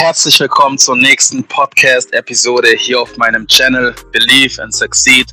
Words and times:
Herzlich 0.00 0.40
willkommen 0.40 0.78
zur 0.78 0.96
nächsten 0.96 1.44
Podcast-Episode 1.44 2.70
hier 2.70 3.02
auf 3.02 3.18
meinem 3.18 3.46
Channel 3.46 3.94
Believe 4.12 4.62
and 4.62 4.74
Succeed, 4.74 5.26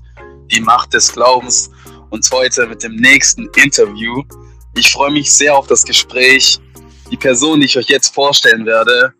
die 0.51 0.59
Macht 0.59 0.93
des 0.93 1.13
Glaubens. 1.13 1.69
Und 2.09 2.29
heute 2.33 2.67
mit 2.67 2.83
dem 2.83 2.97
nächsten 2.97 3.49
Interview. 3.55 4.23
Ich 4.75 4.91
freue 4.91 5.11
mich 5.11 5.31
sehr 5.31 5.55
auf 5.55 5.67
das 5.67 5.85
Gespräch. 5.85 6.59
Die 7.09 7.15
Person, 7.15 7.61
die 7.61 7.67
ich 7.67 7.77
euch 7.77 7.87
jetzt 7.87 8.13
vorstellen 8.13 8.65
werde, 8.65 9.13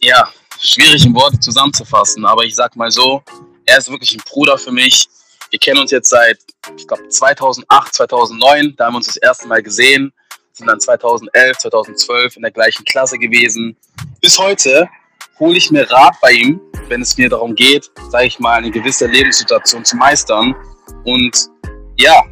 ja, 0.00 0.32
schwierig 0.60 1.04
in 1.04 1.12
Worte 1.16 1.40
zusammenzufassen, 1.40 2.24
aber 2.24 2.44
ich 2.44 2.54
sag 2.54 2.76
mal 2.76 2.92
so, 2.92 3.24
er 3.66 3.78
ist 3.78 3.90
wirklich 3.90 4.14
ein 4.14 4.22
Bruder 4.24 4.56
für 4.56 4.70
mich. 4.70 5.08
Wir 5.50 5.58
kennen 5.58 5.80
uns 5.80 5.90
jetzt 5.90 6.08
seit, 6.08 6.38
ich 6.76 6.86
glaube, 6.86 7.08
2008, 7.08 7.94
2009, 7.96 8.76
da 8.76 8.86
haben 8.86 8.92
wir 8.92 8.98
uns 8.98 9.08
das 9.08 9.16
erste 9.16 9.48
Mal 9.48 9.60
gesehen, 9.60 10.12
sind 10.60 10.68
dann 10.68 10.80
2011, 10.80 11.58
2012 11.58 12.36
in 12.36 12.42
der 12.42 12.50
gleichen 12.52 12.84
Klasse 12.84 13.18
gewesen. 13.18 13.76
Bis 14.20 14.38
heute 14.38 14.88
hole 15.38 15.56
ich 15.56 15.70
mir 15.70 15.90
Rat 15.90 16.14
bei 16.20 16.32
ihm, 16.32 16.60
wenn 16.88 17.02
es 17.02 17.16
mir 17.16 17.28
darum 17.28 17.54
geht, 17.54 17.90
sage 18.10 18.26
ich 18.26 18.38
mal, 18.38 18.58
eine 18.58 18.70
gewisse 18.70 19.06
Lebenssituation 19.06 19.84
zu 19.84 19.96
meistern. 19.96 20.54
Und 21.04 21.48
ja, 21.96 22.22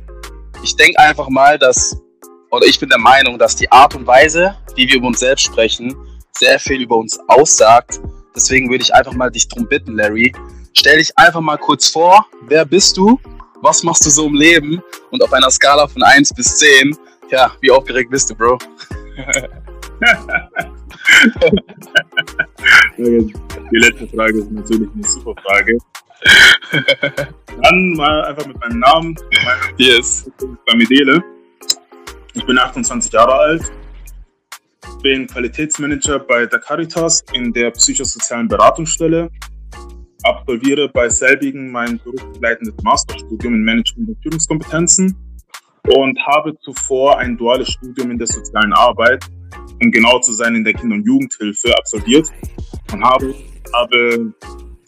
ich 0.63 0.77
denke 0.77 0.99
einfach 0.99 1.29
mal, 1.29 1.59
dass, 1.59 1.97
oder 2.51 2.67
ich 2.67 2.79
bin 2.79 2.89
der 2.89 2.99
Meinung, 2.99 3.39
dass 3.39 3.57
die 3.57 3.71
Art 3.73 3.95
und 3.95 4.07
Weise, 4.07 4.57
wie 4.77 4.87
wir 4.87 4.97
über 4.97 5.09
uns 5.09 5.21
selbst 5.21 5.45
sprechen, 5.45 5.97
sehr 6.39 6.59
viel 6.59 6.83
über 6.83 6.97
uns 6.97 7.19
aussagt. 7.29 8.01
Deswegen 8.37 8.71
würde 8.71 8.85
ich 8.85 8.95
einfach 8.95 9.15
mal 9.15 9.31
dich 9.31 9.49
darum 9.49 9.67
bitten, 9.67 9.97
Larry, 9.97 10.33
stell 10.75 10.99
dich 10.99 11.17
einfach 11.17 11.41
mal 11.41 11.57
kurz 11.57 11.89
vor, 11.89 12.27
wer 12.43 12.65
bist 12.65 12.97
du, 12.97 13.19
was 13.63 13.83
machst 13.83 14.05
du 14.07 14.11
so 14.11 14.27
im 14.27 14.35
Leben 14.35 14.83
und 15.11 15.23
auf 15.23 15.33
einer 15.33 15.51
Skala 15.51 15.89
von 15.89 16.03
1 16.03 16.35
bis 16.35 16.59
10, 16.59 16.97
ja, 17.31 17.53
wie 17.61 17.71
aufgeregt 17.71 18.11
bist 18.11 18.31
du, 18.31 18.35
Bro? 18.35 18.59
Die 22.97 23.77
letzte 23.77 24.07
Frage 24.09 24.39
ist 24.39 24.51
natürlich 24.51 24.89
eine 24.95 25.05
super 25.05 25.35
Frage. 25.43 25.79
Dann 27.63 27.93
mal 27.95 28.25
einfach 28.25 28.47
mit 28.47 28.59
meinem 28.61 28.81
Namen. 28.81 29.17
Yes. 29.77 30.31
Bei 30.67 30.75
Medele. 30.75 31.23
Ich 32.35 32.45
bin 32.47 32.59
28 32.59 33.13
Jahre 33.13 33.35
alt, 33.35 33.73
bin 35.03 35.27
Qualitätsmanager 35.27 36.21
bei 36.21 36.47
der 36.47 36.61
Caritas 36.61 37.25
in 37.33 37.53
der 37.53 37.73
psychosozialen 37.73 38.47
Beratungsstelle, 38.47 39.29
absolviere 40.23 40.89
bei 40.89 41.09
selbigen 41.09 41.73
mein 41.73 41.99
berufsbegleitendes 41.99 42.75
Masterstudium 42.85 43.55
in 43.55 43.63
Management 43.63 44.11
und 44.11 44.23
Führungskompetenzen 44.23 45.17
und 45.95 46.19
habe 46.27 46.57
zuvor 46.61 47.19
ein 47.19 47.37
duales 47.37 47.69
Studium 47.69 48.11
in 48.11 48.19
der 48.19 48.27
sozialen 48.27 48.73
Arbeit, 48.73 49.25
um 49.83 49.91
genau 49.91 50.19
zu 50.21 50.33
sein 50.33 50.55
in 50.55 50.65
der 50.65 50.75
Kinder- 50.75 50.97
und 50.97 51.07
Jugendhilfe 51.07 51.77
absolviert 51.77 52.29
und 52.93 53.03
habe, 53.03 53.35
habe 53.73 54.33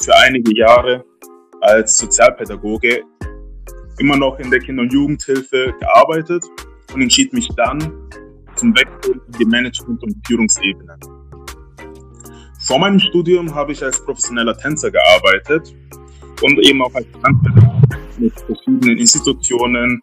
für 0.03 0.17
einige 0.17 0.57
Jahre 0.57 1.05
als 1.61 1.99
Sozialpädagoge 1.99 3.03
immer 3.99 4.17
noch 4.17 4.39
in 4.39 4.51
der 4.51 4.61
Kinder- 4.61 4.83
und 4.83 4.93
Jugendhilfe 4.93 5.75
gearbeitet 5.79 6.45
und 6.95 7.03
entschied 7.03 7.33
mich 7.33 7.49
dann 7.57 7.79
zum 8.57 8.75
Wechsel 8.75 9.21
in 9.27 9.39
die 9.39 9.45
Management- 9.45 10.03
und 10.03 10.17
Führungsebene. 10.27 10.97
Vor 12.67 12.79
meinem 12.79 12.99
Studium 12.99 13.55
habe 13.55 13.73
ich 13.73 13.83
als 13.83 14.05
professioneller 14.05 14.57
Tänzer 14.57 14.91
gearbeitet 14.91 15.75
und 16.43 16.59
eben 16.61 16.83
auch 16.83 16.95
als 16.95 17.07
Tanzpädagoge 17.23 17.81
mit 18.19 18.33
verschiedenen 18.41 18.99
Institutionen, 18.99 20.01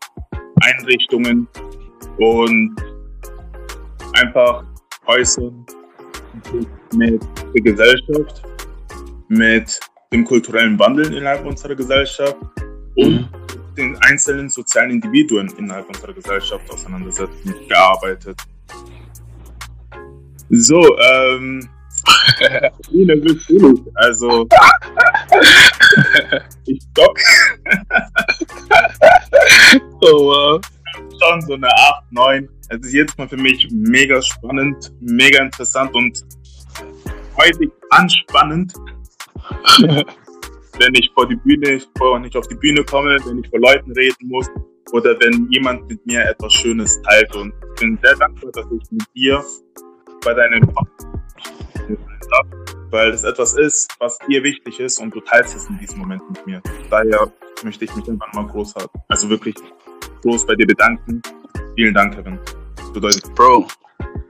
Einrichtungen 0.62 1.48
und 2.18 2.76
einfach 4.14 4.64
Häusern 5.08 5.66
mit 6.96 7.22
der 7.54 7.62
Gesellschaft, 7.62 8.44
mit 9.30 9.80
dem 10.12 10.26
kulturellen 10.26 10.78
Wandel 10.80 11.14
innerhalb 11.14 11.46
unserer 11.46 11.76
Gesellschaft 11.76 12.38
und 12.96 13.22
mhm. 13.22 13.28
den 13.78 13.98
einzelnen 14.02 14.50
sozialen 14.50 14.92
Individuen 14.92 15.52
innerhalb 15.58 15.88
unserer 15.90 16.14
Gesellschaft 16.14 16.70
auseinandersetzen, 16.72 17.56
gearbeitet. 17.68 18.40
So, 20.50 20.82
ähm, 21.00 21.70
wie 22.92 23.06
nervös 23.06 23.46
bin 23.48 23.76
ich? 23.76 23.82
Also, 23.96 24.48
ich 26.66 26.82
stock. 26.92 27.18
Oh 30.02 30.28
wow. 30.28 30.62
Schon 31.22 31.42
so 31.42 31.54
eine 31.54 31.68
8, 31.68 32.12
9. 32.12 32.50
Es 32.70 32.88
ist 32.88 32.94
jetzt 32.94 33.18
mal 33.18 33.28
für 33.28 33.38
mich 33.38 33.68
mega 33.72 34.22
spannend, 34.22 34.92
mega 35.00 35.44
interessant 35.44 35.94
und 35.94 36.24
heute 37.38 37.72
anspannend, 37.92 38.74
wenn 40.80 40.96
ich 40.96 41.12
vor 41.14 41.28
die 41.28 41.36
Bühne, 41.38 41.82
wenn 42.00 42.24
ich 42.26 42.36
auf 42.36 42.48
die 42.48 42.56
Bühne 42.56 42.84
komme, 42.84 43.18
wenn 43.26 43.44
ich 43.44 43.50
vor 43.50 43.60
Leuten 43.60 43.92
reden 43.94 44.28
muss 44.28 44.48
oder 44.92 45.18
wenn 45.20 45.50
jemand 45.52 45.88
mit 45.88 46.06
mir 46.06 46.24
etwas 46.26 46.54
Schönes 46.54 47.02
teilt. 47.04 47.36
Und 47.36 47.54
ich 47.76 47.82
bin 47.82 48.00
sehr 48.04 48.16
dankbar, 48.16 48.52
dass 48.52 48.66
ich 48.66 48.92
mit 48.92 49.04
dir 49.16 49.44
bei 50.24 50.34
deinem 50.34 50.70
weil 52.90 53.12
das 53.12 53.24
etwas 53.24 53.54
ist, 53.54 53.94
was 54.00 54.18
dir 54.30 54.44
wichtig 54.44 54.80
ist 54.80 55.00
und 55.00 55.14
du 55.14 55.20
teilst 55.22 55.56
es 55.56 55.68
in 55.70 55.78
diesem 55.78 56.00
Moment 56.00 56.22
mit 56.30 56.46
mir. 56.48 56.62
Daher 56.90 57.32
möchte 57.64 57.86
ich 57.86 57.96
mich 57.96 58.08
irgendwann 58.08 58.30
mal 58.34 58.48
groß 58.52 58.76
haben. 58.76 58.90
Also 59.08 59.30
wirklich 59.30 59.56
groß 60.22 60.46
bei 60.46 60.56
dir 60.56 60.68
bedanken. 60.68 61.22
Vielen 61.76 61.94
Dank, 61.94 62.16
Kevin. 62.16 62.40
Das 62.76 62.92
bedeutet. 62.92 63.36
Bro, 63.36 63.68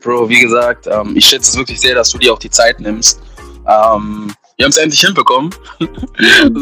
Bro, 0.02 0.30
wie 0.30 0.40
gesagt, 0.40 0.88
ähm, 0.88 1.14
ich 1.16 1.26
schätze 1.26 1.52
es 1.52 1.58
wirklich 1.58 1.80
sehr, 1.80 1.96
dass 1.96 2.10
du 2.10 2.18
dir 2.18 2.34
auch 2.34 2.40
die 2.40 2.50
Zeit 2.50 2.80
nimmst. 2.80 3.22
Ähm, 3.68 4.34
wir 4.56 4.64
haben 4.64 4.72
es 4.72 4.78
endlich 4.78 5.02
hinbekommen. 5.02 5.54
das, 5.80 5.90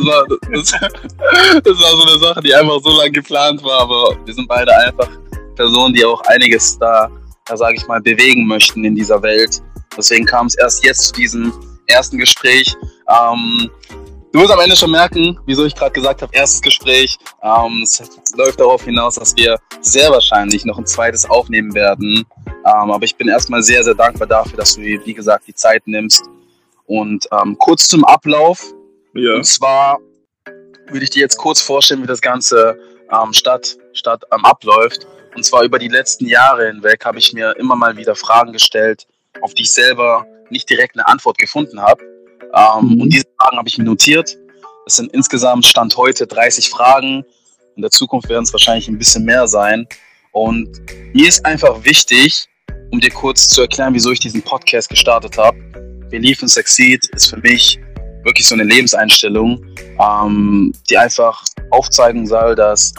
war, 0.06 0.26
das, 0.52 0.72
das, 1.64 1.82
war 1.82 1.92
so 1.92 2.04
eine 2.08 2.20
Sache, 2.20 2.42
die 2.42 2.54
einfach 2.54 2.80
so 2.84 2.98
lange 2.98 3.12
geplant 3.12 3.64
war, 3.64 3.82
aber 3.82 4.18
wir 4.26 4.34
sind 4.34 4.48
beide 4.48 4.76
einfach 4.76 5.10
Personen, 5.56 5.94
die 5.94 6.04
auch 6.04 6.22
einiges 6.26 6.78
da, 6.78 7.10
da 7.46 7.56
sage 7.56 7.76
ich 7.78 7.88
mal, 7.88 8.02
bewegen 8.02 8.48
möchten 8.48 8.84
in 8.84 8.96
dieser 8.96 9.22
Welt. 9.22 9.62
Deswegen 9.98 10.26
kam 10.26 10.48
es 10.48 10.56
erst 10.56 10.84
jetzt 10.84 11.04
zu 11.04 11.14
diesem 11.14 11.54
ersten 11.88 12.18
Gespräch. 12.18 12.76
Ähm, 13.10 13.70
du 14.36 14.42
wirst 14.42 14.52
am 14.52 14.60
Ende 14.60 14.76
schon 14.76 14.92
merken, 14.92 15.40
wieso 15.46 15.64
ich 15.64 15.74
gerade 15.74 15.94
gesagt 15.94 16.22
habe, 16.22 16.36
erstes 16.36 16.62
Gespräch. 16.62 17.18
Ähm, 17.42 17.82
es 17.84 18.04
läuft 18.36 18.60
darauf 18.60 18.84
hinaus, 18.84 19.16
dass 19.16 19.34
wir 19.38 19.58
sehr 19.80 20.12
wahrscheinlich 20.12 20.66
noch 20.66 20.78
ein 20.78 20.86
zweites 20.86 21.30
aufnehmen 21.30 21.74
werden. 21.74 22.26
Ähm, 22.46 22.92
aber 22.92 23.04
ich 23.06 23.16
bin 23.16 23.30
erstmal 23.30 23.64
sehr, 23.64 23.82
sehr 23.82 23.94
dankbar 23.94 24.28
dafür, 24.28 24.58
dass 24.58 24.76
du, 24.76 24.82
wie 24.82 25.14
gesagt, 25.14 25.48
die 25.48 25.54
Zeit 25.54 25.88
nimmst. 25.88 26.26
Und 26.86 27.30
ähm, 27.32 27.58
kurz 27.58 27.88
zum 27.88 28.04
Ablauf. 28.04 28.62
Ja. 29.14 29.36
Und 29.36 29.46
zwar 29.46 30.00
würde 30.88 31.06
ich 31.06 31.12
dir 31.12 31.22
jetzt 31.22 31.38
kurz 31.38 31.62
vorstellen, 31.62 32.04
wie 32.04 32.08
das 32.08 32.22
Ganze 32.22 32.78
ähm, 33.10 33.32
statt, 33.32 33.78
statt 33.94 34.24
ähm, 34.34 34.44
abläuft. 34.44 35.08
Und 35.34 35.46
zwar 35.46 35.64
über 35.64 35.80
die 35.80 35.88
letzten 35.88 36.26
Jahre 36.26 36.68
hinweg 36.68 37.06
habe 37.06 37.20
ich 37.20 37.32
mir 37.32 37.56
immer 37.58 37.78
mal 37.78 37.96
wieder 37.96 38.16
Fragen 38.16 38.52
gestellt, 38.52 39.08
auf 39.42 39.54
die 39.54 39.62
ich 39.62 39.74
selber 39.74 40.26
nicht 40.50 40.70
direkt 40.70 40.98
eine 40.98 41.08
Antwort 41.08 41.38
gefunden 41.38 41.82
habe. 41.82 42.04
Ähm, 42.56 42.88
mhm. 42.88 43.02
Und 43.02 43.14
diese 43.14 43.26
Fragen 43.40 43.58
habe 43.58 43.68
ich 43.68 43.78
mir 43.78 43.84
notiert. 43.84 44.38
Es 44.86 44.96
sind 44.96 45.12
insgesamt 45.14 45.66
Stand 45.66 45.96
heute 45.98 46.28
30 46.28 46.70
Fragen. 46.70 47.24
In 47.76 47.82
der 47.82 47.92
Zukunft 47.92 48.30
werden 48.30 48.44
es 48.44 48.54
wahrscheinlich 48.54 48.88
ein 48.88 48.98
bisschen 48.98 49.26
mehr 49.26 49.48
sein. 49.48 49.88
Und 50.32 50.70
mir 51.14 51.28
ist 51.28 51.46
einfach 51.46 51.84
wichtig, 51.84 52.48
um 52.92 53.00
dir 53.00 53.10
kurz 53.10 53.50
zu 53.50 53.62
erklären, 53.62 53.94
wieso 53.94 54.12
ich 54.12 54.20
diesen 54.20 54.42
Podcast 54.42 54.90
gestartet 54.90 55.38
habe. 55.38 55.58
Believe 56.10 56.42
and 56.42 56.52
Succeed 56.52 57.06
ist 57.14 57.28
für 57.28 57.38
mich 57.38 57.80
wirklich 58.24 58.48
so 58.48 58.56
eine 58.56 58.64
Lebenseinstellung, 58.64 59.66
ähm, 60.00 60.74
die 60.90 60.98
einfach 60.98 61.44
aufzeigen 61.72 62.26
soll, 62.28 62.56
dass 62.56 62.94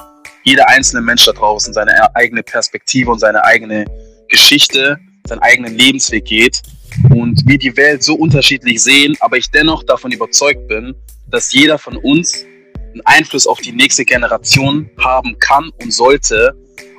jeder 0.44 0.68
einzelne 0.68 1.02
Mensch 1.02 1.24
da 1.24 1.32
draußen 1.32 1.72
seine 1.72 2.14
eigene 2.14 2.42
Perspektive 2.42 3.10
und 3.10 3.18
seine 3.18 3.42
eigene 3.44 3.84
Geschichte 4.28 4.98
seinen 5.26 5.40
eigenen 5.40 5.76
Lebensweg 5.76 6.24
geht 6.24 6.62
und 7.10 7.42
wir 7.46 7.58
die 7.58 7.76
Welt 7.76 8.02
so 8.02 8.14
unterschiedlich 8.14 8.82
sehen, 8.82 9.16
aber 9.20 9.36
ich 9.36 9.50
dennoch 9.50 9.82
davon 9.82 10.12
überzeugt 10.12 10.68
bin, 10.68 10.94
dass 11.28 11.52
jeder 11.52 11.78
von 11.78 11.96
uns 11.96 12.44
einen 12.92 13.02
Einfluss 13.04 13.46
auf 13.46 13.60
die 13.60 13.72
nächste 13.72 14.04
Generation 14.04 14.90
haben 14.98 15.38
kann 15.38 15.70
und 15.82 15.92
sollte. 15.92 16.54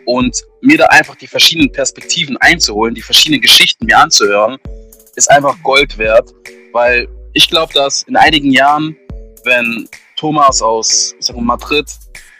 Und 0.06 0.42
mir 0.62 0.78
da 0.78 0.86
einfach 0.86 1.16
die 1.16 1.28
verschiedenen 1.28 1.72
Perspektiven 1.72 2.38
einzuholen, 2.38 2.96
die 2.96 3.02
verschiedenen 3.02 3.42
Geschichten 3.42 3.86
mir 3.86 3.98
anzuhören, 3.98 4.58
ist 5.16 5.30
einfach 5.30 5.62
Gold 5.64 5.98
wert, 5.98 6.32
weil 6.72 7.08
ich 7.34 7.50
glaube, 7.50 7.74
dass 7.74 8.04
in 8.04 8.16
einigen 8.16 8.52
Jahren, 8.52 8.96
wenn 9.44 9.88
Thomas 10.16 10.62
aus 10.62 11.16
wir, 11.20 11.42
Madrid 11.42 11.86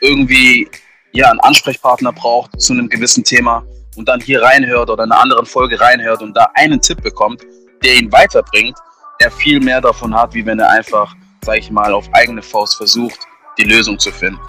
irgendwie 0.00 0.68
ja, 1.12 1.30
einen 1.30 1.40
Ansprechpartner 1.40 2.12
braucht 2.12 2.60
zu 2.60 2.72
einem 2.72 2.88
gewissen 2.88 3.24
Thema, 3.24 3.66
und 3.98 4.08
dann 4.08 4.20
hier 4.20 4.40
reinhört 4.40 4.88
oder 4.88 5.04
in 5.04 5.12
einer 5.12 5.20
anderen 5.20 5.44
Folge 5.44 5.78
reinhört 5.80 6.22
und 6.22 6.34
da 6.34 6.48
einen 6.54 6.80
Tipp 6.80 7.02
bekommt, 7.02 7.42
der 7.82 7.96
ihn 7.96 8.10
weiterbringt, 8.12 8.78
er 9.18 9.30
viel 9.30 9.60
mehr 9.60 9.80
davon 9.80 10.14
hat, 10.14 10.32
wie 10.34 10.46
wenn 10.46 10.60
er 10.60 10.70
einfach, 10.70 11.14
sag 11.44 11.58
ich 11.58 11.70
mal, 11.70 11.92
auf 11.92 12.08
eigene 12.12 12.40
Faust 12.40 12.76
versucht, 12.76 13.18
die 13.58 13.64
Lösung 13.64 13.98
zu 13.98 14.12
finden. 14.12 14.40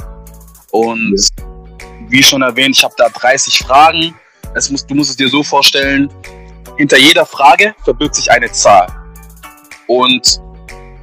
Und 0.72 1.20
ja. 1.40 1.46
wie 2.08 2.22
schon 2.22 2.44
erwähnt, 2.44 2.78
ich 2.78 2.84
habe 2.84 2.94
da 2.96 3.10
30 3.10 3.58
Fragen. 3.58 4.14
Es 4.54 4.70
muss, 4.70 4.86
du 4.86 4.94
musst 4.94 5.10
es 5.10 5.16
dir 5.18 5.30
so 5.30 5.42
vorstellen, 5.42 6.14
hinter 6.78 6.98
jeder 6.98 7.26
Frage 7.26 7.74
verbirgt 7.84 8.16
sich 8.16 8.32
eine 8.32 8.52
Zahl. 8.52 8.88
Und 9.88 10.40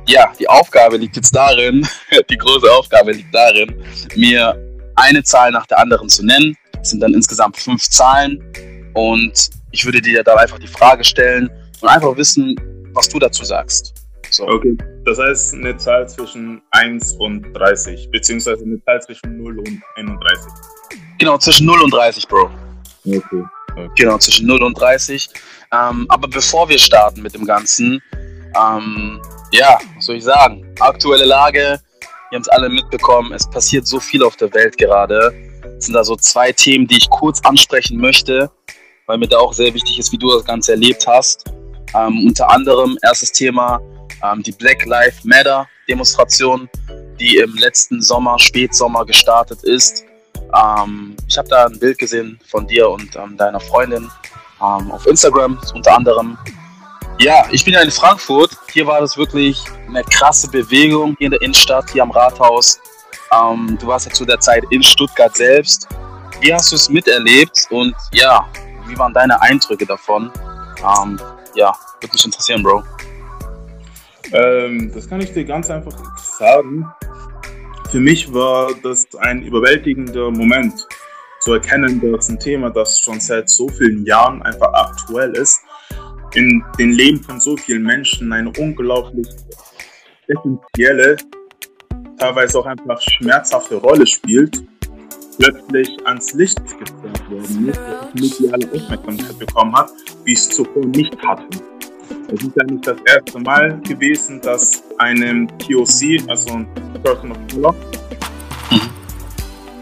ja, 0.07 0.33
die 0.39 0.49
Aufgabe 0.49 0.97
liegt 0.97 1.17
jetzt 1.17 1.35
darin, 1.35 1.87
die 2.31 2.37
große 2.37 2.71
Aufgabe 2.71 3.11
liegt 3.11 3.35
darin, 3.35 3.83
mir 4.15 4.57
eine 4.95 5.23
Zahl 5.25 5.51
nach 5.51 5.67
der 5.67 5.79
anderen 5.81 6.09
zu 6.09 6.25
nennen. 6.25 6.57
Sind 6.87 7.01
dann 7.01 7.15
insgesamt 7.15 7.57
fünf 7.57 7.83
Zahlen 7.89 8.43
und 8.95 9.51
ich 9.73 9.85
würde 9.85 10.01
dir 10.01 10.23
dann 10.23 10.39
einfach 10.39 10.59
die 10.59 10.67
Frage 10.67 11.05
stellen 11.05 11.51
und 11.81 11.89
einfach 11.89 12.17
wissen, 12.17 12.57
was 12.95 13.09
du 13.09 13.19
dazu 13.19 13.45
sagst. 13.45 13.95
So. 14.31 14.47
Okay, 14.49 14.77
das 15.05 15.19
heißt 15.19 15.55
eine 15.55 15.77
Zahl 15.77 16.09
zwischen 16.09 16.61
1 16.73 17.15
und 17.15 17.53
30, 17.55 18.11
beziehungsweise 18.11 18.65
eine 18.65 18.83
Zahl 18.85 19.01
zwischen 19.03 19.37
0 19.43 19.59
und 19.59 19.83
31. 19.97 20.53
Genau, 21.19 21.39
zwischen 21.39 21.67
0 21.67 21.83
und 21.83 21.93
30, 21.93 22.27
Bro. 22.29 22.51
Okay. 23.07 23.21
okay. 23.73 23.89
Genau, 23.97 24.19
zwischen 24.19 24.47
0 24.47 24.63
und 24.63 24.79
30. 24.79 25.29
Ähm, 25.73 26.07
aber 26.09 26.29
bevor 26.29 26.69
wir 26.69 26.79
starten 26.79 27.23
mit 27.23 27.35
dem 27.35 27.45
Ganzen, 27.45 28.03
ähm, 28.57 29.21
ja, 29.53 29.79
was 29.95 30.07
soll 30.07 30.17
ich 30.17 30.25
sagen? 30.25 30.67
Aktuelle 30.81 31.25
Lage, 31.25 31.81
wir 32.31 32.37
haben 32.37 32.43
es 32.43 32.49
alle 32.49 32.69
mitbekommen, 32.69 33.33
es 33.33 33.49
passiert 33.49 33.87
so 33.87 34.01
viel 34.01 34.23
auf 34.23 34.37
der 34.37 34.53
Welt 34.55 34.77
gerade. 34.77 35.33
Sind 35.87 35.95
da 35.95 36.03
so 36.03 36.17
zwei 36.17 36.51
Themen, 36.51 36.89
die 36.89 36.97
ich 36.97 37.09
kurz 37.09 37.41
ansprechen 37.45 37.99
möchte, 37.99 38.51
weil 39.07 39.19
mir 39.19 39.29
da 39.29 39.39
auch 39.39 39.53
sehr 39.53 39.73
wichtig 39.73 40.01
ist, 40.01 40.11
wie 40.11 40.19
du 40.19 40.33
das 40.33 40.45
Ganze 40.45 40.73
erlebt 40.73 41.07
hast. 41.07 41.45
Ähm, 41.95 42.27
unter 42.27 42.51
anderem 42.51 42.99
erstes 43.03 43.31
Thema 43.31 43.81
ähm, 44.25 44.43
die 44.43 44.51
Black 44.51 44.85
Lives 44.85 45.23
Matter 45.23 45.69
Demonstration, 45.89 46.69
die 47.21 47.37
im 47.37 47.55
letzten 47.55 48.03
Sommer, 48.03 48.37
Spätsommer 48.41 49.07
gestartet 49.07 49.63
ist. 49.63 50.03
Ähm, 50.53 51.17
ich 51.29 51.39
habe 51.39 51.49
da 51.49 51.67
ein 51.67 51.79
Bild 51.79 51.99
gesehen 51.99 52.41
von 52.49 52.67
dir 52.67 52.91
und 52.91 53.15
ähm, 53.15 53.37
deiner 53.37 53.61
Freundin 53.61 54.11
ähm, 54.61 54.91
auf 54.91 55.07
Instagram 55.07 55.57
unter 55.73 55.97
anderem. 55.97 56.37
Ja, 57.21 57.47
ich 57.53 57.65
bin 57.65 57.75
ja 57.75 57.81
in 57.81 57.93
Frankfurt. 57.93 58.51
Hier 58.73 58.89
war 58.89 59.01
das 59.01 59.17
wirklich 59.17 59.63
eine 59.89 60.03
krasse 60.03 60.51
Bewegung 60.51 61.15
hier 61.19 61.27
in 61.27 61.31
der 61.31 61.43
Innenstadt, 61.43 61.91
hier 61.93 62.03
am 62.03 62.11
Rathaus. 62.11 62.81
Ähm, 63.33 63.77
du 63.81 63.87
warst 63.87 64.07
ja 64.07 64.13
zu 64.13 64.25
der 64.25 64.41
Zeit 64.41 64.65
in 64.71 64.83
Stuttgart 64.83 65.37
selbst. 65.37 65.89
Wie 66.41 66.53
hast 66.53 66.71
du 66.71 66.77
es 66.77 66.89
miterlebt 66.89 67.67
und 67.71 67.95
ja, 68.13 68.47
wie 68.87 68.99
waren 68.99 69.13
deine 69.13 69.41
Eindrücke 69.41 69.87
davon? 69.87 70.31
Ähm, 70.79 71.21
ja, 71.55 71.73
würde 72.01 72.13
mich 72.13 72.25
interessieren, 72.25 72.63
Bro. 72.63 72.83
Ähm, 74.33 74.93
das 74.93 75.09
kann 75.09 75.21
ich 75.21 75.33
dir 75.33 75.45
ganz 75.45 75.71
einfach 75.71 75.97
sagen. 76.17 76.87
Für 77.91 78.01
mich 78.01 78.33
war 78.33 78.71
das 78.83 79.07
ein 79.21 79.43
überwältigender 79.43 80.31
Moment, 80.31 80.87
zu 81.47 81.53
erkennen, 81.53 82.01
dass 82.01 82.29
ein 82.29 82.41
Thema, 82.41 82.71
das 82.71 82.99
schon 83.01 83.21
seit 83.21 83.49
so 83.49 83.69
vielen 83.69 84.05
Jahren 84.05 84.43
einfach 84.43 84.73
aktuell 84.73 85.33
ist, 85.37 85.61
in 86.35 86.61
den 86.77 86.91
Leben 86.91 87.23
von 87.23 87.41
so 87.41 87.57
vielen 87.57 87.85
Menschen 87.85 88.33
eine 88.33 88.51
unglaublich 88.59 89.29
essentielle, 90.27 91.17
teilweise 92.19 92.59
auch 92.59 92.67
einfach 92.67 93.01
schmerzhafte 93.01 93.77
Rolle 93.77 94.07
spielt, 94.07 94.63
plötzlich 95.39 95.89
ans 96.07 96.33
Licht 96.33 96.59
gebracht 96.67 97.31
worden 97.31 97.69
ist, 97.69 97.79
dass 97.79 98.15
mediale 98.15 98.73
Aufmerksamkeit 98.73 99.39
bekommen 99.39 99.77
hat, 99.77 99.91
wie 100.25 100.33
es 100.33 100.49
zuvor 100.49 100.85
nicht 100.87 101.17
hatte. 101.19 101.47
Es 102.33 102.43
ist 102.43 102.57
ja 102.57 102.65
nicht 102.65 102.87
das 102.87 102.99
erste 103.07 103.39
Mal 103.41 103.81
gewesen, 103.83 104.41
dass 104.41 104.83
einem 104.99 105.47
POC, 105.59 106.29
also 106.29 106.55
ein 106.55 106.67
Person 107.03 107.33
of 107.33 107.39
Color, 107.53 107.75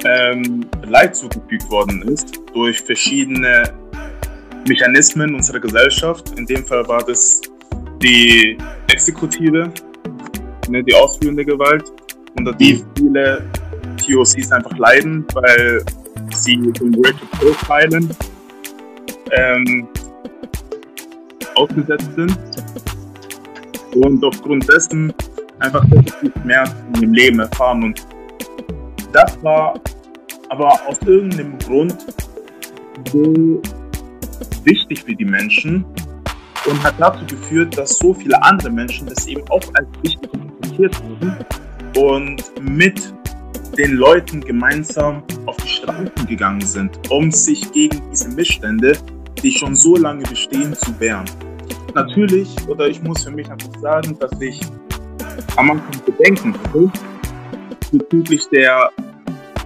ähm, 0.04 0.66
Leid 0.86 1.16
zugefügt 1.16 1.68
worden 1.70 2.02
ist 2.02 2.40
durch 2.52 2.80
verschiedene 2.80 3.74
Mechanismen 4.68 5.34
unserer 5.34 5.60
Gesellschaft. 5.60 6.38
In 6.38 6.46
dem 6.46 6.64
Fall 6.64 6.86
war 6.88 7.02
das 7.02 7.40
die 8.02 8.58
Exekutive, 8.92 9.72
ne, 10.68 10.82
die 10.82 10.94
ausführende 10.94 11.44
Gewalt, 11.44 11.90
unter 12.36 12.52
die 12.52 12.84
viele 12.96 13.42
POCs 13.96 14.52
einfach 14.52 14.76
leiden, 14.78 15.26
weil 15.34 15.84
sie 16.30 16.54
im 16.54 16.94
Racial 16.96 17.28
Profilen 17.32 18.10
ähm, 19.30 19.88
ausgesetzt 21.54 22.10
sind 22.16 22.36
und 23.94 24.24
aufgrund 24.24 24.68
dessen 24.68 25.12
einfach 25.60 25.84
viel 26.20 26.32
Schmerz 26.42 26.74
in 26.94 27.00
dem 27.00 27.14
Leben 27.14 27.38
erfahren. 27.40 27.84
Und 27.84 28.06
das 29.12 29.42
war 29.42 29.74
aber 30.48 30.72
aus 30.86 30.98
irgendeinem 31.06 31.58
Grund 31.58 31.96
so 33.12 33.62
wichtig 34.64 35.02
für 35.04 35.14
die 35.14 35.24
Menschen 35.24 35.84
und 36.66 36.82
hat 36.82 36.94
dazu 36.98 37.24
geführt, 37.26 37.76
dass 37.76 37.98
so 37.98 38.14
viele 38.14 38.42
andere 38.42 38.70
Menschen 38.70 39.06
das 39.06 39.26
eben 39.26 39.42
auch 39.50 39.62
als 39.74 39.86
wichtig 40.02 40.32
interpretiert 40.32 40.96
haben 41.02 41.36
und 41.96 42.42
mit 42.60 43.12
den 43.76 43.92
Leuten 43.92 44.40
gemeinsam 44.40 45.22
auf 45.46 45.56
die 45.56 45.68
Straßen 45.68 46.26
gegangen 46.28 46.60
sind, 46.60 46.98
um 47.10 47.30
sich 47.30 47.70
gegen 47.72 48.00
diese 48.10 48.28
Missstände, 48.28 48.96
die 49.42 49.52
schon 49.52 49.74
so 49.74 49.96
lange 49.96 50.22
bestehen, 50.24 50.74
zu 50.74 50.98
wehren. 51.00 51.24
Natürlich, 51.94 52.48
oder 52.68 52.88
ich 52.88 53.02
muss 53.02 53.24
für 53.24 53.30
mich 53.30 53.50
einfach 53.50 53.80
sagen, 53.80 54.16
dass 54.18 54.32
ich 54.40 54.60
am 55.56 55.70
Anfang 55.70 56.04
Bedenken 56.04 56.54
hatte 56.54 56.90
bezüglich 57.92 58.48
der 58.48 58.90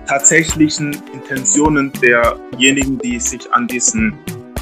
tatsächlichen 0.06 0.96
Intentionen 1.12 1.92
derjenigen, 2.02 2.98
die 2.98 3.18
sich 3.18 3.40
an 3.52 3.66
diesen 3.66 4.14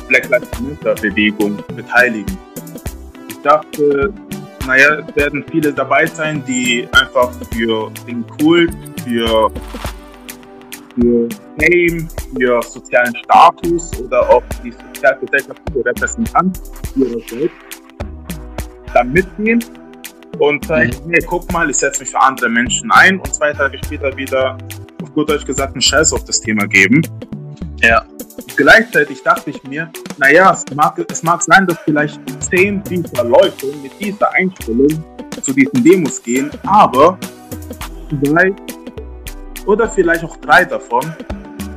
Black 0.09 0.29
Lives 0.29 0.49
Matter 0.61 0.95
Bewegung 1.01 1.57
beteiligen. 1.75 2.39
Ich 3.29 3.39
dachte, 3.43 4.13
naja, 4.67 4.99
es 4.99 5.17
werden 5.17 5.45
viele 5.51 5.73
dabei 5.73 6.07
sein, 6.07 6.43
die 6.47 6.89
einfach 6.93 7.33
für 7.53 7.91
den 8.07 8.27
Kult, 8.27 8.73
für, 9.05 9.51
für 10.95 11.29
Fame, 11.59 12.09
für 12.37 12.63
sozialen 12.63 13.15
Status 13.17 13.99
oder 14.01 14.29
auch 14.29 14.43
die 14.65 14.73
sozialgesellschaftliche 14.73 15.85
Repräsentanz 15.85 16.73
ihrer 16.97 17.21
selbst 17.29 17.57
da 18.93 19.05
mitgehen 19.05 19.63
und 20.39 20.65
sagen, 20.67 20.91
mhm. 21.05 21.11
nee, 21.11 21.19
guck 21.27 21.51
mal, 21.53 21.69
ich 21.71 21.77
setze 21.77 22.01
mich 22.03 22.11
für 22.11 22.21
andere 22.21 22.49
Menschen 22.49 22.91
ein 22.91 23.19
und 23.19 23.35
zwei 23.35 23.53
Tage 23.53 23.79
später 23.85 24.17
wieder, 24.17 24.57
auf 25.03 25.13
gut 25.15 25.29
Deutsch 25.29 25.45
gesagt, 25.45 25.73
einen 25.73 25.83
Scheiß 25.83 26.13
auf 26.13 26.25
das 26.25 26.41
Thema 26.41 26.67
geben. 26.67 27.03
Ja. 27.83 28.05
Gleichzeitig 28.57 29.23
dachte 29.23 29.51
ich 29.51 29.63
mir, 29.65 29.91
naja, 30.19 30.53
es 30.53 30.65
mag, 30.75 30.99
es 31.11 31.23
mag 31.23 31.43
sein, 31.43 31.67
dass 31.67 31.79
vielleicht 31.85 32.21
zehn 32.43 32.83
dieser 32.85 33.25
Leute 33.25 33.67
mit 33.83 33.93
dieser 34.01 34.33
Einstellung 34.33 35.05
zu 35.43 35.53
diesen 35.53 35.85
Demos 35.85 36.23
gehen, 36.23 36.51
aber 36.65 37.19
zwei 38.25 38.55
oder 39.67 39.89
vielleicht 39.89 40.25
auch 40.25 40.37
drei 40.39 40.65
davon 40.65 41.15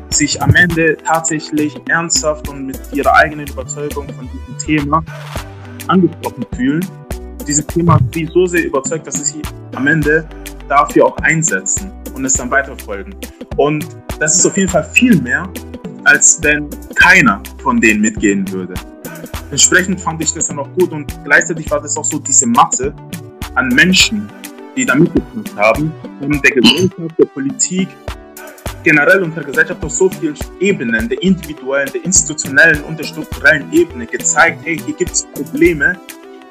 sich 0.10 0.42
am 0.42 0.54
Ende 0.56 0.98
tatsächlich 0.98 1.76
ernsthaft 1.88 2.48
und 2.50 2.68
mit 2.68 2.80
ihrer 2.94 3.14
eigenen 3.16 3.48
Überzeugung 3.48 4.08
von 4.14 4.30
diesem 4.32 4.58
Thema 4.58 5.04
angesprochen 5.88 6.46
fühlen. 6.56 6.86
Dieses 7.48 7.66
Thema 7.68 7.96
hat 7.96 8.04
sie 8.14 8.26
so 8.26 8.46
sehr 8.46 8.66
überzeugt, 8.66 9.08
dass 9.08 9.16
sie 9.16 9.40
sich 9.40 9.42
am 9.76 9.88
Ende 9.88 10.28
dafür 10.68 11.06
auch 11.08 11.18
einsetzen 11.18 11.92
und 12.16 12.26
es 12.26 12.34
dann 12.34 12.52
weiterfolgen. 12.52 13.16
Und 13.58 13.86
das 14.20 14.38
ist 14.38 14.46
auf 14.46 14.58
jeden 14.58 14.70
Fall 14.70 14.84
viel 14.84 15.20
mehr, 15.22 15.48
als 16.10 16.40
wenn 16.42 16.68
keiner 16.96 17.42
von 17.62 17.80
denen 17.80 18.02
mitgehen 18.02 18.52
würde. 18.52 18.74
Entsprechend 19.52 20.02
fand 20.02 20.22
ich 20.24 20.34
das 20.34 20.48
dann 20.48 20.58
auch 20.58 20.70
gut 20.74 20.92
und 20.92 21.06
gleichzeitig 21.24 21.70
war 21.70 21.80
das 21.80 21.96
auch 21.98 22.04
so 22.04 22.18
diese 22.18 22.48
Masse 22.48 22.94
an 23.54 23.68
Menschen, 23.70 24.28
die 24.76 24.86
da 24.86 24.96
mitgemacht 24.96 25.56
haben, 25.56 25.92
von 26.20 26.42
der 26.42 26.52
Gesellschaft, 26.52 27.16
der 27.20 27.26
Politik, 27.26 27.90
generell 28.84 29.24
unter 29.24 29.44
Gesellschaft 29.44 29.84
auf 29.84 29.92
so 29.92 30.10
vielen 30.10 30.36
Ebenen, 30.60 31.10
der 31.10 31.22
individuellen, 31.22 31.92
der 31.94 32.04
institutionellen 32.04 32.84
und 32.86 32.98
der 32.98 33.04
strukturellen 33.04 33.72
Ebene 33.72 34.08
gezeigt, 34.08 34.62
hey, 34.64 34.80
hier 34.84 34.96
gibt 34.96 35.12
es 35.12 35.28
Probleme, 35.34 35.96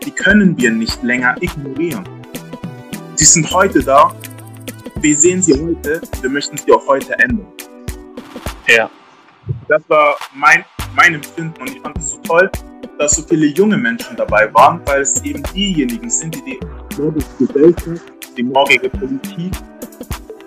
die 0.04 0.12
können 0.12 0.56
wir 0.56 0.70
nicht 0.70 1.02
länger 1.02 1.34
ignorieren. 1.40 2.08
Sie 3.16 3.24
sind 3.24 3.50
heute 3.52 3.82
da, 3.82 4.14
wir 5.00 5.16
sehen 5.16 5.42
sie 5.42 5.54
heute, 5.54 6.00
wir 6.20 6.30
möchten 6.30 6.56
sie 6.56 6.70
auch 6.72 6.86
heute 6.86 7.18
ändern. 7.18 7.46
Ja. 8.68 8.88
Das 9.68 9.82
war 9.88 10.16
mein, 10.34 10.64
mein 10.94 11.14
Empfinden 11.14 11.60
und 11.60 11.70
ich 11.70 11.80
fand 11.80 11.98
es 11.98 12.10
so 12.10 12.18
toll, 12.18 12.50
dass 12.98 13.12
so 13.12 13.22
viele 13.22 13.46
junge 13.46 13.76
Menschen 13.76 14.16
dabei 14.16 14.52
waren, 14.54 14.80
weil 14.86 15.02
es 15.02 15.22
eben 15.22 15.42
diejenigen 15.54 16.10
sind, 16.10 16.34
die 16.34 16.58
die 16.58 17.00
morgige 17.00 17.24
Gesellschaft, 17.38 18.12
die 18.36 18.42
morgige 18.42 18.88
Politik, 18.90 19.52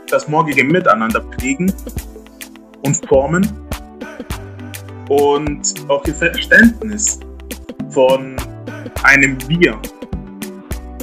das 0.08 0.28
morgige 0.28 0.64
Miteinander 0.64 1.22
pflegen 1.22 1.72
und 2.84 3.06
formen. 3.08 3.48
Und 5.10 5.74
auch 5.90 6.06
ihr 6.06 6.16
Verständnis 6.16 7.20
von 7.90 8.36
einem 9.04 9.38
Wir, 9.48 9.80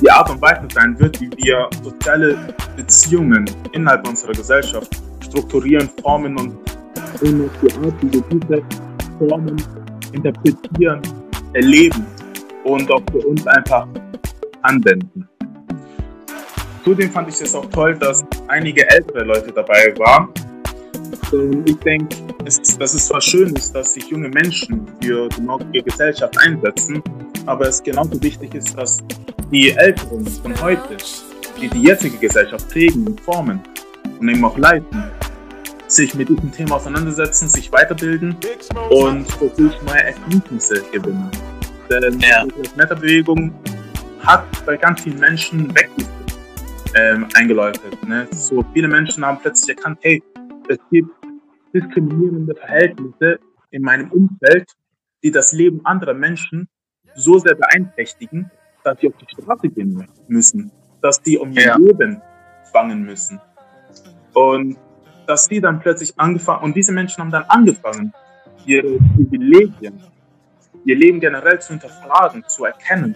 die 0.00 0.11
Art 0.11 0.31
und 0.31 0.40
Weise 0.40 0.67
sein 0.73 0.99
wird, 0.99 1.21
wie 1.21 1.31
wir 1.37 1.69
soziale 1.83 2.38
Beziehungen 2.76 3.50
innerhalb 3.73 4.07
unserer 4.07 4.33
Gesellschaft 4.33 4.90
strukturieren, 5.21 5.90
formen 6.02 6.38
und 6.38 6.57
und 7.21 7.50
die 7.62 7.73
Art, 7.75 7.95
wie 8.03 8.12
wir 8.12 8.23
diese 8.31 8.62
Formen 9.19 9.57
interpretieren, 10.12 11.03
erleben 11.53 12.07
und 12.65 12.91
auch 12.91 13.03
für 13.11 13.27
uns 13.27 13.47
einfach 13.47 13.87
anwenden. 14.62 15.29
Zudem 16.85 17.11
fand 17.11 17.29
ich 17.29 17.41
es 17.41 17.55
auch 17.55 17.67
toll, 17.67 17.95
dass 17.97 18.25
einige 18.49 18.88
ältere 18.91 19.25
Leute 19.25 19.53
dabei 19.53 19.95
waren. 19.99 20.29
Und 21.33 21.69
ich 21.69 21.77
denke, 21.79 22.17
dass 22.45 22.95
es 22.95 23.09
zwar 23.09 23.21
schön 23.21 23.55
ist, 23.55 23.75
dass 23.75 23.95
sich 23.95 24.09
junge 24.09 24.29
Menschen 24.29 24.87
für 25.03 25.29
die 25.29 25.43
morgige 25.43 25.83
Gesellschaft 25.83 26.38
einsetzen, 26.38 27.03
aber 27.47 27.69
es 27.69 27.83
genauso 27.83 28.23
wichtig 28.23 28.55
ist, 28.55 28.77
dass 28.77 28.99
die 29.50 29.71
Älteren 29.73 30.27
von 30.27 30.61
heute, 30.62 30.97
die 31.61 31.69
die 31.69 31.83
jetzige 31.83 32.17
Gesellschaft 32.17 32.69
prägen 32.71 33.07
und 33.07 33.21
formen 33.21 33.61
und 34.21 34.29
eben 34.29 34.45
auch 34.45 34.57
leiten, 34.57 35.11
sich 35.88 36.14
mit 36.14 36.28
diesem 36.28 36.52
Thema 36.52 36.76
auseinandersetzen, 36.76 37.49
sich 37.49 37.73
weiterbilden 37.73 38.37
und 38.90 39.26
dadurch 39.40 39.83
neue 39.83 40.04
Erkenntnisse 40.04 40.83
gewinnen. 40.92 41.30
Denn 41.90 42.21
ja. 42.21 42.45
die 42.45 42.76
Meta-Bewegung 42.76 43.52
hat 44.21 44.45
bei 44.66 44.76
ganz 44.76 45.02
vielen 45.02 45.18
Menschen 45.18 45.68
Wegwirkungen 45.75 46.18
ähm, 46.95 47.26
eingeläutet. 47.35 48.07
Ne? 48.07 48.28
So 48.33 48.64
viele 48.75 48.88
Menschen 48.88 49.25
haben 49.25 49.38
plötzlich 49.40 49.76
erkannt, 49.76 49.99
hey, 50.02 50.23
es 50.68 50.78
gibt 50.90 51.11
diskriminierende 51.75 52.54
Verhältnisse 52.54 53.38
in 53.71 53.83
meinem 53.83 54.11
Umfeld, 54.11 54.71
die 55.23 55.30
das 55.30 55.52
Leben 55.52 55.85
anderer 55.85 56.14
Menschen 56.14 56.68
so 57.14 57.38
sehr 57.38 57.54
beeinträchtigen, 57.54 58.50
dass 58.85 59.00
sie 59.00 59.09
auf 59.09 59.14
die 59.16 59.26
Straße 59.42 59.68
gehen 59.68 60.07
müssen, 60.28 60.71
dass 61.02 61.21
die 61.23 61.38
um 61.38 61.52
ihr 61.52 61.62
ja. 61.62 61.76
Leben 61.76 62.21
bangen 62.73 63.02
müssen. 63.02 63.40
Und 64.35 64.76
dass 65.29 65.45
sie 65.45 65.61
dann 65.61 65.79
plötzlich 65.79 66.19
angefangen, 66.19 66.65
und 66.65 66.75
diese 66.75 66.91
Menschen 66.91 67.21
haben 67.21 67.31
dann 67.31 67.45
angefangen, 67.45 68.15
ihre 68.65 68.99
Privilegien, 69.15 70.01
ihr 70.87 70.97
Leben 70.97 71.21
generell 71.21 71.61
zu 71.61 71.75
hinterfragen, 71.75 72.43
zu 72.49 72.65
erkennen 72.65 73.15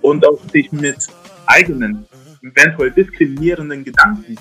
und 0.00 0.26
auch 0.26 0.40
sich 0.50 0.72
mit 0.72 1.06
eigenen, 1.46 2.04
eventuell 2.42 2.90
diskriminierenden 2.90 3.84
Gedanken 3.84 4.36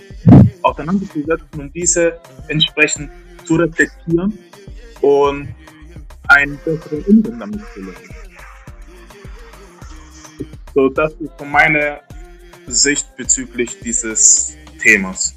auseinanderzusetzen 0.63 1.59
und 1.59 1.75
diese 1.75 2.19
entsprechend 2.47 3.11
zu 3.45 3.55
reflektieren 3.55 4.37
und 5.01 5.53
einen 6.27 6.59
besseren 6.65 7.03
Umgang 7.03 7.39
damit 7.39 7.61
zu 7.75 7.81
lösen. 7.81 8.15
So, 10.73 10.89
das 10.89 11.13
ist 11.13 11.33
von 11.37 11.51
meiner 11.51 11.99
Sicht 12.65 13.15
bezüglich 13.15 13.79
dieses 13.79 14.55
Themas. 14.81 15.35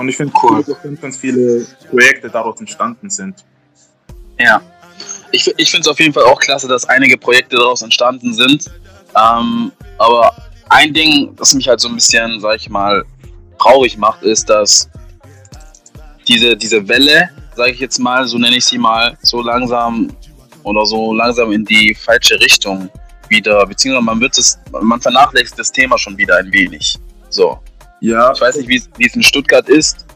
Und 0.00 0.08
ich 0.08 0.16
finde 0.16 0.32
cool, 0.42 0.64
dass 0.64 0.82
ganz, 0.82 0.98
ganz 0.98 1.16
viele 1.18 1.66
Projekte 1.90 2.30
daraus 2.30 2.58
entstanden 2.58 3.10
sind. 3.10 3.44
Ja. 4.38 4.62
Ich, 5.30 5.52
ich 5.58 5.70
finde 5.70 5.82
es 5.82 5.88
auf 5.88 6.00
jeden 6.00 6.14
Fall 6.14 6.24
auch 6.24 6.40
klasse, 6.40 6.66
dass 6.66 6.88
einige 6.88 7.18
Projekte 7.18 7.56
daraus 7.56 7.82
entstanden 7.82 8.32
sind. 8.32 8.70
Ähm, 9.14 9.70
aber 9.98 10.34
ein 10.70 10.94
Ding, 10.94 11.36
das 11.36 11.52
mich 11.52 11.68
halt 11.68 11.80
so 11.80 11.88
ein 11.88 11.96
bisschen, 11.96 12.40
sag 12.40 12.56
ich 12.56 12.70
mal, 12.70 13.04
traurig 13.58 13.98
macht, 13.98 14.22
ist, 14.22 14.48
dass 14.48 14.88
diese, 16.26 16.56
diese 16.56 16.88
Welle, 16.88 17.28
sag 17.54 17.68
ich 17.68 17.80
jetzt 17.80 17.98
mal, 17.98 18.26
so 18.26 18.38
nenne 18.38 18.56
ich 18.56 18.64
sie 18.64 18.78
mal, 18.78 19.18
so 19.20 19.42
langsam 19.42 20.08
oder 20.62 20.86
so 20.86 21.12
langsam 21.12 21.52
in 21.52 21.66
die 21.66 21.94
falsche 21.94 22.40
Richtung 22.40 22.88
wieder, 23.28 23.66
beziehungsweise 23.66 24.06
man 24.06 24.18
wird 24.18 24.38
es, 24.38 24.58
man 24.80 24.98
vernachlässigt 24.98 25.58
das 25.58 25.70
Thema 25.70 25.98
schon 25.98 26.16
wieder 26.16 26.38
ein 26.38 26.50
wenig. 26.50 26.98
So. 27.28 27.58
Ja. 28.00 28.32
Ich 28.32 28.40
weiß 28.40 28.56
nicht, 28.56 28.68
wie 28.68 29.06
es 29.06 29.14
in 29.14 29.22
Stuttgart 29.22 29.68
ist, 29.68 30.06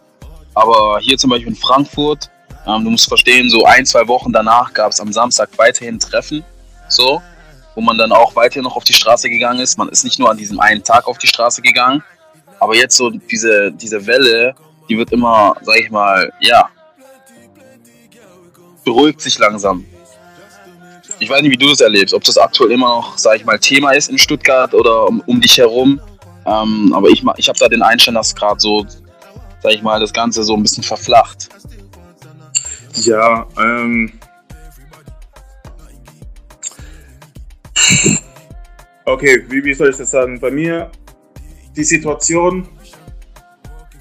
aber 0.55 0.99
hier 1.01 1.19
zum 1.19 1.31
Beispiel 1.31 1.49
in 1.49 1.57
Frankfurt, 1.57 2.31
ähm, 2.67 2.85
du 2.85 2.91
musst 2.91 3.09
verstehen, 3.09 3.51
so 3.51 3.65
ein, 3.65 3.85
zwei 3.85 4.07
Wochen 4.09 4.33
danach 4.33 4.73
gab 4.73 4.93
es 4.93 5.01
am 5.01 5.13
Samstag 5.13 5.51
weiterhin 5.57 5.99
Treffen, 5.99 6.43
so, 6.89 7.21
wo 7.75 7.81
man 7.81 7.99
dann 7.99 8.13
auch 8.13 8.35
weiterhin 8.37 8.65
noch 8.65 8.77
auf 8.77 8.85
die 8.85 8.95
Straße 8.95 9.29
gegangen 9.29 9.61
ist. 9.61 9.77
Man 9.77 9.89
ist 9.89 10.05
nicht 10.05 10.19
nur 10.19 10.31
an 10.31 10.37
diesem 10.37 10.61
einen 10.61 10.83
Tag 10.83 11.07
auf 11.07 11.19
die 11.19 11.27
Straße 11.27 11.61
gegangen, 11.61 12.03
aber 12.61 12.75
jetzt 12.75 12.97
so 12.97 13.11
diese, 13.11 13.73
diese 13.73 14.07
Welle, 14.07 14.55
die 14.89 14.97
wird 14.97 15.13
immer, 15.13 15.55
sag 15.63 15.77
ich 15.79 15.91
mal, 15.91 16.33
ja, 16.41 16.69
beruhigt 18.85 19.21
sich 19.21 19.39
langsam. 19.39 19.85
Ich 21.19 21.29
weiß 21.29 21.43
nicht, 21.43 21.53
wie 21.53 21.57
du 21.57 21.69
das 21.69 21.81
erlebst, 21.81 22.15
ob 22.15 22.25
das 22.25 22.37
aktuell 22.39 22.73
immer 22.73 22.89
noch, 22.89 23.19
sag 23.19 23.37
ich 23.37 23.45
mal, 23.45 23.59
Thema 23.59 23.93
ist 23.93 24.11
in 24.11 24.19
Stuttgart 24.19 24.75
oder 24.75 25.07
um, 25.07 25.23
um 25.27 25.41
dich 25.41 25.59
herum. 25.59 26.01
Ähm, 26.47 26.93
aber 26.95 27.09
ich, 27.09 27.25
ich 27.37 27.49
habe 27.49 27.59
da 27.59 27.69
den 27.69 27.83
Einstand, 27.83 28.17
dass 28.17 28.35
gerade 28.35 28.61
so, 28.61 28.87
sag 29.63 29.73
ich 29.73 29.83
mal, 29.83 30.01
das 30.01 30.13
Ganze 30.13 30.43
so 30.45 30.55
ein 30.55 30.63
bisschen 30.63 30.83
verflacht. 30.83 31.49
Ja, 33.03 33.47
ähm. 33.59 34.13
Okay, 39.05 39.45
wie, 39.49 39.65
wie 39.65 39.75
soll 39.75 39.91
ich 39.91 39.97
das 39.97 40.11
sagen? 40.11 40.39
Bei 40.41 40.51
mir, 40.51 40.91
die 41.77 41.85
Situation 41.85 42.69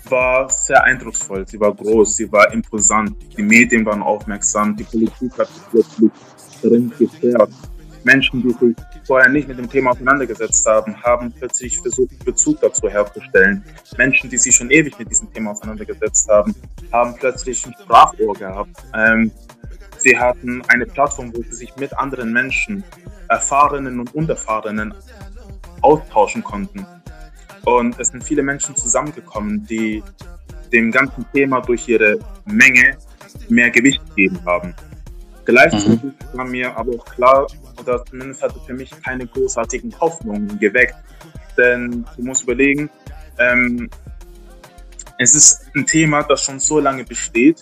war 0.09 0.49
sehr 0.49 0.83
eindrucksvoll. 0.83 1.45
Sie 1.47 1.59
war 1.59 1.73
groß, 1.73 2.15
sie 2.15 2.31
war 2.31 2.51
imposant. 2.53 3.15
Die 3.35 3.41
Medien 3.41 3.85
waren 3.85 4.01
aufmerksam, 4.01 4.75
die 4.75 4.83
Politik 4.83 5.37
hat 5.37 5.47
sich 5.47 5.73
wirklich 5.73 6.11
darin 6.61 6.93
gefährdet. 6.97 7.49
Menschen, 8.03 8.41
die 8.43 8.49
sich 8.51 8.75
vorher 9.05 9.29
nicht 9.29 9.47
mit 9.47 9.57
dem 9.57 9.69
Thema 9.69 9.91
auseinandergesetzt 9.91 10.65
haben, 10.65 11.01
haben 11.03 11.31
plötzlich 11.31 11.79
versucht, 11.79 12.23
Bezug 12.25 12.59
dazu 12.61 12.89
herzustellen. 12.89 13.63
Menschen, 13.97 14.29
die 14.29 14.37
sich 14.37 14.55
schon 14.55 14.71
ewig 14.71 14.97
mit 14.97 15.09
diesem 15.09 15.31
Thema 15.33 15.51
auseinandergesetzt 15.51 16.29
haben, 16.29 16.55
haben 16.91 17.15
plötzlich 17.15 17.65
ein 17.65 17.75
Sprachrohr 17.81 18.33
gehabt. 18.33 18.75
Ähm, 18.93 19.31
sie 19.97 20.17
hatten 20.17 20.61
eine 20.67 20.85
Plattform, 20.85 21.33
wo 21.35 21.41
sie 21.43 21.55
sich 21.55 21.75
mit 21.77 21.97
anderen 21.97 22.31
Menschen, 22.31 22.83
Erfahrenen 23.29 23.99
und 23.99 24.13
Unerfahrenen, 24.15 24.93
austauschen 25.81 26.43
konnten. 26.43 26.85
Und 27.65 27.99
es 27.99 28.09
sind 28.09 28.23
viele 28.23 28.43
Menschen 28.43 28.75
zusammengekommen, 28.75 29.65
die 29.65 30.03
dem 30.71 30.91
ganzen 30.91 31.25
Thema 31.33 31.61
durch 31.61 31.87
ihre 31.87 32.19
Menge 32.45 32.97
mehr 33.49 33.69
Gewicht 33.69 34.01
gegeben 34.09 34.39
haben. 34.45 34.73
Gleichzeitig 35.45 36.03
mhm. 36.03 36.13
war 36.33 36.45
mir 36.45 36.75
aber 36.75 36.93
auch 36.93 37.05
klar, 37.05 37.47
oder 37.79 38.03
zumindest 38.05 38.41
hat 38.41 38.55
es 38.55 38.63
für 38.63 38.73
mich 38.73 38.91
keine 39.01 39.27
großartigen 39.27 39.99
Hoffnungen 39.99 40.59
geweckt. 40.59 40.95
Denn 41.57 42.05
du 42.15 42.23
musst 42.23 42.43
überlegen, 42.43 42.89
ähm, 43.37 43.89
es 45.19 45.35
ist 45.35 45.65
ein 45.75 45.85
Thema, 45.85 46.23
das 46.23 46.43
schon 46.43 46.59
so 46.59 46.79
lange 46.79 47.03
besteht 47.03 47.61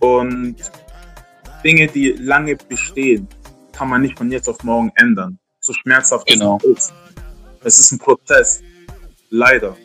und 0.00 0.56
Dinge, 1.64 1.86
die 1.86 2.12
lange 2.12 2.56
bestehen, 2.56 3.28
kann 3.72 3.88
man 3.88 4.02
nicht 4.02 4.18
von 4.18 4.30
jetzt 4.30 4.48
auf 4.48 4.62
morgen 4.62 4.92
ändern. 4.96 5.38
So 5.60 5.72
schmerzhaft 5.72 6.26
genau. 6.26 6.58
es 6.58 6.64
ist. 6.64 6.92
Es 7.64 7.80
ist 7.80 7.92
ein 7.92 7.98
Prozess, 7.98 8.62
leider. 9.30 9.76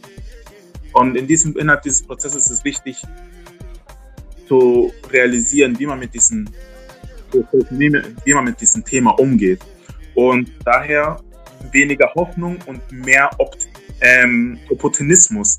Und 0.94 1.16
in 1.16 1.28
diesem, 1.28 1.58
innerhalb 1.58 1.82
dieses 1.82 2.04
Prozesses 2.04 2.46
ist 2.46 2.52
es 2.52 2.64
wichtig 2.64 3.02
zu 4.48 4.94
realisieren, 5.10 5.80
wie 5.80 5.86
man 5.86 5.98
mit 5.98 6.14
diesen 6.14 6.50
wie 7.34 8.34
man 8.34 8.44
mit 8.46 8.60
diesem 8.60 8.84
Thema 8.84 9.12
umgeht. 9.20 9.62
Und 10.16 10.52
daher 10.66 11.18
weniger 11.72 12.12
Hoffnung 12.16 12.58
und 12.66 12.92
mehr 12.92 13.30
Opt 13.38 13.68
ähm, 14.02 14.58
Opportunismus 14.70 15.58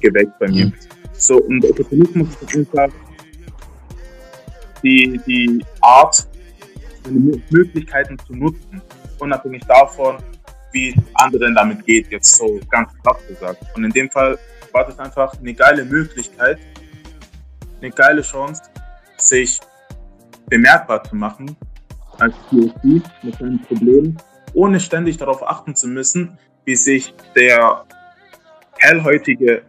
geweckt 0.00 0.38
bei 0.38 0.48
mir. 0.48 0.66
Mhm. 0.66 0.72
So, 1.12 1.38
und 1.38 1.64
Opportunismus 1.64 2.28
ist 2.40 2.56
einfach 2.56 2.88
die, 4.82 5.20
die 5.26 5.64
Art, 5.80 6.28
Möglichkeiten 7.50 8.18
zu 8.26 8.34
nutzen, 8.34 8.80
unabhängig 9.18 9.62
davon, 9.64 10.16
wie 10.72 10.94
anderen 11.14 11.54
damit 11.54 11.84
geht, 11.84 12.10
jetzt 12.10 12.36
so 12.36 12.58
ganz 12.70 12.90
platt 13.02 13.18
gesagt. 13.28 13.62
Und 13.76 13.84
in 13.84 13.90
dem 13.90 14.10
Fall 14.10 14.38
war 14.72 14.86
das 14.86 14.98
einfach 14.98 15.38
eine 15.38 15.54
geile 15.54 15.84
Möglichkeit, 15.84 16.58
eine 17.80 17.90
geile 17.90 18.22
Chance, 18.22 18.62
sich 19.16 19.60
bemerkbar 20.46 21.02
zu 21.04 21.16
machen 21.16 21.56
als 22.18 22.34
POC 22.50 23.02
mit 23.22 23.34
seinem 23.38 23.60
Problem, 23.62 24.16
ohne 24.52 24.80
ständig 24.80 25.16
darauf 25.16 25.42
achten 25.42 25.74
zu 25.74 25.88
müssen, 25.88 26.38
wie 26.64 26.76
sich 26.76 27.14
der 27.34 27.84
hellhäutige 28.78 29.62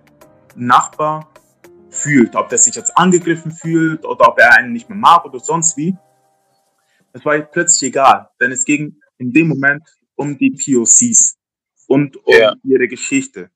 Nachbar 0.55 1.29
fühlt, 1.89 2.35
ob 2.35 2.49
der 2.49 2.57
sich 2.57 2.75
jetzt 2.75 2.97
angegriffen 2.97 3.51
fühlt 3.51 4.05
oder 4.05 4.29
ob 4.29 4.39
er 4.39 4.53
einen 4.53 4.73
nicht 4.73 4.89
mehr 4.89 4.97
mag 4.97 5.25
oder 5.25 5.39
sonst 5.39 5.77
wie. 5.77 5.95
Es 7.13 7.23
war 7.25 7.37
plötzlich 7.39 7.89
egal, 7.89 8.29
denn 8.39 8.51
es 8.51 8.65
ging 8.65 8.97
in 9.17 9.31
dem 9.31 9.47
Moment 9.47 9.83
um 10.15 10.37
die 10.37 10.51
POCs 10.51 11.37
und 11.87 12.17
um 12.25 12.33
ja. 12.33 12.53
ihre 12.63 12.87
Geschichte. 12.87 13.49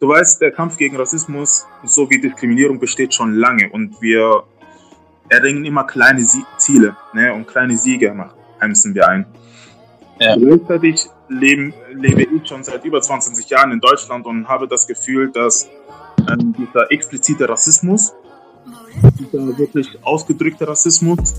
Du 0.00 0.08
weißt, 0.08 0.40
der 0.40 0.52
Kampf 0.52 0.76
gegen 0.76 0.96
Rassismus 0.96 1.66
sowie 1.84 2.20
Diskriminierung 2.20 2.78
besteht 2.78 3.12
schon 3.14 3.34
lange 3.34 3.70
und 3.70 4.00
wir 4.00 4.44
erringen 5.28 5.64
immer 5.64 5.84
kleine 5.84 6.20
Sie 6.20 6.44
Ziele 6.56 6.96
ne, 7.12 7.32
und 7.32 7.46
kleine 7.46 7.76
Siege 7.76 8.14
heimsen 8.60 8.94
wir 8.94 9.08
ein. 9.08 9.26
Ja. 10.20 10.36
Gleichzeitig 10.36 11.06
leben, 11.28 11.72
lebe 11.92 12.22
ich 12.22 12.48
schon 12.48 12.64
seit 12.64 12.84
über 12.84 13.00
20 13.00 13.48
Jahren 13.48 13.72
in 13.72 13.80
Deutschland 13.80 14.26
und 14.26 14.48
habe 14.48 14.66
das 14.66 14.86
Gefühl, 14.86 15.30
dass 15.30 15.68
ähm, 16.28 16.54
dieser 16.58 16.90
explizite 16.90 17.48
Rassismus, 17.48 18.12
dieser 19.18 19.56
wirklich 19.56 19.96
ausgedrückte 20.02 20.66
Rassismus, 20.66 21.34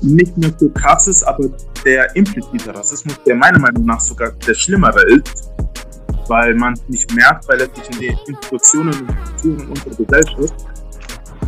nicht 0.00 0.36
mehr 0.36 0.52
so 0.56 0.68
krass 0.68 1.08
ist, 1.08 1.22
aber 1.22 1.48
der 1.84 2.14
implizite 2.16 2.74
Rassismus, 2.74 3.18
der 3.24 3.36
meiner 3.36 3.58
Meinung 3.58 3.84
nach 3.84 4.00
sogar 4.00 4.32
der 4.32 4.54
schlimmere 4.54 5.02
ist, 5.10 5.50
weil 6.28 6.54
man 6.54 6.74
es 6.74 6.82
nicht 6.88 7.12
merkt, 7.14 7.48
weil 7.48 7.60
er 7.60 7.68
sich 7.74 7.90
in 7.90 8.00
den 8.00 8.18
Institutionen 8.26 8.94
und 8.94 9.10
Strukturen 9.40 9.68
unserer 9.68 9.94
Gesellschaft 9.96 10.71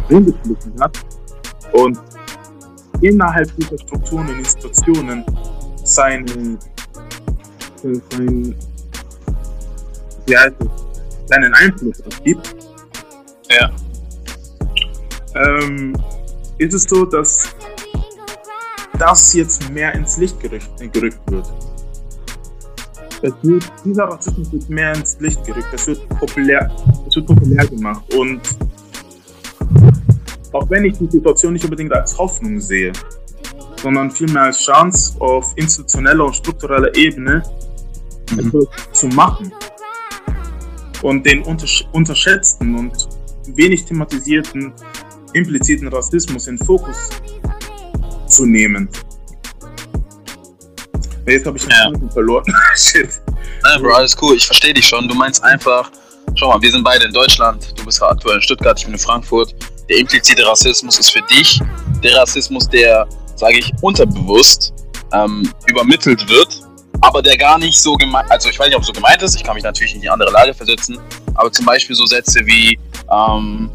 eingeschlichen 0.08 0.80
hat 0.80 0.98
und 1.72 1.98
innerhalb 3.00 3.54
dieser 3.56 3.78
Strukturen 3.78 4.28
und 4.28 4.38
Institutionen 4.38 5.24
seinen, 5.84 6.58
seinen, 7.82 8.56
ja, 10.26 10.40
seinen 11.26 11.54
Einfluss 11.54 12.02
ausgibt. 12.06 12.56
Ja. 13.50 13.70
Ähm, 15.34 15.94
ist 16.58 16.74
es 16.74 16.84
so, 16.84 17.04
dass 17.04 17.54
das 18.98 19.34
jetzt 19.34 19.70
mehr 19.70 19.94
ins 19.94 20.16
Licht 20.16 20.38
gerückt, 20.40 20.70
gerückt 20.92 21.20
wird. 21.30 21.52
Es 23.22 23.32
wird, 23.42 23.72
dieser 23.84 24.04
Rassismus 24.04 24.52
wird 24.52 24.68
mehr 24.68 24.94
ins 24.94 25.18
Licht 25.18 25.42
gerückt, 25.44 25.68
es 25.72 25.86
wird 25.86 26.08
populär, 26.08 26.70
es 27.08 27.16
wird 27.16 27.26
populär 27.26 27.66
gemacht 27.66 28.14
und 28.14 28.40
auch 30.54 30.70
wenn 30.70 30.84
ich 30.84 30.96
die 30.96 31.10
Situation 31.10 31.52
nicht 31.52 31.64
unbedingt 31.64 31.92
als 31.92 32.16
Hoffnung 32.16 32.60
sehe, 32.60 32.92
sondern 33.82 34.10
vielmehr 34.10 34.42
als 34.42 34.60
Chance 34.60 35.20
auf 35.20 35.52
institutioneller 35.56 36.24
und 36.24 36.36
struktureller 36.36 36.94
Ebene 36.96 37.42
mhm. 38.30 38.38
etwas 38.38 38.66
zu 38.92 39.08
machen 39.08 39.52
und 41.02 41.26
den 41.26 41.42
untersch 41.42 41.84
unterschätzten 41.92 42.74
und 42.76 43.08
wenig 43.48 43.84
thematisierten 43.84 44.72
impliziten 45.32 45.88
Rassismus 45.88 46.46
in 46.46 46.56
Fokus 46.56 47.10
zu 48.28 48.46
nehmen. 48.46 48.88
Jetzt 51.26 51.46
habe 51.46 51.56
ich 51.56 51.64
ja. 51.64 51.90
verloren. 52.12 52.44
Shit. 52.76 53.08
Nein, 53.62 53.82
Bro, 53.82 53.94
alles 53.94 54.16
cool. 54.22 54.36
Ich 54.36 54.46
verstehe 54.46 54.72
dich 54.72 54.86
schon. 54.86 55.08
Du 55.08 55.14
meinst 55.14 55.42
einfach, 55.42 55.90
schau 56.36 56.50
mal, 56.50 56.62
wir 56.62 56.70
sind 56.70 56.84
beide 56.84 57.06
in 57.06 57.12
Deutschland. 57.12 57.76
Du 57.76 57.84
bist 57.84 58.00
aktuell 58.02 58.36
in 58.36 58.42
Stuttgart, 58.42 58.78
ich 58.78 58.84
bin 58.84 58.94
in 58.94 59.00
Frankfurt. 59.00 59.54
Der 59.88 59.98
implizite 59.98 60.46
Rassismus 60.46 60.98
ist 60.98 61.10
für 61.10 61.22
dich 61.22 61.60
der 62.02 62.16
Rassismus, 62.16 62.68
der, 62.68 63.06
sage 63.36 63.58
ich, 63.58 63.72
unterbewusst 63.82 64.72
ähm, 65.12 65.50
übermittelt 65.66 66.28
wird, 66.28 66.60
aber 67.00 67.22
der 67.22 67.36
gar 67.36 67.58
nicht 67.58 67.78
so 67.78 67.94
gemeint, 67.96 68.30
also 68.30 68.48
ich 68.48 68.58
weiß 68.58 68.68
nicht, 68.68 68.76
ob 68.76 68.82
es 68.82 68.88
so 68.88 68.92
gemeint 68.92 69.22
ist, 69.22 69.36
ich 69.36 69.44
kann 69.44 69.54
mich 69.54 69.64
natürlich 69.64 69.94
in 69.94 70.00
die 70.00 70.08
andere 70.08 70.30
Lage 70.30 70.54
versetzen, 70.54 70.98
aber 71.34 71.52
zum 71.52 71.66
Beispiel 71.66 71.94
so 71.94 72.06
Sätze 72.06 72.40
wie, 72.46 72.78
ähm, 73.10 73.70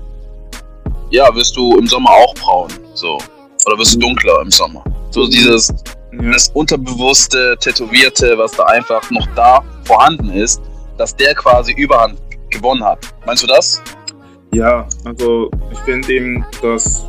ja, 1.11 1.33
wirst 1.35 1.55
du 1.55 1.77
im 1.77 1.87
Sommer 1.87 2.11
auch 2.11 2.33
braun, 2.35 2.69
so. 2.93 3.19
Oder 3.65 3.77
wirst 3.77 3.95
du 3.95 3.99
dunkler 3.99 4.41
im 4.41 4.51
Sommer? 4.51 4.83
So 5.11 5.27
dieses 5.27 5.73
das 6.11 6.49
unterbewusste, 6.53 7.55
tätowierte, 7.59 8.37
was 8.37 8.51
da 8.53 8.63
einfach 8.63 9.09
noch 9.11 9.27
da 9.35 9.61
vorhanden 9.83 10.31
ist, 10.31 10.61
dass 10.97 11.15
der 11.15 11.35
quasi 11.35 11.73
Überhand 11.73 12.19
gewonnen 12.49 12.83
hat. 12.83 12.99
Meinst 13.25 13.43
du 13.43 13.47
das? 13.47 13.81
Ja, 14.51 14.87
also 15.05 15.51
ich 15.71 15.79
finde 15.79 16.11
eben, 16.11 16.45
dass 16.61 17.05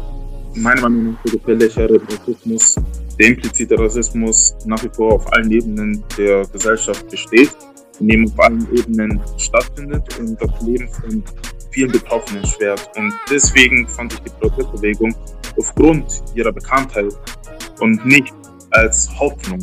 meiner 0.54 0.82
Meinung 0.82 1.12
nach 1.12 1.22
der 1.22 1.32
gefährlichere 1.32 2.00
Rassismus, 2.02 2.76
der 3.18 3.28
implizite 3.28 3.78
Rassismus 3.78 4.54
nach 4.66 4.82
wie 4.84 4.90
vor 4.92 5.14
auf 5.14 5.32
allen 5.32 5.50
Ebenen 5.50 6.04
der 6.18 6.46
Gesellschaft 6.46 7.08
besteht, 7.08 7.50
in 7.98 8.08
dem 8.08 8.26
auf 8.26 8.40
allen 8.40 8.66
Ebenen 8.76 9.20
stattfindet 9.38 10.18
und 10.18 10.40
das 10.40 10.50
Leben 10.62 10.88
von 10.88 11.22
vielen 11.70 11.92
Betroffenen 11.92 12.44
schwert. 12.46 12.90
Und 12.96 13.12
deswegen 13.30 13.86
fand 13.88 14.12
ich 14.12 14.20
die 14.20 14.30
Protestbewegung 14.40 15.14
aufgrund 15.58 16.22
ihrer 16.34 16.52
Bekanntheit 16.52 17.12
und 17.80 18.04
nicht 18.04 18.34
als 18.70 19.08
Hoffnung, 19.18 19.58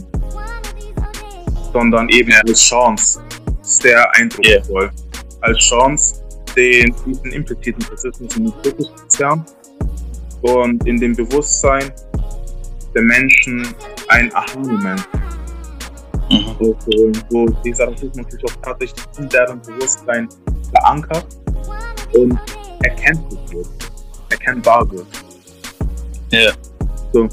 sondern 1.74 2.10
eben 2.10 2.32
als 2.46 2.60
Chance 2.60 3.22
sehr 3.62 4.10
eindrucksvoll. 4.16 4.90
Als 5.42 5.60
Chance, 5.60 6.24
den 6.58 6.94
diesen 7.06 7.32
impliziten 7.32 7.86
Rassismus 7.92 8.36
in 8.36 8.46
den 8.46 8.54
Fokus 8.64 8.92
zerren 9.08 9.46
und 10.42 10.86
in 10.88 11.00
dem 11.00 11.16
Bewusstsein 11.16 11.92
der 12.94 13.04
Menschen 13.04 13.68
ein 14.10 14.34
Aha-Moment 14.34 15.08
mhm. 16.30 16.76
wo 17.30 17.46
dieser 17.64 17.88
Rassismus 17.92 18.26
sich 18.32 18.44
auch 18.46 18.62
tatsächlich 18.62 19.06
in 19.20 19.30
deren 19.30 19.62
Bewusstsein 19.62 20.28
verankert 20.72 21.26
und 22.14 22.40
erkenntlich 22.84 23.40
wird, 23.52 23.68
erkennbar 24.30 24.90
wird. 24.92 25.08
Ja. 26.32 26.40
Yeah. 26.40 26.54
So. 27.14 27.30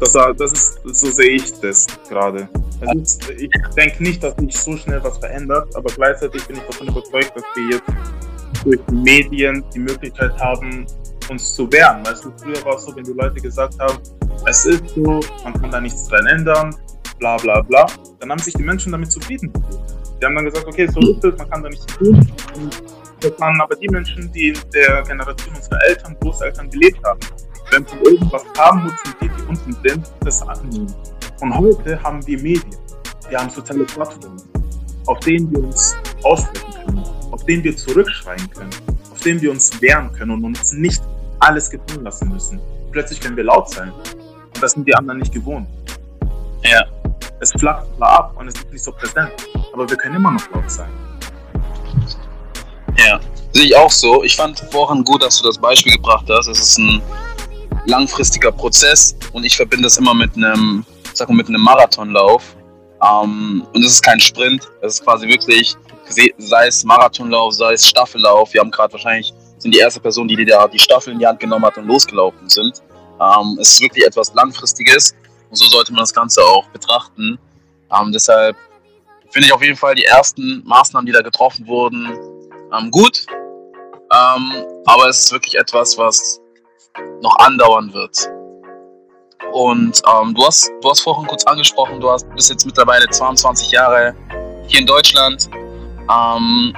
Das, 0.00 0.12
das 0.12 0.52
ist, 0.52 0.80
so 0.84 1.10
sehe 1.10 1.30
ich 1.30 1.52
das 1.60 1.86
gerade. 2.08 2.48
Also 2.86 3.18
ich 3.36 3.50
denke 3.76 4.02
nicht, 4.02 4.22
dass 4.22 4.34
sich 4.36 4.56
so 4.56 4.76
schnell 4.76 5.02
was 5.02 5.18
verändert, 5.18 5.74
aber 5.74 5.92
gleichzeitig 5.92 6.46
bin 6.46 6.56
ich 6.56 6.62
davon 6.62 6.88
überzeugt, 6.88 7.32
dass 7.34 7.44
wir 7.54 7.70
jetzt 7.76 8.64
durch 8.64 8.80
die 8.88 8.94
Medien 8.94 9.64
die 9.74 9.80
Möglichkeit 9.80 10.38
haben, 10.38 10.86
uns 11.28 11.54
zu 11.54 11.70
wehren. 11.72 12.04
Weißt 12.06 12.24
du, 12.24 12.32
früher 12.36 12.64
war 12.64 12.76
es 12.76 12.84
so, 12.84 12.94
wenn 12.94 13.04
die 13.04 13.12
Leute 13.12 13.40
gesagt 13.40 13.78
haben, 13.80 13.98
es 14.46 14.64
ist 14.66 14.88
so, 14.90 15.20
man 15.44 15.52
kann 15.60 15.70
da 15.70 15.80
nichts 15.80 16.06
dran 16.08 16.26
ändern, 16.26 16.74
bla 17.18 17.36
bla 17.36 17.60
bla, 17.60 17.86
dann 18.20 18.30
haben 18.30 18.38
sich 18.38 18.54
die 18.54 18.62
Menschen 18.62 18.92
damit 18.92 19.10
zufrieden. 19.10 19.52
Die 20.20 20.26
haben 20.26 20.34
dann 20.34 20.44
gesagt, 20.44 20.66
okay, 20.66 20.86
so 20.86 21.00
ist 21.00 21.24
es, 21.24 21.36
man 21.36 21.50
kann 21.50 21.62
da 21.62 21.68
nichts 21.68 21.86
tun. 21.86 22.16
Und 22.54 22.82
das 23.20 23.32
waren 23.38 23.60
aber 23.60 23.74
die 23.76 23.88
Menschen, 23.88 24.30
die 24.32 24.48
in 24.48 24.58
der 24.72 25.02
Generation 25.02 25.54
unserer 25.54 25.78
Eltern, 25.86 26.16
Großeltern 26.20 26.70
gelebt 26.70 27.04
haben. 27.04 27.20
Wenn 27.70 27.86
sie 27.86 27.96
irgendwas 27.96 28.44
haben, 28.56 28.84
nutzen 28.84 29.14
die, 29.20 29.28
die 29.28 29.42
unten 29.42 29.76
sind, 29.86 30.06
das 30.20 30.42
annehmen. 30.42 30.94
Und 31.40 31.54
heute 31.54 32.02
haben 32.02 32.26
wir 32.26 32.40
Medien. 32.40 32.76
Wir 33.28 33.38
haben 33.38 33.50
soziale 33.50 33.84
Plattformen, 33.84 34.42
auf 35.06 35.20
denen 35.20 35.50
wir 35.52 35.64
uns 35.64 35.94
aussprechen 36.22 36.72
können, 36.86 37.04
auf 37.30 37.44
denen 37.44 37.62
wir 37.64 37.76
zurückschreien 37.76 38.50
können, 38.50 38.70
auf 39.12 39.20
denen 39.20 39.40
wir 39.42 39.50
uns 39.50 39.80
wehren 39.82 40.10
können 40.12 40.30
und 40.30 40.44
uns 40.44 40.72
nicht 40.72 41.02
alles 41.40 41.70
gefallen 41.70 42.04
lassen 42.04 42.28
müssen. 42.30 42.60
Plötzlich 42.90 43.20
können 43.20 43.36
wir 43.36 43.44
laut 43.44 43.68
sein. 43.70 43.92
Und 43.92 44.62
das 44.62 44.72
sind 44.72 44.88
die 44.88 44.94
anderen 44.94 45.18
nicht 45.20 45.32
gewohnt. 45.32 45.68
Ja. 46.62 46.84
Es 47.40 47.52
flacht 47.52 47.86
zwar 47.96 48.08
ab 48.18 48.34
und 48.36 48.48
es 48.48 48.54
ist 48.54 48.72
nicht 48.72 48.82
so 48.82 48.90
präsent, 48.90 49.30
aber 49.72 49.88
wir 49.88 49.96
können 49.96 50.16
immer 50.16 50.32
noch 50.32 50.50
laut 50.50 50.68
sein. 50.70 50.90
Ja, 52.96 53.20
sehe 53.52 53.66
ich 53.66 53.76
auch 53.76 53.90
so. 53.90 54.24
Ich 54.24 54.34
fand 54.34 54.58
vorhin 54.72 55.04
gut, 55.04 55.22
dass 55.22 55.40
du 55.40 55.46
das 55.46 55.58
Beispiel 55.58 55.92
gebracht 55.92 56.26
hast. 56.28 56.48
Es 56.48 56.58
ist 56.58 56.78
ein 56.78 57.00
langfristiger 57.86 58.52
Prozess 58.52 59.16
und 59.32 59.44
ich 59.44 59.56
verbinde 59.56 59.84
das 59.84 59.96
immer 59.98 60.14
mit 60.14 60.36
einem, 60.36 60.84
sag 61.14 61.28
mal, 61.28 61.36
mit 61.36 61.48
einem 61.48 61.62
Marathonlauf. 61.62 62.56
Ähm, 63.02 63.66
und 63.72 63.84
es 63.84 63.92
ist 63.92 64.02
kein 64.02 64.20
Sprint, 64.20 64.68
es 64.82 64.94
ist 64.94 65.04
quasi 65.04 65.28
wirklich, 65.28 65.76
sei 66.38 66.66
es 66.66 66.84
Marathonlauf, 66.84 67.54
sei 67.54 67.74
es 67.74 67.86
Staffellauf. 67.86 68.52
Wir 68.52 68.60
haben 68.60 68.70
gerade 68.70 68.92
wahrscheinlich, 68.92 69.32
sind 69.58 69.74
die 69.74 69.78
erste 69.78 70.00
Person, 70.00 70.26
die 70.28 70.36
die, 70.36 70.52
die 70.72 70.78
Staffel 70.78 71.12
in 71.12 71.18
die 71.18 71.26
Hand 71.26 71.40
genommen 71.40 71.64
hat 71.64 71.76
und 71.78 71.86
losgelaufen 71.86 72.48
sind. 72.48 72.82
Ähm, 73.20 73.58
es 73.60 73.72
ist 73.72 73.80
wirklich 73.80 74.04
etwas 74.04 74.32
Langfristiges 74.34 75.14
und 75.50 75.56
so 75.56 75.66
sollte 75.66 75.92
man 75.92 76.00
das 76.00 76.14
Ganze 76.14 76.42
auch 76.42 76.68
betrachten. 76.68 77.38
Ähm, 77.96 78.12
deshalb 78.12 78.56
finde 79.30 79.46
ich 79.46 79.52
auf 79.52 79.62
jeden 79.62 79.76
Fall 79.76 79.94
die 79.94 80.04
ersten 80.04 80.62
Maßnahmen, 80.64 81.06
die 81.06 81.12
da 81.12 81.22
getroffen 81.22 81.66
wurden, 81.66 82.06
ähm, 82.76 82.90
gut. 82.90 83.26
Ähm, 84.10 84.66
aber 84.86 85.08
es 85.08 85.20
ist 85.20 85.32
wirklich 85.32 85.54
etwas, 85.54 85.98
was 85.98 86.40
noch 87.22 87.36
andauern 87.38 87.92
wird. 87.92 88.28
Und 89.52 90.02
ähm, 90.06 90.34
du, 90.34 90.44
hast, 90.44 90.70
du 90.82 90.90
hast 90.90 91.00
vorhin 91.00 91.26
kurz 91.26 91.44
angesprochen, 91.44 92.00
du 92.00 92.10
hast, 92.10 92.28
bist 92.34 92.50
jetzt 92.50 92.66
mittlerweile 92.66 93.08
22 93.08 93.70
Jahre 93.70 94.14
hier 94.66 94.80
in 94.80 94.86
Deutschland. 94.86 95.48
Ähm, 95.52 96.74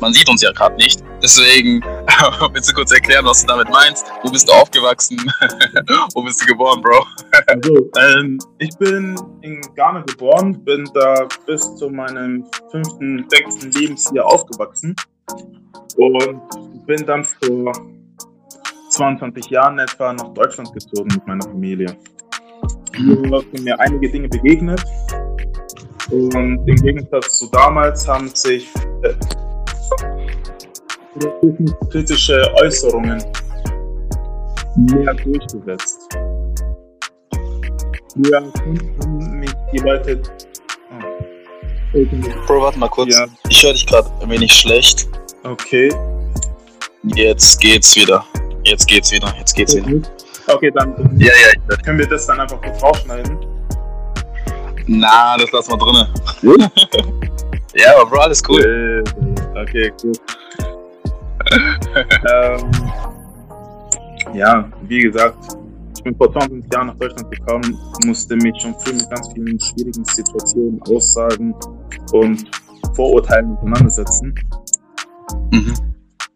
man 0.00 0.12
sieht 0.12 0.28
uns 0.28 0.42
ja 0.42 0.50
gerade 0.52 0.76
nicht. 0.76 1.02
Deswegen 1.22 1.82
willst 2.52 2.70
du 2.70 2.74
kurz 2.74 2.92
erklären, 2.92 3.24
was 3.26 3.42
du 3.42 3.46
damit 3.46 3.68
meinst? 3.68 4.06
Wo 4.22 4.30
bist 4.30 4.48
du 4.48 4.52
aufgewachsen? 4.52 5.18
Wo 6.14 6.22
bist 6.22 6.40
du 6.42 6.46
geboren, 6.46 6.80
Bro? 6.80 7.04
also, 7.46 7.90
ähm, 7.98 8.38
ich 8.58 8.76
bin 8.78 9.14
in 9.42 9.60
Ghana 9.74 10.00
geboren, 10.00 10.64
bin 10.64 10.88
da 10.94 11.28
bis 11.46 11.74
zu 11.76 11.90
meinem 11.90 12.46
fünften, 12.70 13.26
sechsten 13.28 13.70
Lebensjahr 13.72 14.26
aufgewachsen 14.26 14.96
und 15.96 16.86
bin 16.86 17.06
dann 17.06 17.24
vor 17.24 17.72
22 18.90 19.50
Jahren 19.50 19.78
etwa 19.78 20.12
nach 20.12 20.28
Deutschland 20.34 20.72
gezogen 20.72 21.08
mit 21.14 21.26
meiner 21.26 21.44
Familie. 21.44 21.96
Hier 22.96 23.16
sind 23.16 23.64
mir 23.64 23.78
einige 23.80 24.10
Dinge 24.10 24.28
begegnet. 24.28 24.82
Und 26.10 26.66
im 26.66 26.76
Gegensatz 26.76 27.38
zu 27.38 27.48
damals 27.50 28.06
haben 28.06 28.28
sich 28.34 28.68
äh, 29.02 29.14
kritische 31.90 32.52
Äußerungen 32.62 33.22
mehr 34.76 35.14
durchgesetzt. 35.14 36.08
Früher 38.12 38.42
haben 38.42 39.38
mich 39.38 39.52
die 39.72 39.78
Leute. 39.78 40.20
Oh. 41.94 42.04
Bro, 42.46 42.62
warte 42.62 42.78
mal 42.78 42.88
kurz. 42.88 43.16
Ja. 43.16 43.26
Ich 43.48 43.62
höre 43.62 43.72
dich 43.72 43.86
gerade 43.86 44.10
ein 44.20 44.30
wenig 44.30 44.52
schlecht. 44.52 45.08
Okay. 45.44 45.92
Jetzt 47.04 47.60
geht's 47.60 47.94
wieder. 47.94 48.24
Jetzt 48.64 48.86
geht's 48.86 49.10
wieder. 49.12 49.32
Jetzt 49.38 49.54
geht's 49.54 49.74
wieder. 49.76 49.88
Okay, 50.46 50.70
dann 50.74 50.94
Ja, 51.18 51.28
ja. 51.28 51.76
können 51.84 51.98
wir 51.98 52.08
das 52.08 52.26
dann 52.26 52.40
einfach 52.40 52.60
kurz 52.60 52.82
rausschneiden. 52.82 53.38
Na, 54.86 55.36
das 55.38 55.50
lassen 55.52 55.72
wir 55.72 55.78
drinne. 55.78 56.08
ja, 57.74 57.94
aber 57.96 58.10
Bro, 58.10 58.18
alles 58.20 58.42
cool. 58.48 59.04
Äh, 59.06 59.58
Okay, 59.60 59.92
cool. 60.02 60.12
ähm, 62.32 62.70
ja, 64.34 64.70
wie 64.82 65.00
gesagt, 65.00 65.36
ich 65.96 66.02
bin 66.04 66.14
vor 66.16 66.32
20 66.32 66.72
Jahren 66.72 66.86
nach 66.88 66.96
Deutschland 66.96 67.30
gekommen, 67.30 67.78
musste 68.06 68.36
mich 68.36 68.54
schon 68.62 68.74
früh 68.80 68.94
mit 68.94 69.10
ganz 69.10 69.28
vielen 69.34 69.60
schwierigen 69.60 70.04
Situationen, 70.04 70.80
Aussagen 70.88 71.54
und 72.12 72.50
Vorurteilen 72.94 73.56
auseinandersetzen, 73.58 74.34
Mhm. 75.52 75.74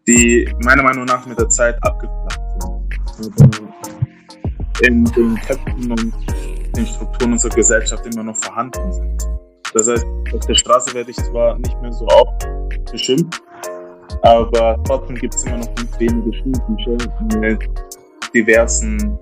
Die 0.07 0.47
meiner 0.63 0.83
Meinung 0.83 1.05
nach 1.05 1.25
mit 1.25 1.39
der 1.39 1.49
Zeit 1.49 1.77
abgeflacht 1.83 2.39
sind. 3.17 3.33
In 4.81 5.05
den 5.05 5.35
Köpfen 5.35 5.91
und 5.91 6.13
den 6.75 6.85
Strukturen 6.85 7.31
unserer 7.33 7.55
Gesellschaft 7.55 8.05
immer 8.13 8.23
noch 8.23 8.35
vorhanden 8.37 8.91
sind. 8.91 9.27
Das 9.73 9.89
heißt, 9.89 10.05
auf 10.33 10.45
der 10.45 10.55
Straße 10.55 10.93
werde 10.93 11.11
ich 11.11 11.17
zwar 11.17 11.57
nicht 11.57 11.81
mehr 11.81 11.91
so 11.91 12.05
oft 12.07 12.47
beschimpft, 12.91 13.41
aber 14.21 14.77
trotzdem 14.85 15.15
gibt 15.15 15.33
es 15.35 15.43
immer 15.45 15.57
noch 15.57 15.75
ganz 15.75 15.99
wenige 15.99 16.33
Schulbücher 16.33 17.39
mit 17.39 17.59
diversen 18.33 19.17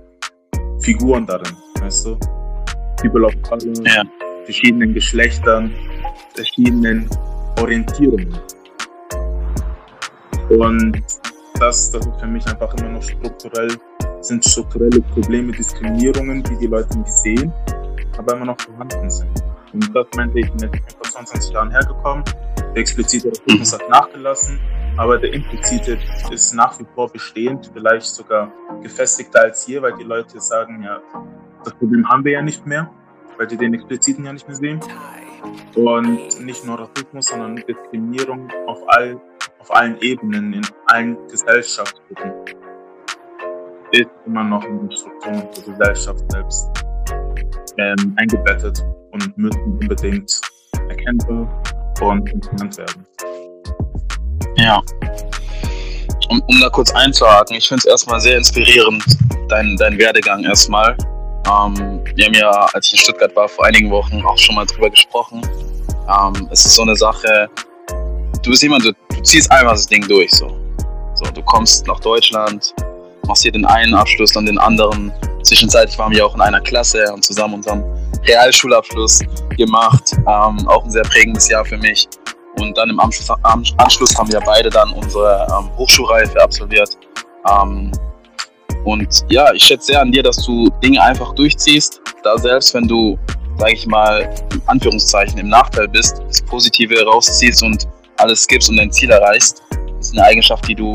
Figuren 0.79 1.25
darin, 1.25 1.55
weißt 1.79 2.07
du? 2.07 2.17
People 2.97 3.25
of 3.25 3.33
Color, 3.43 3.73
Ja. 3.85 4.03
verschiedenen 4.45 4.93
Geschlechtern, 4.93 5.71
verschiedenen 6.35 7.07
Orientierungen. 7.59 8.37
Und 10.59 11.01
das, 11.59 11.91
das 11.91 12.05
ist 12.05 12.19
für 12.19 12.27
mich 12.27 12.45
einfach 12.47 12.73
immer 12.75 12.89
noch 12.89 13.01
strukturell, 13.01 13.75
sind 14.21 14.45
strukturelle 14.45 15.01
Probleme, 15.01 15.51
Diskriminierungen, 15.51 16.43
die 16.43 16.57
die 16.57 16.67
Leute 16.67 16.97
nicht 16.97 17.11
sehen, 17.11 17.51
aber 18.17 18.35
immer 18.35 18.45
noch 18.45 18.61
vorhanden 18.61 19.09
sind. 19.09 19.43
Und 19.73 19.95
das 19.95 20.05
meinte 20.15 20.39
ich, 20.39 20.45
ich 20.45 20.53
bin 20.53 20.69
vor 20.69 21.11
22 21.11 21.53
Jahren 21.53 21.71
hergekommen. 21.71 22.23
Der 22.57 22.77
explizite 22.77 23.29
Rassismus 23.29 23.73
hat 23.73 23.89
nachgelassen, 23.89 24.59
aber 24.97 25.17
der 25.17 25.33
implizite 25.33 25.97
ist 26.31 26.53
nach 26.53 26.79
wie 26.79 26.85
vor 26.93 27.11
bestehend, 27.11 27.71
vielleicht 27.73 28.05
sogar 28.05 28.51
gefestigter 28.81 29.41
als 29.41 29.65
hier, 29.65 29.81
weil 29.81 29.95
die 29.97 30.03
Leute 30.03 30.39
sagen, 30.39 30.83
ja, 30.83 31.01
das 31.63 31.73
Problem 31.75 32.07
haben 32.09 32.23
wir 32.23 32.33
ja 32.33 32.41
nicht 32.41 32.65
mehr, 32.67 32.89
weil 33.37 33.47
die 33.47 33.57
den 33.57 33.73
expliziten 33.73 34.25
ja 34.25 34.33
nicht 34.33 34.47
mehr 34.47 34.57
sehen. 34.57 34.79
Und 35.75 36.39
nicht 36.41 36.65
nur 36.65 36.79
Rassismus, 36.79 37.25
sondern 37.25 37.55
Diskriminierung 37.55 38.47
auf, 38.67 38.79
all, 38.87 39.19
auf 39.63 39.73
allen 39.73 39.97
Ebenen, 40.01 40.53
in 40.53 40.67
allen 40.87 41.17
Gesellschaftsgruppen 41.29 42.33
ist 43.91 44.09
immer 44.25 44.43
noch 44.43 44.63
in 44.65 44.89
die 44.89 44.97
Strukturen 44.97 45.47
der 45.55 45.73
Gesellschaft 45.73 46.19
selbst 46.31 46.67
ähm, 47.77 48.13
eingebettet 48.17 48.83
und 49.11 49.37
müssen 49.37 49.63
unbedingt 49.79 50.41
erkennbar 50.89 51.63
und 52.01 52.29
implementiert 52.29 52.77
werden. 52.77 53.07
Ja. 54.57 54.81
Um, 56.29 56.41
um 56.47 56.59
da 56.59 56.69
kurz 56.69 56.91
einzuhaken, 56.93 57.55
ich 57.55 57.67
finde 57.67 57.79
es 57.79 57.85
erstmal 57.85 58.19
sehr 58.19 58.37
inspirierend, 58.37 59.03
dein, 59.47 59.77
dein 59.77 59.97
Werdegang 59.97 60.43
erstmal. 60.43 60.97
Ähm, 61.47 62.03
wir 62.15 62.25
haben 62.25 62.33
ja, 62.33 62.49
als 62.73 62.87
ich 62.87 62.93
in 62.93 62.99
Stuttgart 62.99 63.33
war, 63.35 63.47
vor 63.47 63.65
einigen 63.65 63.89
Wochen 63.91 64.21
auch 64.25 64.37
schon 64.37 64.55
mal 64.55 64.65
drüber 64.65 64.89
gesprochen. 64.89 65.41
Ähm, 66.09 66.49
es 66.51 66.65
ist 66.65 66.75
so 66.75 66.81
eine 66.81 66.95
Sache, 66.97 67.49
du 68.43 68.49
bist 68.49 68.61
jemand, 68.61 68.85
du, 68.85 68.91
du 69.09 69.21
ziehst 69.23 69.51
einfach 69.51 69.71
das 69.71 69.87
Ding 69.87 70.05
durch. 70.07 70.31
So. 70.31 70.49
so, 71.15 71.25
du 71.31 71.41
kommst 71.43 71.87
nach 71.87 71.99
Deutschland, 71.99 72.73
machst 73.25 73.43
hier 73.43 73.51
den 73.51 73.65
einen 73.65 73.93
Abschluss, 73.95 74.33
dann 74.33 74.45
den 74.45 74.57
anderen. 74.57 75.11
Zwischenzeitlich 75.43 75.97
waren 75.97 76.11
wir 76.13 76.25
auch 76.25 76.35
in 76.35 76.41
einer 76.41 76.61
Klasse 76.61 77.11
und 77.13 77.23
zusammen 77.23 77.55
unseren 77.55 77.83
Realschulabschluss 78.25 79.19
gemacht. 79.57 80.13
Ähm, 80.15 80.67
auch 80.67 80.83
ein 80.83 80.91
sehr 80.91 81.03
prägendes 81.03 81.49
Jahr 81.49 81.65
für 81.65 81.77
mich. 81.77 82.07
Und 82.59 82.77
dann 82.77 82.89
im 82.89 82.99
Anschluss, 82.99 83.29
am 83.41 83.63
Anschluss 83.77 84.15
haben 84.17 84.31
wir 84.31 84.39
beide 84.41 84.69
dann 84.69 84.91
unsere 84.91 85.47
ähm, 85.49 85.75
Hochschulreife 85.77 86.41
absolviert. 86.41 86.97
Ähm, 87.49 87.91
und 88.85 89.25
ja, 89.29 89.51
ich 89.53 89.63
schätze 89.63 89.87
sehr 89.87 90.01
an 90.01 90.11
dir, 90.11 90.23
dass 90.23 90.37
du 90.45 90.69
Dinge 90.83 91.01
einfach 91.01 91.33
durchziehst. 91.33 92.01
Da 92.23 92.37
selbst 92.37 92.73
wenn 92.73 92.87
du, 92.87 93.17
sage 93.57 93.73
ich 93.73 93.87
mal, 93.87 94.29
in 94.53 94.61
Anführungszeichen 94.67 95.37
im 95.39 95.49
Nachteil 95.49 95.87
bist, 95.87 96.21
das 96.27 96.41
Positive 96.41 97.03
rausziehst 97.03 97.63
und 97.63 97.87
alles 98.17 98.47
gibst 98.47 98.69
und 98.69 98.77
dein 98.77 98.91
Ziel 98.91 99.11
erreichst. 99.11 99.63
Das 99.69 100.07
ist 100.07 100.17
eine 100.17 100.25
Eigenschaft, 100.25 100.67
die 100.67 100.75
du, 100.75 100.91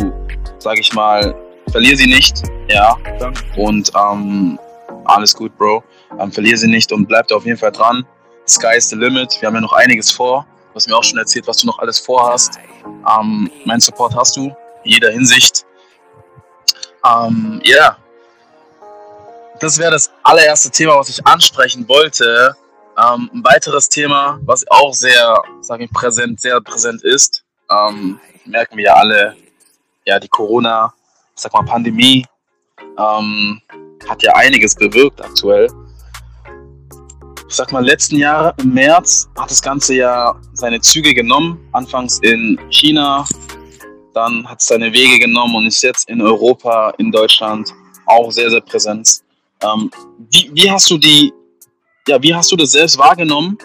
sage 0.59 0.81
ich 0.81 0.92
mal, 0.92 1.35
verlier 1.70 1.96
sie 1.96 2.07
nicht. 2.07 2.42
Ja. 2.68 2.96
Danke. 3.18 3.42
Und 3.57 3.90
ähm, 3.96 4.59
alles 5.04 5.35
gut, 5.35 5.57
Bro. 5.57 5.83
Ähm, 6.18 6.31
verlier 6.33 6.57
sie 6.57 6.68
nicht 6.68 6.92
und 6.92 7.07
bleib 7.07 7.26
da 7.28 7.37
auf 7.37 7.44
jeden 7.44 7.59
Fall 7.59 7.72
dran. 7.72 8.07
Sky 8.46 8.76
is 8.76 8.88
the 8.88 8.96
limit. 8.96 9.37
Wir 9.40 9.46
haben 9.46 9.54
ja 9.54 9.61
noch 9.61 9.72
einiges 9.72 10.11
vor. 10.11 10.46
Du 10.68 10.74
hast 10.74 10.88
mir 10.88 10.96
auch 10.96 11.04
schon 11.04 11.18
erzählt, 11.18 11.46
was 11.46 11.59
du 11.59 11.66
noch 11.66 11.78
alles 11.78 11.98
vorhast. 11.98 12.59
Ähm, 12.85 13.50
mein 13.64 13.81
Support 13.81 14.14
hast 14.14 14.37
du 14.37 14.46
in 14.85 14.92
jeder 14.92 15.11
Hinsicht. 15.11 15.64
Ähm, 17.04 17.61
ja. 17.64 17.96
Das 19.61 19.78
wäre 19.78 19.90
das 19.90 20.11
allererste 20.22 20.70
Thema, 20.70 20.96
was 20.96 21.09
ich 21.09 21.26
ansprechen 21.26 21.88
wollte. 21.88 22.57
Ähm, 22.99 23.31
ein 23.33 23.45
weiteres 23.45 23.89
Thema, 23.89 24.41
was 24.43 24.69
auch 24.71 24.93
sehr, 24.93 25.41
sage 25.61 25.85
ich, 25.85 25.91
präsent, 25.93 26.41
sehr 26.41 26.61
präsent 26.61 27.03
ist, 27.03 27.45
ähm, 27.71 28.19
merken 28.45 28.77
wir 28.77 28.87
ja 28.87 28.95
alle, 28.95 29.37
ja, 30.05 30.19
die 30.19 30.29
Corona, 30.29 30.93
sag 31.37 31.53
mal, 31.53 31.63
Pandemie 31.63 32.27
ähm, 32.99 33.61
hat 34.09 34.23
ja 34.23 34.35
einiges 34.35 34.75
bewirkt 34.75 35.23
aktuell. 35.23 35.69
Ich 37.49 37.55
sag 37.55 37.71
mal, 37.71 37.85
letzten 37.85 38.17
Jahr 38.17 38.53
im 38.59 38.75
März 38.75 39.29
hat 39.39 39.51
das 39.51 39.63
Ganze 39.63 39.95
ja 39.95 40.35
seine 40.55 40.81
Züge 40.81 41.15
genommen. 41.15 41.59
Anfangs 41.73 42.19
in 42.23 42.59
China, 42.71 43.25
dann 44.13 44.47
hat 44.49 44.61
es 44.61 44.67
seine 44.67 44.93
Wege 44.93 45.21
genommen 45.21 45.55
und 45.55 45.67
ist 45.67 45.83
jetzt 45.83 46.09
in 46.09 46.21
Europa, 46.21 46.91
in 46.99 47.13
Deutschland 47.13 47.73
auch 48.07 48.33
sehr, 48.33 48.51
sehr 48.51 48.61
präsent. 48.61 49.23
Ähm, 49.63 49.91
wie, 50.31 50.51
wie 50.53 50.71
hast 50.71 50.91
du 50.91 50.99
die, 50.99 51.33
ja, 52.09 52.21
wie 52.23 52.35
hast 52.35 52.51
du 52.51 52.57
das 52.57 52.73
selbst 52.73 52.99
wahrgenommen? 52.99 53.59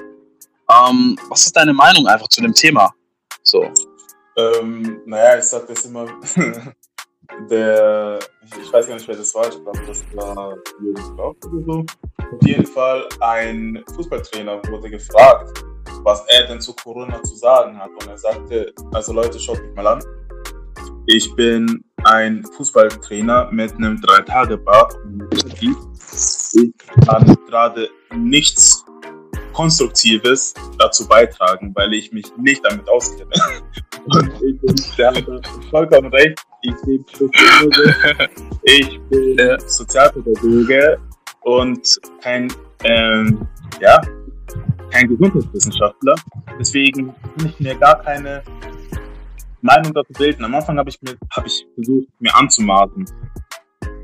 Ähm, 0.70 1.18
was 1.30 1.46
ist 1.46 1.56
deine 1.56 1.74
Meinung 1.74 2.06
einfach 2.08 2.28
zu 2.28 2.42
dem 2.42 2.54
Thema? 2.54 2.94
So. 3.42 3.66
Ähm, 4.38 5.02
naja, 5.06 5.40
ich 5.40 5.46
sag 5.46 5.66
das 5.68 5.86
immer. 5.86 6.06
der, 7.50 8.20
ich, 8.62 8.74
weiß 8.74 8.88
gar 8.88 8.96
nicht, 8.96 9.08
wer 9.08 9.16
das 9.16 9.34
war, 9.34 9.48
ich 9.48 9.64
glaube, 9.64 9.80
das 9.88 10.04
war 10.14 10.56
Jürgen 10.82 11.16
Klopp 11.16 11.38
oder 11.46 11.64
so. 11.66 11.86
Auf 12.20 12.48
jeden 12.48 12.66
Fall, 12.66 13.08
ein 13.22 13.84
Fußballtrainer 13.96 14.62
wurde 14.68 14.90
gefragt, 14.90 15.64
was 16.04 16.26
er 16.28 16.48
denn 16.48 16.60
zu 16.60 16.74
Corona 16.76 17.24
zu 17.24 17.36
sagen 17.36 17.78
hat. 17.78 17.92
Und 17.92 18.08
er 18.08 18.18
sagte, 18.18 18.74
also 18.94 19.14
Leute, 19.14 19.40
schaut 19.40 19.62
mich 19.62 19.74
mal 19.76 19.88
an. 19.88 20.04
Ich 21.06 21.34
bin 21.36 21.84
ein 22.04 22.44
Fußballtrainer 22.58 23.52
mit 23.52 23.74
einem 23.74 24.02
Drei-Tage-Bad. 24.02 24.96
Ich 26.56 26.72
kann 27.06 27.36
gerade 27.48 27.90
nichts 28.16 28.86
Konstruktives 29.54 30.54
dazu 30.78 31.08
beitragen, 31.08 31.72
weil 31.76 31.94
ich 31.94 32.12
mich 32.12 32.26
nicht 32.38 32.64
damit 32.66 32.88
auskenne. 32.90 33.30
Und 34.06 34.34
ich 34.42 34.60
bin, 34.60 34.76
der 34.98 35.14
hat 35.14 35.48
vollkommen 35.70 36.12
recht. 36.14 36.40
Ich 36.62 36.74
bin 36.86 37.04
Psychologe, 37.06 37.96
ich 38.64 39.00
bin 39.10 39.38
Ja. 39.38 39.60
Sozialpädagoge 39.60 40.98
und 41.42 42.00
kein, 42.22 42.52
ähm, 42.84 43.48
ja, 43.82 44.02
kein 44.92 45.08
Gesundheitswissenschaftler. 45.08 46.16
Deswegen 46.60 47.14
kann 47.38 47.48
ich 47.48 47.60
mir 47.60 47.76
gar 47.76 48.02
keine 48.02 48.44
Meinung 49.62 49.94
dazu 49.94 50.14
bilden. 50.14 50.44
Am 50.46 50.56
Anfang 50.56 50.78
habe 50.78 50.90
ich, 50.90 51.02
mir, 51.02 51.16
hab 51.32 51.46
ich 51.46 51.66
versucht, 51.76 52.08
mir 52.20 52.36
anzumaßen, 52.36 53.06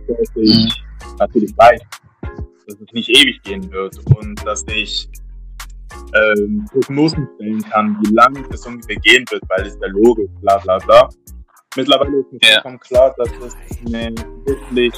dass 0.08 0.30
ich 0.36 0.84
natürlich 1.18 1.56
weiß, 1.58 1.82
dass 2.70 2.80
es 2.80 2.94
nicht 2.94 3.10
ewig 3.10 3.42
gehen 3.44 3.72
wird 3.72 3.98
und 4.16 4.46
dass 4.46 4.64
ich 4.68 5.10
ähm, 6.14 6.66
Prognosen 6.72 7.28
stellen 7.36 7.62
kann, 7.64 7.98
wie 8.02 8.14
lange 8.14 8.44
es 8.52 8.66
ungefähr 8.66 8.96
gehen 8.98 9.26
wird, 9.30 9.44
weil 9.50 9.66
es 9.66 9.78
ja 9.82 9.88
logisch, 9.88 10.30
bla 10.42 10.58
bla 10.60 10.78
bla. 10.80 11.10
Mittlerweile 11.76 12.20
ist 12.20 12.32
mir 12.32 12.40
Ja. 12.42 12.54
vollkommen 12.54 12.80
klar, 12.80 13.16
dass 13.18 13.30
es 13.46 13.56
eine 13.86 14.14
wirklich 14.46 14.94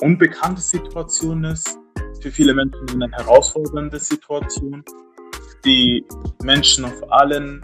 unbekannte 0.00 0.60
Situation 0.60 1.44
ist, 1.44 1.78
für 2.20 2.30
viele 2.30 2.54
Menschen 2.54 3.02
eine 3.02 3.10
herausfordernde 3.12 3.98
Situation, 3.98 4.84
die 5.64 6.04
Menschen 6.42 6.84
auf 6.84 7.12
allen 7.12 7.62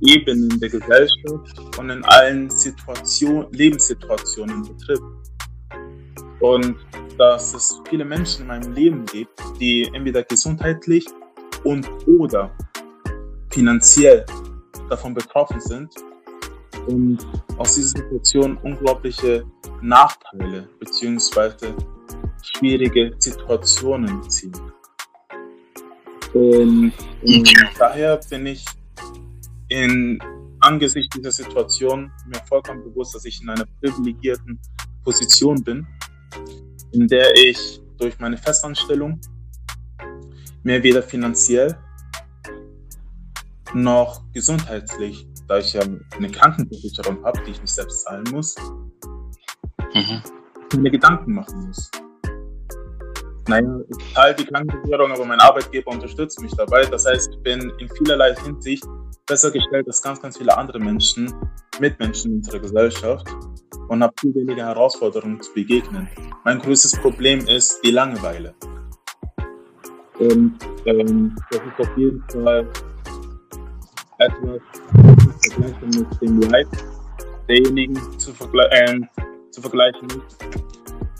Ebenen 0.00 0.60
der 0.60 0.68
Gesellschaft 0.68 1.78
und 1.78 1.90
in 1.90 2.04
allen 2.04 2.50
Situation, 2.50 3.46
Lebenssituationen 3.52 4.62
betrifft. 4.62 5.27
Und 6.40 6.76
dass 7.18 7.54
es 7.54 7.80
viele 7.88 8.04
Menschen 8.04 8.42
in 8.42 8.48
meinem 8.48 8.72
Leben 8.72 9.04
gibt, 9.06 9.40
die 9.60 9.90
entweder 9.92 10.22
gesundheitlich 10.22 11.04
und 11.64 11.88
oder 12.06 12.50
finanziell 13.50 14.24
davon 14.88 15.14
betroffen 15.14 15.60
sind 15.60 15.90
und 16.86 17.18
aus 17.56 17.74
dieser 17.74 17.98
Situation 17.98 18.56
unglaubliche 18.58 19.44
Nachteile 19.82 20.68
bzw. 20.78 21.72
schwierige 22.42 23.14
Situationen 23.18 24.28
ziehen. 24.30 24.52
Und, 26.34 26.92
und 27.22 27.54
daher 27.78 28.20
bin 28.30 28.46
ich 28.46 28.64
in 29.68 30.18
angesichts 30.60 31.16
dieser 31.16 31.32
Situation 31.32 32.10
mir 32.26 32.40
vollkommen 32.48 32.82
bewusst, 32.84 33.14
dass 33.14 33.24
ich 33.24 33.40
in 33.42 33.48
einer 33.48 33.66
privilegierten 33.80 34.58
Position 35.04 35.62
bin, 35.62 35.86
in 36.92 37.08
der 37.08 37.34
ich 37.36 37.80
durch 37.98 38.18
meine 38.18 38.36
Festanstellung 38.36 39.20
mir 40.62 40.82
weder 40.82 41.02
finanziell 41.02 41.76
noch 43.74 44.22
gesundheitlich, 44.32 45.26
da 45.46 45.58
ich 45.58 45.72
ja 45.72 45.82
eine 45.82 46.30
Krankenversicherung 46.30 47.24
habe, 47.24 47.40
die 47.44 47.52
ich 47.52 47.60
nicht 47.60 47.72
selbst 47.72 48.04
zahlen 48.04 48.24
muss, 48.32 48.56
mhm. 49.94 50.22
mir 50.80 50.90
Gedanken 50.90 51.34
machen 51.34 51.66
muss. 51.66 51.90
Naja, 53.48 53.80
ich 53.88 54.14
zahle 54.14 54.34
die 54.34 54.44
Krankenversicherung, 54.44 55.10
aber 55.10 55.24
mein 55.24 55.40
Arbeitgeber 55.40 55.90
unterstützt 55.90 56.40
mich 56.42 56.52
dabei. 56.52 56.84
Das 56.84 57.06
heißt, 57.06 57.30
ich 57.32 57.42
bin 57.42 57.72
in 57.78 57.88
vielerlei 57.96 58.34
Hinsicht 58.34 58.84
besser 59.26 59.50
gestellt 59.50 59.86
als 59.86 60.02
ganz, 60.02 60.20
ganz 60.20 60.36
viele 60.36 60.56
andere 60.56 60.78
Menschen, 60.78 61.32
Mitmenschen 61.80 62.32
in 62.32 62.36
unserer 62.38 62.58
Gesellschaft 62.58 63.26
und 63.88 64.02
habe 64.02 64.12
viel 64.20 64.34
weniger 64.34 64.66
Herausforderungen 64.66 65.40
zu 65.40 65.52
begegnen. 65.54 66.08
Mein 66.44 66.58
größtes 66.58 67.00
Problem 67.00 67.46
ist 67.46 67.80
die 67.82 67.90
Langeweile. 67.90 68.54
Und 70.18 70.58
ähm, 70.84 71.34
das 71.50 71.60
ist 71.60 71.88
auf 71.88 71.96
jeden 71.96 72.22
Fall 72.30 72.66
etwas 74.18 74.60
zu 75.40 75.50
vergleichen 75.50 75.88
mit 75.88 76.22
dem 76.22 76.40
Leid 76.50 76.66
derjenigen 77.48 78.18
zu, 78.18 78.34
vergle 78.34 78.68
äh, 78.72 79.00
zu 79.50 79.62
vergleichen, 79.62 80.08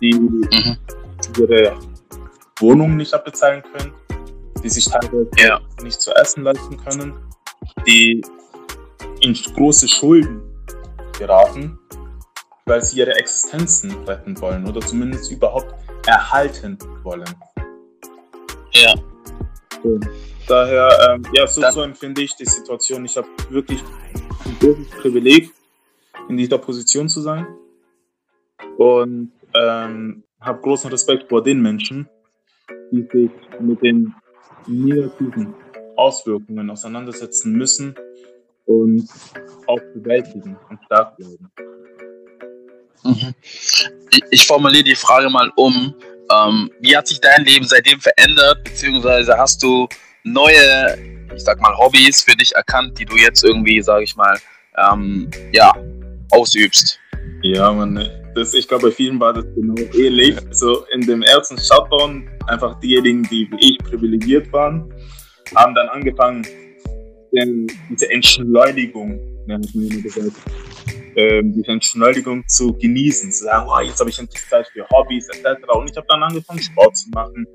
die 0.02 0.14
mhm. 0.14 0.48
ihre 1.38 1.74
Wohnungen 2.60 2.96
nicht 2.96 3.14
abbezahlen 3.14 3.62
können, 3.62 3.92
die 4.62 4.68
sich 4.68 4.86
teilweise 4.86 5.28
ja. 5.36 5.60
nicht 5.82 6.00
zu 6.00 6.12
essen 6.14 6.42
leisten 6.42 6.76
können, 6.76 7.14
die 7.86 8.22
in 9.20 9.34
große 9.34 9.88
Schulden 9.88 10.42
geraten, 11.18 11.78
weil 12.66 12.82
sie 12.82 12.98
ihre 12.98 13.14
Existenzen 13.14 14.04
retten 14.04 14.40
wollen 14.40 14.66
oder 14.66 14.80
zumindest 14.80 15.30
überhaupt 15.30 15.74
erhalten 16.06 16.78
wollen. 17.02 17.34
Ja. 18.72 18.94
So. 19.82 19.98
Daher, 20.46 20.88
ähm, 21.10 21.22
ja, 21.32 21.46
so, 21.46 21.62
so 21.70 21.82
empfinde 21.82 22.22
ich 22.22 22.34
die 22.34 22.46
Situation. 22.46 23.04
Ich 23.04 23.16
habe 23.16 23.28
wirklich 23.50 23.82
ein 24.46 24.58
großes 24.58 24.90
Privileg, 25.02 25.52
in 26.28 26.36
dieser 26.36 26.58
Position 26.58 27.08
zu 27.08 27.20
sein. 27.20 27.46
Und 28.76 29.32
ähm, 29.54 30.22
habe 30.40 30.60
großen 30.60 30.90
Respekt 30.90 31.28
vor 31.28 31.42
den 31.42 31.60
Menschen, 31.60 32.08
die 32.90 33.06
sich 33.10 33.30
mit 33.60 33.82
den 33.82 34.14
negativen 34.66 35.54
Auswirkungen 35.96 36.70
auseinandersetzen 36.70 37.52
müssen 37.52 37.94
und 38.66 39.08
auch 39.66 39.80
bewältigen 39.94 40.56
und 40.68 40.78
stark 40.84 41.16
bleiben. 41.16 41.50
Mhm. 43.04 43.34
Ich 44.30 44.46
formuliere 44.46 44.84
die 44.84 44.94
Frage 44.94 45.28
mal 45.30 45.50
um. 45.56 45.94
Ähm, 46.30 46.70
wie 46.80 46.96
hat 46.96 47.08
sich 47.08 47.20
dein 47.20 47.44
Leben 47.44 47.64
seitdem 47.64 48.00
verändert, 48.00 48.62
beziehungsweise 48.64 49.36
hast 49.36 49.62
du 49.62 49.88
neue, 50.24 50.98
ich 51.34 51.42
sag 51.42 51.60
mal, 51.60 51.74
Hobbys 51.76 52.22
für 52.22 52.36
dich 52.36 52.54
erkannt, 52.54 52.98
die 52.98 53.06
du 53.06 53.16
jetzt 53.16 53.42
irgendwie, 53.44 53.80
sage 53.80 54.04
ich 54.04 54.14
mal, 54.14 54.38
ähm, 54.76 55.30
ja, 55.52 55.72
ausübst? 56.30 56.98
Ja, 57.42 57.72
man, 57.72 57.96
das, 58.38 58.54
ich 58.54 58.68
glaube, 58.68 58.88
bei 58.88 58.92
vielen 58.92 59.18
war 59.20 59.32
das 59.32 59.44
genau 59.54 59.74
ähnlich. 59.94 60.36
So 60.50 60.84
in 60.92 61.02
dem 61.02 61.22
ersten 61.22 61.58
Shutdown, 61.58 62.28
einfach 62.46 62.78
diejenigen, 62.80 63.22
die 63.24 63.48
wie 63.50 63.72
ich 63.72 63.78
privilegiert 63.78 64.52
waren, 64.52 64.92
haben 65.54 65.74
dann 65.74 65.88
angefangen, 65.88 66.46
denn 67.34 67.66
diese 67.90 68.10
Entschleunigung, 68.10 69.18
ja, 69.46 69.58
man 69.58 69.62
immer 69.74 70.02
gesagt, 70.02 70.36
ähm, 71.16 71.52
diese 71.52 71.72
Entschleunigung 71.72 72.46
zu 72.46 72.72
genießen, 72.74 73.32
zu 73.32 73.44
sagen, 73.44 73.68
oh, 73.68 73.80
jetzt 73.80 73.98
habe 73.98 74.10
ich 74.10 74.18
endlich 74.18 74.46
Zeit 74.48 74.66
für 74.68 74.86
Hobbys 74.90 75.28
etc. 75.28 75.62
Und 75.74 75.90
ich 75.90 75.96
habe 75.96 76.06
dann 76.08 76.22
angefangen, 76.22 76.62
Sport 76.62 76.96
zu 76.96 77.10
machen, 77.10 77.46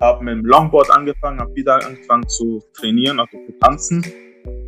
habe 0.00 0.24
mit 0.24 0.34
dem 0.34 0.44
Longboard 0.44 0.90
angefangen, 0.90 1.40
habe 1.40 1.54
wieder 1.54 1.84
angefangen 1.84 2.28
zu 2.28 2.62
trainieren, 2.74 3.20
also 3.20 3.38
zu 3.46 3.52
tanzen 3.60 4.04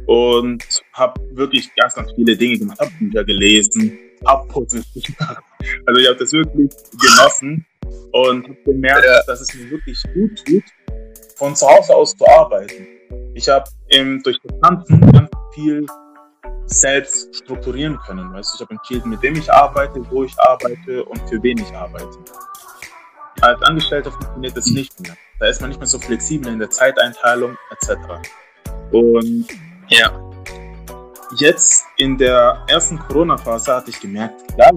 und 0.07 0.65
habe 0.93 1.21
wirklich 1.33 1.75
ganz, 1.75 1.95
ganz 1.95 2.13
viele 2.15 2.37
Dinge 2.37 2.59
gemacht, 2.59 2.79
habe 2.79 2.93
Bücher 2.99 3.25
gelesen, 3.25 3.99
habe 4.25 4.47
Puzzles 4.49 4.87
gemacht. 4.93 5.43
Also 5.87 6.01
ich 6.01 6.09
habe 6.09 6.19
das 6.19 6.33
wirklich 6.33 6.71
genossen 7.01 7.67
und 8.13 8.45
habe 8.45 8.63
gemerkt, 8.65 9.05
ja. 9.05 9.23
dass 9.27 9.41
es 9.41 9.55
mir 9.55 9.71
wirklich 9.71 10.03
gut 10.15 10.45
tut, 10.45 10.65
von 11.37 11.55
zu 11.55 11.67
Hause 11.67 11.95
aus 11.95 12.17
zu 12.17 12.27
arbeiten. 12.27 12.87
Ich 13.35 13.49
habe 13.49 13.69
durch 14.23 14.39
das 14.43 14.61
Tanzen 14.61 15.01
ganz 15.13 15.31
viel 15.55 15.87
selbst 16.67 17.37
strukturieren 17.37 17.99
können. 18.07 18.33
Weißt? 18.33 18.55
Ich 18.55 18.61
habe 18.61 18.75
entschieden, 18.75 19.11
mit 19.11 19.23
wem 19.23 19.37
ich 19.37 19.53
arbeite, 19.53 20.01
wo 20.11 20.25
ich 20.25 20.35
arbeite 20.39 21.05
und 21.05 21.19
für 21.29 21.43
wen 21.43 21.59
ich 21.59 21.73
arbeite. 21.75 22.19
Als 23.41 23.61
Angestellter 23.63 24.11
funktioniert 24.13 24.57
das 24.57 24.67
nicht 24.67 24.99
mehr. 25.01 25.17
Da 25.41 25.47
ist 25.47 25.61
man 25.61 25.71
nicht 25.71 25.79
mehr 25.79 25.87
so 25.87 25.99
flexibel 25.99 26.53
in 26.53 26.59
der 26.59 26.71
Zeiteinteilung 26.71 27.57
etc. 27.71 27.99
Und 28.93 29.47
ja. 29.89 30.33
jetzt 31.37 31.85
in 31.97 32.17
der 32.17 32.65
ersten 32.69 32.99
Corona-Phase 32.99 33.75
hatte 33.75 33.91
ich 33.91 34.01
gemerkt, 34.01 34.55
klar, 34.55 34.73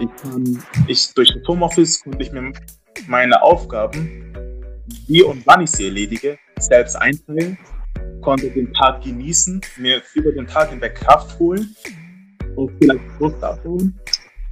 ich 0.00 0.22
kann, 0.22 0.62
ich, 0.86 1.12
durch 1.14 1.32
das 1.32 1.46
Homeoffice 1.46 2.02
konnte 2.02 2.22
ich 2.22 2.32
mir 2.32 2.52
meine 3.06 3.42
Aufgaben, 3.42 4.32
wie 5.06 5.22
und 5.22 5.46
wann 5.46 5.62
ich 5.62 5.70
sie 5.70 5.86
erledige, 5.86 6.38
selbst 6.58 6.96
einteilen, 6.96 7.58
konnte 8.20 8.50
den 8.50 8.72
Tag 8.74 9.02
genießen, 9.02 9.60
mir 9.78 10.02
über 10.14 10.32
den 10.32 10.46
Tag 10.46 10.70
hinweg 10.70 10.94
Kraft 10.94 11.38
holen 11.38 11.74
und 12.56 12.70
vielleicht 12.78 13.00
Lust 13.18 13.42
abholen 13.42 13.98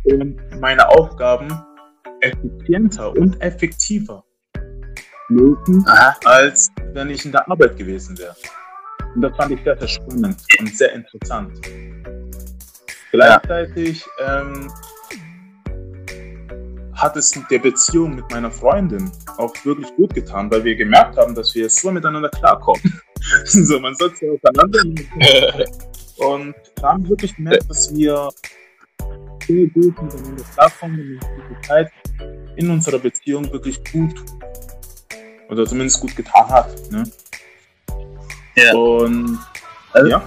und 0.04 0.60
meine 0.60 0.88
Aufgaben 0.88 1.52
effizienter 2.20 3.12
und 3.12 3.40
effektiver 3.40 4.24
lösen, 5.28 5.86
als 6.24 6.70
wenn 6.92 7.10
ich 7.10 7.24
in 7.24 7.32
der 7.32 7.48
Arbeit 7.48 7.76
gewesen 7.76 8.18
wäre. 8.18 8.34
Und 9.14 9.22
das 9.22 9.36
fand 9.36 9.52
ich 9.52 9.62
sehr, 9.62 9.78
sehr 9.78 9.88
spannend 9.88 10.36
und 10.58 10.76
sehr 10.76 10.92
interessant. 10.92 11.52
Gleichzeitig 13.12 14.04
ähm, 14.24 14.70
hat 17.00 17.16
es 17.16 17.30
der 17.50 17.58
Beziehung 17.58 18.14
mit 18.14 18.30
meiner 18.30 18.50
Freundin 18.50 19.10
auch 19.38 19.54
wirklich 19.64 19.88
gut 19.96 20.14
getan, 20.14 20.50
weil 20.50 20.64
wir 20.64 20.76
gemerkt 20.76 21.16
haben, 21.16 21.34
dass 21.34 21.54
wir 21.54 21.68
so 21.70 21.90
miteinander 21.90 22.28
klarkommen. 22.28 23.00
so, 23.44 23.80
man 23.80 23.94
sollte 23.94 24.26
ja 24.26 24.32
auseinander. 24.32 24.80
und 26.18 26.54
wir 26.54 26.82
haben 26.82 27.08
wirklich 27.08 27.34
gemerkt, 27.34 27.68
dass 27.70 27.94
wir 27.94 28.28
sehr 29.46 29.66
gut 29.68 30.02
miteinander 30.02 30.44
klarkommen 30.54 31.18
und 31.20 31.56
die 31.56 31.66
Zeit 31.66 31.90
in 32.56 32.70
unserer 32.70 32.98
Beziehung 32.98 33.50
wirklich 33.50 33.80
gut 33.90 34.14
oder 35.48 35.66
zumindest 35.66 36.00
gut 36.00 36.14
getan 36.14 36.48
hat. 36.48 36.90
Ne? 36.90 37.04
Ja. 38.56 38.74
Und 38.74 39.38
also, 39.92 40.10
ja. 40.10 40.22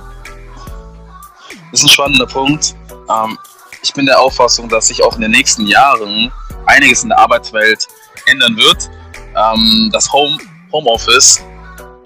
Das 1.71 1.79
ist 1.79 1.85
ein 1.85 1.89
spannender 1.89 2.25
Punkt. 2.25 2.75
Ähm, 3.09 3.37
ich 3.83 3.93
bin 3.93 4.05
der 4.05 4.19
Auffassung, 4.19 4.69
dass 4.69 4.87
sich 4.87 5.03
auch 5.03 5.15
in 5.15 5.21
den 5.21 5.31
nächsten 5.31 5.67
Jahren 5.67 6.31
einiges 6.65 7.03
in 7.03 7.09
der 7.09 7.19
Arbeitswelt 7.19 7.87
ändern 8.25 8.57
wird. 8.57 8.89
Ähm, 9.35 9.89
das 9.91 10.11
Home, 10.11 10.37
Homeoffice 10.71 11.43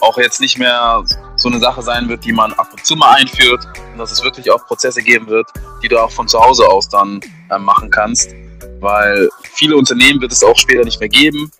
auch 0.01 0.17
jetzt 0.17 0.39
nicht 0.39 0.57
mehr 0.57 1.03
so 1.35 1.49
eine 1.49 1.59
Sache 1.59 1.81
sein 1.81 2.09
wird, 2.09 2.23
die 2.25 2.31
man 2.31 2.53
ab 2.53 2.69
und 2.71 2.85
zu 2.85 2.95
mal 2.95 3.15
einführt 3.15 3.65
und 3.91 3.97
dass 3.97 4.11
es 4.11 4.23
wirklich 4.23 4.51
auch 4.51 4.65
Prozesse 4.65 5.01
geben 5.01 5.27
wird, 5.27 5.47
die 5.83 5.87
du 5.87 5.97
auch 5.97 6.11
von 6.11 6.27
zu 6.27 6.39
Hause 6.39 6.67
aus 6.67 6.89
dann 6.89 7.19
äh, 7.49 7.57
machen 7.57 7.89
kannst, 7.89 8.31
weil 8.79 9.29
viele 9.53 9.75
Unternehmen 9.75 10.21
wird 10.21 10.31
es 10.31 10.43
auch 10.43 10.57
später 10.57 10.83
nicht 10.83 10.99
mehr 10.99 11.09
geben, 11.09 11.51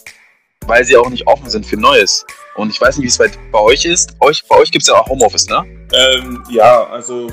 weil 0.66 0.84
sie 0.84 0.98
auch 0.98 1.10
nicht 1.10 1.28
offen 1.28 1.50
sind 1.50 1.66
für 1.66 1.78
Neues. 1.78 2.26
Und 2.56 2.72
ich 2.72 2.82
weiß 2.82 2.98
nicht, 2.98 3.04
wie 3.04 3.10
es 3.10 3.18
bei, 3.18 3.32
bei 3.52 3.60
euch 3.60 3.86
ist. 3.86 4.16
Euch, 4.20 4.44
bei 4.48 4.58
euch 4.58 4.72
gibt 4.72 4.84
es 4.84 4.88
ja 4.88 4.96
auch 4.96 5.08
Homeoffice, 5.08 5.48
ne? 5.48 5.64
Ähm, 5.94 6.44
ja, 6.50 6.86
also 6.88 7.28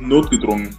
notgedrungen. 0.00 0.76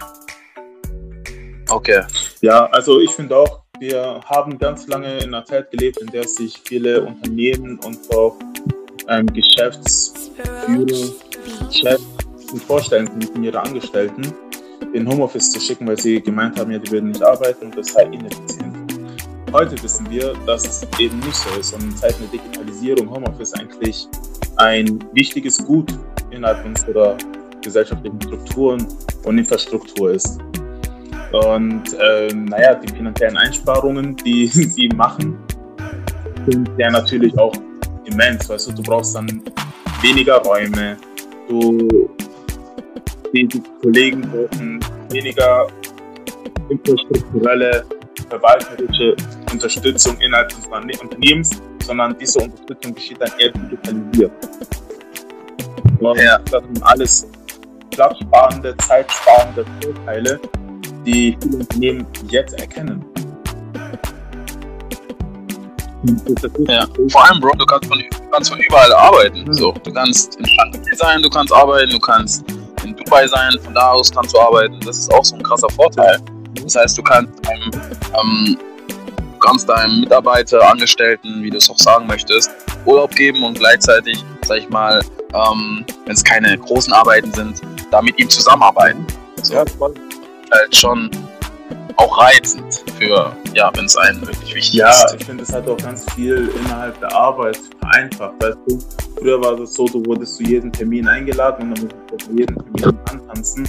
Okay. 1.68 2.02
Ja, 2.40 2.66
also 2.66 3.00
ich 3.00 3.10
finde 3.10 3.36
auch, 3.36 3.62
wir 3.80 4.20
haben 4.26 4.58
ganz 4.58 4.86
lange 4.86 5.18
in 5.18 5.34
einer 5.34 5.44
Zeit 5.44 5.70
gelebt, 5.70 5.96
in 5.98 6.06
der 6.08 6.28
sich 6.28 6.60
viele 6.64 7.02
Unternehmen 7.02 7.80
und 7.84 7.98
auch 8.14 8.36
ähm, 9.08 9.26
Geschäftsführer, 9.26 11.10
Chefs 11.70 12.04
vorstellen 12.66 13.08
konnten, 13.08 13.42
ihre 13.42 13.60
Angestellten 13.60 14.22
in 14.92 15.08
Homeoffice 15.08 15.50
zu 15.50 15.60
schicken, 15.60 15.86
weil 15.86 15.98
sie 15.98 16.20
gemeint 16.20 16.58
haben, 16.58 16.70
ja, 16.70 16.78
die 16.78 16.90
würden 16.90 17.10
nicht 17.10 17.22
arbeiten 17.22 17.66
und 17.66 17.78
das 17.78 17.88
sei 17.94 18.04
ineffizient. 18.04 18.76
Heute 19.50 19.82
wissen 19.82 20.08
wir, 20.10 20.34
dass 20.46 20.66
es 20.66 21.00
eben 21.00 21.18
nicht 21.20 21.36
so 21.36 21.58
ist 21.58 21.72
und 21.72 21.82
in 21.82 21.96
Zeiten 21.96 22.22
der 22.30 22.40
Digitalisierung 22.40 23.10
Homeoffice 23.10 23.54
eigentlich 23.54 24.06
ein 24.56 25.02
wichtiges 25.12 25.58
Gut 25.64 25.90
innerhalb 26.30 26.64
unserer 26.66 27.16
gesellschaftlichen 27.62 28.20
Strukturen 28.22 28.86
und 29.24 29.38
Infrastruktur 29.38 30.12
ist. 30.12 30.38
Und 31.32 31.94
äh, 31.94 32.28
naja, 32.34 32.74
die 32.74 32.92
finanziellen 32.92 33.36
Einsparungen, 33.36 34.16
die 34.16 34.46
sie 34.46 34.88
machen, 34.88 35.38
sind 36.46 36.68
ja 36.78 36.90
natürlich 36.90 37.36
auch 37.38 37.54
immens. 38.04 38.48
Weißt 38.48 38.68
du, 38.68 38.72
du 38.72 38.82
brauchst 38.82 39.14
dann 39.14 39.42
weniger 40.02 40.38
Räume, 40.38 40.96
du 41.48 42.10
die 43.32 43.48
Kollegen 43.80 44.22
brauchen 44.22 44.80
weniger 45.10 45.66
infrastrukturelle, 46.68 47.84
verwalterische 48.28 49.16
Unterstützung 49.52 50.16
innerhalb 50.20 50.48
des 50.48 50.66
Unternehmens, 51.00 51.62
sondern 51.84 52.16
diese 52.18 52.40
Unterstützung 52.40 52.94
geschieht 52.94 53.20
dann 53.20 53.30
eher 53.38 53.52
digitalisiert. 53.52 54.32
Und 56.00 56.18
ja. 56.18 56.38
Das 56.50 56.62
sind 56.62 56.82
alles 56.82 57.26
platzsparende, 57.90 58.76
zeitsparende 58.78 59.64
Vorteile, 59.82 60.40
die 61.04 61.36
viele 61.40 61.58
Unternehmen 61.58 62.06
jetzt 62.28 62.54
erkennen. 62.60 63.04
Ja. 66.66 66.86
Vor 67.10 67.24
allem, 67.26 67.40
Bro, 67.40 67.52
du 67.58 67.66
kannst 67.66 67.88
von, 67.88 68.02
kannst 68.32 68.50
von 68.50 68.60
überall 68.60 68.92
arbeiten. 68.92 69.44
Mhm. 69.44 69.52
So, 69.52 69.72
du 69.72 69.92
kannst 69.92 70.36
in 70.36 70.46
Shanghai 70.46 70.80
sein, 70.96 71.22
du 71.22 71.28
kannst 71.28 71.52
arbeiten, 71.52 71.90
du 71.90 71.98
kannst 71.98 72.44
in 72.84 72.96
Dubai 72.96 73.26
sein, 73.26 73.52
von 73.62 73.74
da 73.74 73.90
aus 73.90 74.10
kannst 74.10 74.34
du 74.34 74.40
arbeiten. 74.40 74.78
Das 74.80 74.98
ist 74.98 75.12
auch 75.12 75.24
so 75.24 75.36
ein 75.36 75.42
krasser 75.42 75.68
Vorteil. 75.70 76.18
Das 76.62 76.74
heißt, 76.74 76.96
du 76.96 77.02
kannst 77.02 77.32
deinem, 77.46 77.70
ähm, 78.18 78.58
kannst 79.40 79.68
deinem 79.68 80.00
Mitarbeiter, 80.00 80.68
Angestellten, 80.70 81.42
wie 81.42 81.50
du 81.50 81.58
es 81.58 81.68
auch 81.68 81.78
sagen 81.78 82.06
möchtest, 82.06 82.50
Urlaub 82.86 83.14
geben 83.14 83.42
und 83.44 83.58
gleichzeitig, 83.58 84.24
sag 84.42 84.58
ich 84.58 84.68
mal, 84.70 85.00
ähm, 85.34 85.84
wenn 86.06 86.14
es 86.14 86.24
keine 86.24 86.56
großen 86.58 86.92
Arbeiten 86.92 87.32
sind, 87.32 87.60
da 87.90 88.00
mit 88.00 88.18
ihm 88.18 88.28
zusammenarbeiten. 88.28 89.06
So. 89.42 89.54
Ja, 89.54 89.64
halt 90.52 90.74
schon 90.74 91.10
auch 91.96 92.18
reizend 92.18 92.82
für, 92.98 93.34
ja, 93.54 93.70
wenn 93.74 93.84
es 93.84 93.96
einen 93.96 94.20
wirklich 94.22 94.54
wichtig 94.54 94.74
ja, 94.74 94.90
ist. 94.90 95.10
Ja, 95.10 95.16
ich 95.18 95.24
finde, 95.26 95.42
es 95.42 95.52
hat 95.52 95.68
auch 95.68 95.76
ganz 95.76 96.10
viel 96.14 96.50
innerhalb 96.60 96.98
der 97.00 97.14
Arbeit 97.14 97.58
vereinfacht. 97.80 98.34
Weißt 98.42 98.58
du, 98.66 98.78
früher 99.18 99.40
war 99.42 99.58
es 99.60 99.74
so, 99.74 99.86
du 99.86 100.04
wurdest 100.06 100.36
zu 100.36 100.44
jedem 100.44 100.72
Termin 100.72 101.06
eingeladen 101.06 101.68
und 101.68 101.78
dann 101.78 101.88
musstest 101.88 102.30
du 102.30 102.38
jeden 102.38 102.56
Termin 102.56 102.98
antanzen. 103.10 103.68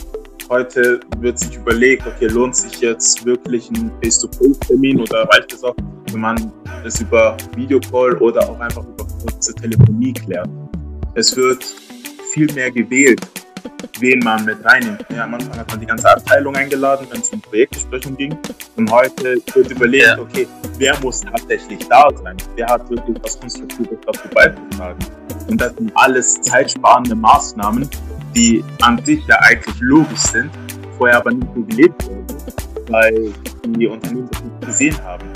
Heute 0.50 1.00
wird 1.20 1.40
sich 1.40 1.56
überlegt, 1.56 2.06
okay, 2.08 2.28
lohnt 2.28 2.56
sich 2.56 2.82
jetzt 2.82 3.26
wirklich 3.26 3.70
ein 3.72 3.92
Face-to-Face-Termin 4.02 5.02
oder 5.02 5.28
reicht 5.30 5.54
es 5.54 5.64
auch, 5.64 5.76
wenn 6.12 6.22
man 6.22 6.54
es 6.86 7.00
über 7.00 7.38
Videocall 7.56 8.18
oder 8.18 8.50
auch 8.50 8.60
einfach 8.60 8.84
über 8.84 9.08
kurze 9.24 9.54
Telefonie 9.56 10.14
klärt. 10.14 10.50
Es 11.16 11.36
wird 11.36 11.64
viel 12.34 12.52
mehr 12.54 12.72
gewählt 12.72 13.22
wen 14.00 14.20
man 14.20 14.46
mit 14.46 14.64
reinnimmt. 14.66 15.06
Ja, 15.16 15.24
am 15.24 15.34
Anfang 15.34 15.58
hat 15.58 15.70
man 15.70 15.80
die 15.80 15.86
ganze 15.86 16.10
Abteilung 16.10 16.56
eingeladen, 16.56 17.08
wenn 17.10 17.22
es 17.22 17.30
um 17.30 17.42
Projektbesprechung 17.42 18.18
ging. 18.18 18.38
Und 18.78 18.92
heute 18.92 19.42
wird 19.54 19.72
überlegt, 19.72 20.06
ja. 20.06 20.20
okay, 20.20 20.48
wer 20.78 21.00
muss 21.02 21.22
tatsächlich 21.22 21.88
da 21.88 22.10
sein? 22.24 22.38
Wer 22.56 22.68
hat 22.68 22.90
wirklich 22.90 23.18
was 23.22 23.40
Konstruktives 23.40 23.98
dazu 24.06 24.28
beizutragen? 24.34 25.00
Und 25.48 25.62
das 25.62 25.76
sind 25.76 25.92
alles 25.96 26.42
zeitsparende 26.42 27.16
Maßnahmen, 27.16 27.90
die 28.36 28.64
an 28.82 29.04
sich 29.06 29.26
ja 29.28 29.38
eigentlich 29.42 29.80
logisch 29.80 30.20
sind, 30.20 30.50
vorher 30.98 31.18
aber 31.18 31.32
nicht 31.32 31.48
so 31.54 31.62
gelebt 31.64 32.06
wurden, 32.06 32.26
weil 32.90 33.34
die 33.68 33.88
Unternehmen 33.88 34.30
das 34.32 34.44
nicht 34.44 34.62
gesehen 34.66 35.04
haben. 35.04 35.28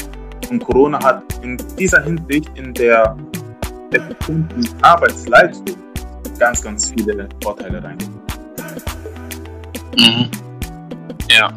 Und 0.50 0.64
Corona 0.64 1.04
hat 1.04 1.24
in 1.42 1.58
dieser 1.78 2.04
Hinsicht 2.04 2.50
in 2.56 2.74
der 2.74 3.18
effizienten 3.92 4.68
Arbeitsleistung 4.82 5.85
ganz, 6.39 6.62
ganz 6.62 6.91
viele 6.91 7.28
Vorteile 7.41 7.84
reingebracht. 7.84 8.39
Mhm. 9.98 10.30
Ja. 11.30 11.54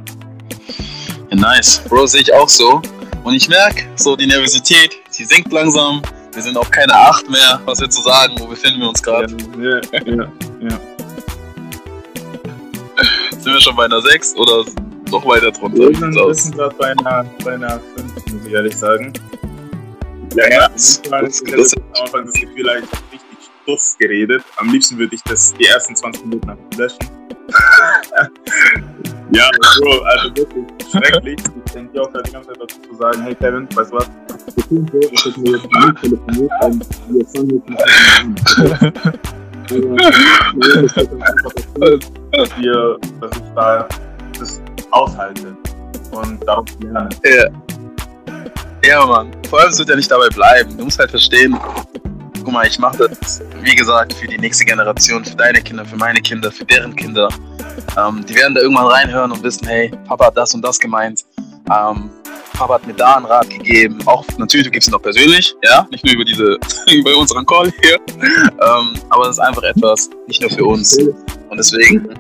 ja. 1.31 1.37
Nice. 1.37 1.83
Bro, 1.89 2.07
sehe 2.07 2.23
ich 2.23 2.33
auch 2.33 2.49
so. 2.49 2.81
Und 3.25 3.35
ich 3.35 3.49
merke, 3.49 3.85
so 3.97 4.17
die 4.17 4.27
Nervosität, 4.27 4.97
sie 5.11 5.25
sinkt 5.25 5.53
langsam. 5.53 6.03
Wir 6.33 6.43
sind 6.43 6.57
auf 6.57 6.71
keine 6.71 6.95
Acht 6.95 7.29
mehr, 7.29 7.61
was 7.65 7.81
wir 7.81 7.91
zu 7.91 8.01
sagen, 8.03 8.35
wo 8.39 8.47
befinden 8.47 8.81
wir 8.81 8.89
uns 8.89 9.03
gerade. 9.03 9.35
Ja, 9.61 9.81
ja, 10.07 10.31
ja, 10.61 10.81
Sind 13.31 13.47
wir 13.47 13.61
schon 13.61 13.77
bei 13.77 13.87
einer 13.87 14.01
6 14.01 14.37
oder 14.37 14.65
noch 15.11 15.27
weiter 15.27 15.51
drunter? 15.51 15.89
Wir 15.89 16.35
sind, 16.35 16.55
gerade 16.57 16.75
bei 16.77 16.91
einer, 16.91 17.25
bei 17.45 17.55
einer 17.55 17.81
5, 17.97 18.33
muss 18.33 18.47
ich 18.47 18.53
ehrlich 18.53 18.77
sagen. 18.77 19.13
Ja, 20.37 20.49
ja, 20.49 20.69
das, 20.69 21.03
das, 21.03 21.11
das, 21.11 21.43
das, 21.43 21.77
am 21.77 22.05
Anfang 22.05 22.27
das 22.27 22.35
Gefühl, 22.35 22.67
ich 22.83 22.83
richtig 22.83 23.08
Stuss 23.69 23.97
geredet. 23.99 24.43
Am 24.57 24.71
liebsten 24.71 24.97
würde 24.97 25.15
ich 25.15 25.23
das 25.25 25.53
die 25.53 25.67
ersten 25.67 25.95
20 25.95 26.25
Minuten 26.25 26.57
löschen. 26.79 26.99
ja, 29.31 29.51
Bro, 29.81 30.01
also 30.05 30.37
wirklich 30.37 30.65
schrecklich. 30.91 31.39
Ich 31.67 31.73
denke 31.73 32.01
auch 32.01 32.09
die 32.09 32.33
ganze 32.33 32.49
Zeit 32.49 32.57
dazu 32.61 32.81
zu 32.81 32.95
sagen, 32.97 33.23
hey 33.23 33.35
Kevin, 33.35 33.69
weißt 33.75 33.93
du 33.93 33.97
was? 33.97 34.11
Wir 34.57 34.65
tun 34.65 34.91
so, 34.91 34.99
ich 35.01 35.25
hätte 35.25 35.41
mir 35.41 35.51
jetzt 35.51 35.65
nicht 35.65 36.01
telefoniert 36.01 36.53
und 36.63 36.87
wir 37.09 37.27
fangen 37.27 37.51
jetzt 37.51 37.69
nicht 37.69 37.83
an. 38.13 38.37
wir, 42.63 42.99
dass 43.21 43.31
ich 43.37 43.49
da 43.55 43.89
das 44.39 44.63
aushalte 44.93 45.57
und 46.13 46.49
darauf 46.49 46.65
lerne. 46.81 47.09
Ja. 47.25 47.45
Ja, 48.85 49.05
Mann. 49.05 49.31
Vor 49.51 49.61
allem, 49.61 49.77
wird 49.77 49.89
ja 49.89 49.97
nicht 49.97 50.11
dabei 50.11 50.29
bleiben. 50.29 50.77
Du 50.77 50.85
musst 50.85 50.99
halt 50.99 51.11
verstehen, 51.11 51.59
guck 52.49 52.55
mal, 52.55 52.67
ich 52.67 52.79
mache 52.79 53.11
das, 53.11 53.43
wie 53.61 53.75
gesagt, 53.75 54.15
für 54.15 54.27
die 54.27 54.39
nächste 54.39 54.65
Generation, 54.65 55.23
für 55.23 55.37
deine 55.37 55.61
Kinder, 55.61 55.85
für 55.85 55.97
meine 55.97 56.19
Kinder, 56.19 56.51
für 56.51 56.65
deren 56.65 56.97
Kinder. 56.97 57.29
Ähm, 57.99 58.25
die 58.27 58.35
werden 58.37 58.55
da 58.55 58.63
irgendwann 58.63 58.87
reinhören 58.87 59.31
und 59.33 59.43
wissen, 59.43 59.69
hey, 59.69 59.93
Papa 60.07 60.29
hat 60.29 60.37
das 60.39 60.55
und 60.55 60.63
das 60.63 60.79
gemeint. 60.79 61.27
Ähm, 61.71 62.09
Papa 62.55 62.75
hat 62.75 62.87
mir 62.87 62.95
da 62.95 63.17
einen 63.17 63.27
Rat 63.27 63.51
gegeben. 63.51 63.99
Auch 64.07 64.25
natürlich, 64.39 64.65
du 64.65 64.71
gibst 64.71 64.89
ihn 64.89 64.95
auch 64.95 65.03
persönlich, 65.03 65.55
ja, 65.63 65.87
nicht 65.91 66.07
nur 66.07 66.15
über 66.15 66.25
diese, 66.25 66.57
über 66.91 67.19
unseren 67.19 67.45
Call 67.45 67.71
hier. 67.83 67.99
Ähm, 68.17 68.95
aber 69.11 69.25
das 69.25 69.37
ist 69.37 69.41
einfach 69.41 69.65
etwas, 69.65 70.09
nicht 70.27 70.41
nur 70.41 70.49
für 70.49 70.65
uns. 70.65 70.97
Und 70.97 71.59
deswegen, 71.59 72.19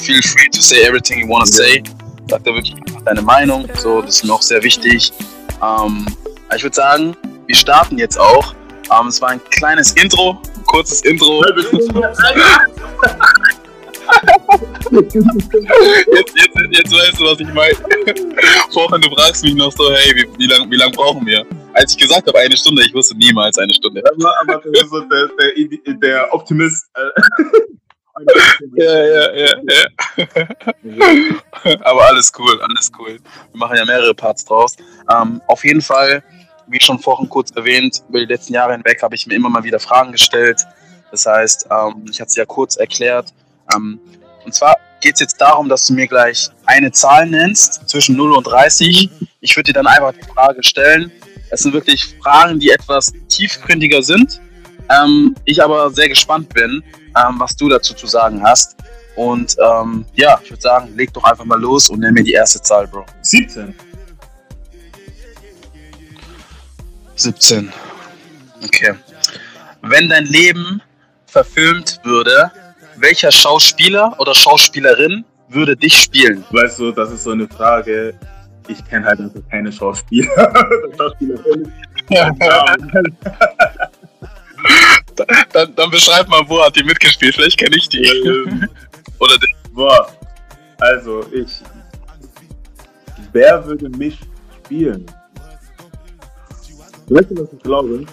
feel 0.00 0.20
free 0.20 0.48
to 0.50 0.60
say 0.60 0.82
everything 0.82 1.20
you 1.20 1.28
wanna 1.28 1.46
say. 1.46 1.80
Sag 2.28 2.42
da 2.42 2.52
wirklich 2.52 2.74
deine 3.04 3.22
Meinung. 3.22 3.68
So, 3.76 4.02
das 4.02 4.16
ist 4.16 4.24
mir 4.24 4.34
auch 4.34 4.42
sehr 4.42 4.64
wichtig. 4.64 5.12
Ähm, 5.62 6.06
ich 6.56 6.64
würde 6.64 6.74
sagen, 6.74 7.16
wir 7.46 7.54
starten 7.54 7.98
jetzt 7.98 8.18
auch. 8.18 8.52
Um, 8.90 9.02
ähm, 9.02 9.06
es 9.06 9.20
war 9.20 9.28
ein 9.30 9.40
kleines 9.50 9.92
Intro, 9.92 10.40
ein 10.56 10.64
kurzes 10.66 11.02
Intro. 11.02 11.44
jetzt, 14.90 16.34
jetzt, 16.36 16.56
jetzt 16.70 16.92
weißt 16.92 17.20
du, 17.20 17.24
was 17.24 17.38
ich 17.38 17.52
meine. 17.54 17.74
Vorhin, 18.72 19.00
du 19.00 19.10
fragst 19.14 19.44
mich 19.44 19.54
noch 19.54 19.70
so, 19.70 19.92
hey, 19.92 20.12
wie, 20.16 20.26
wie 20.38 20.46
lange 20.46 20.68
wie 20.70 20.76
lang 20.76 20.90
brauchen 20.90 21.24
wir? 21.24 21.46
Als 21.74 21.92
ich 21.92 21.98
gesagt 21.98 22.26
habe, 22.26 22.36
eine 22.36 22.56
Stunde, 22.56 22.82
ich 22.84 22.92
wusste 22.92 23.16
niemals 23.16 23.56
eine 23.58 23.72
Stunde. 23.72 24.02
Aber, 24.04 24.34
aber 24.40 24.62
das 24.72 24.82
ist 24.82 24.90
so 24.90 25.00
der, 25.02 25.28
der, 25.38 25.94
der 25.94 26.34
Optimist. 26.34 26.86
ja, 28.74 29.06
ja, 29.06 29.32
ja, 29.34 29.54
ja. 29.68 29.86
aber 31.82 32.06
alles 32.06 32.32
cool, 32.36 32.60
alles 32.60 32.90
cool. 32.98 33.18
Wir 33.52 33.58
machen 33.58 33.76
ja 33.76 33.84
mehrere 33.84 34.14
Parts 34.14 34.44
draus. 34.44 34.76
Um, 35.06 35.34
ähm, 35.34 35.42
auf 35.46 35.64
jeden 35.64 35.80
Fall 35.80 36.24
wie 36.70 36.80
schon 36.80 36.98
vorhin 36.98 37.28
kurz 37.28 37.50
erwähnt, 37.50 38.02
über 38.08 38.20
die 38.20 38.26
letzten 38.26 38.54
Jahre 38.54 38.72
hinweg 38.72 39.02
habe 39.02 39.14
ich 39.14 39.26
mir 39.26 39.34
immer 39.34 39.50
mal 39.50 39.64
wieder 39.64 39.80
Fragen 39.80 40.12
gestellt. 40.12 40.64
Das 41.10 41.26
heißt, 41.26 41.66
ähm, 41.70 42.04
ich 42.10 42.20
hatte 42.20 42.28
es 42.28 42.36
ja 42.36 42.44
kurz 42.44 42.76
erklärt. 42.76 43.32
Ähm, 43.74 43.98
und 44.44 44.54
zwar 44.54 44.76
geht 45.00 45.14
es 45.14 45.20
jetzt 45.20 45.40
darum, 45.40 45.68
dass 45.68 45.86
du 45.86 45.94
mir 45.94 46.06
gleich 46.06 46.48
eine 46.66 46.92
Zahl 46.92 47.26
nennst, 47.28 47.88
zwischen 47.88 48.16
0 48.16 48.32
und 48.32 48.44
30. 48.44 49.10
Ich 49.40 49.56
würde 49.56 49.72
dir 49.72 49.72
dann 49.72 49.86
einfach 49.86 50.12
die 50.12 50.32
Frage 50.32 50.62
stellen. 50.62 51.10
Es 51.50 51.60
sind 51.60 51.72
wirklich 51.72 52.16
Fragen, 52.22 52.60
die 52.60 52.70
etwas 52.70 53.12
tiefgründiger 53.28 54.02
sind. 54.02 54.40
Ähm, 54.88 55.34
ich 55.44 55.62
aber 55.62 55.90
sehr 55.90 56.08
gespannt 56.08 56.52
bin, 56.54 56.82
ähm, 57.16 57.34
was 57.38 57.56
du 57.56 57.68
dazu 57.68 57.94
zu 57.94 58.06
sagen 58.06 58.42
hast. 58.42 58.76
Und 59.16 59.56
ähm, 59.60 60.04
ja, 60.14 60.40
ich 60.42 60.50
würde 60.50 60.62
sagen, 60.62 60.96
leg 60.96 61.12
doch 61.12 61.24
einfach 61.24 61.44
mal 61.44 61.60
los 61.60 61.90
und 61.90 62.00
nenn 62.00 62.14
mir 62.14 62.24
die 62.24 62.32
erste 62.32 62.62
Zahl, 62.62 62.86
Bro. 62.86 63.04
17. 63.22 63.74
17. 67.20 67.72
Okay. 68.64 68.94
Wenn 69.82 70.08
dein 70.08 70.26
Leben 70.26 70.82
verfilmt 71.26 72.00
würde, 72.04 72.50
welcher 72.96 73.30
Schauspieler 73.30 74.14
oder 74.18 74.34
Schauspielerin 74.34 75.24
würde 75.48 75.76
dich 75.76 75.96
spielen? 75.96 76.44
Weißt 76.50 76.78
du, 76.78 76.92
das 76.92 77.10
ist 77.12 77.24
so 77.24 77.30
eine 77.30 77.48
Frage. 77.48 78.14
Ich 78.68 78.84
kenne 78.84 79.06
halt 79.06 79.20
einfach 79.20 79.40
keine 79.50 79.72
Schauspieler. 79.72 80.52
Schauspielerin. 80.98 81.72
dann, 85.52 85.74
dann 85.74 85.90
beschreib 85.90 86.28
mal, 86.28 86.42
wo 86.46 86.62
hat 86.62 86.76
die 86.76 86.84
mitgespielt? 86.84 87.34
Vielleicht 87.34 87.58
kenne 87.58 87.76
ich 87.76 87.88
die. 87.88 88.02
Ähm, 88.02 88.68
oder 89.18 89.36
den. 89.38 89.74
Boah. 89.74 90.08
Also, 90.78 91.24
ich. 91.32 91.60
Wer 93.32 93.64
würde 93.64 93.88
mich 93.90 94.18
spielen? 94.64 95.06
Weißt 97.10 97.30
du, 97.30 97.42
was 97.42 97.52
ich 97.52 97.62
glaube? 97.62 98.06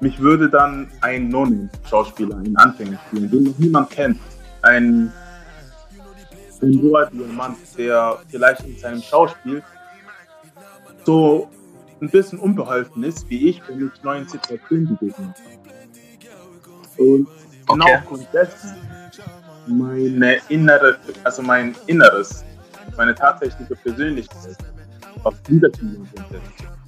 Mich 0.00 0.18
würde 0.18 0.48
dann 0.48 0.90
ein 1.02 1.28
non 1.28 1.70
schauspieler 1.88 2.38
in 2.44 2.56
Anfängen 2.56 2.98
spielen, 3.06 3.30
den 3.30 3.44
noch 3.44 3.58
niemand 3.58 3.90
kennt. 3.90 4.18
ein, 4.62 5.12
ein 6.62 6.82
hoher 6.82 7.06
Diamant, 7.06 7.58
der 7.76 8.18
vielleicht 8.28 8.64
in 8.64 8.78
seinem 8.78 9.02
Schauspiel 9.02 9.62
so 11.04 11.48
ein 12.00 12.10
bisschen 12.10 12.38
unbeholfen 12.38 13.02
ist, 13.04 13.28
wie 13.30 13.50
ich, 13.50 13.62
wenn 13.68 13.86
ich 13.86 14.02
neuen 14.02 14.26
Situationen 14.28 14.96
begegne. 14.98 15.34
Und 16.98 17.28
genau 17.68 17.84
okay. 17.84 17.96
aufgrund 17.96 18.28
dessen 18.32 18.74
meine 19.66 20.38
innere, 20.48 20.98
also 21.24 21.42
mein 21.42 21.74
Inneres, 21.86 22.44
meine 22.96 23.14
tatsächliche 23.14 23.74
Persönlichkeit 23.76 24.56
auf 25.24 25.34
Wiederfinden. 25.48 26.08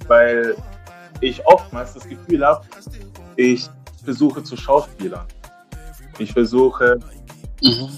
Weil 0.07 0.55
ich 1.21 1.45
oftmals 1.45 1.93
das 1.93 2.07
Gefühl 2.07 2.45
habe, 2.45 2.65
ich 3.35 3.69
versuche 4.03 4.43
zu 4.43 4.55
schauspielern. 4.57 5.25
Ich 6.17 6.33
versuche, 6.33 6.99
mhm. 7.61 7.89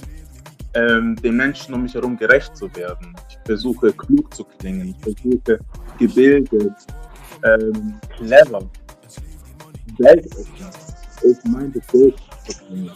ähm, 0.73 1.15
den 1.17 1.35
Menschen 1.35 1.73
um 1.73 1.83
mich 1.83 1.93
herum 1.93 2.17
gerecht 2.17 2.55
zu 2.55 2.73
werden. 2.75 3.15
Ich 3.29 3.37
versuche, 3.45 3.91
klug 3.93 4.33
zu 4.33 4.43
klingen. 4.43 4.89
Ich 4.89 5.03
versuche, 5.03 5.59
gebildet, 5.97 6.73
ähm, 7.43 7.99
clever, 8.17 8.61
weltoffen, 9.97 10.47
open-minded 11.23 11.83
zu 11.89 12.13
klingen. 12.67 12.91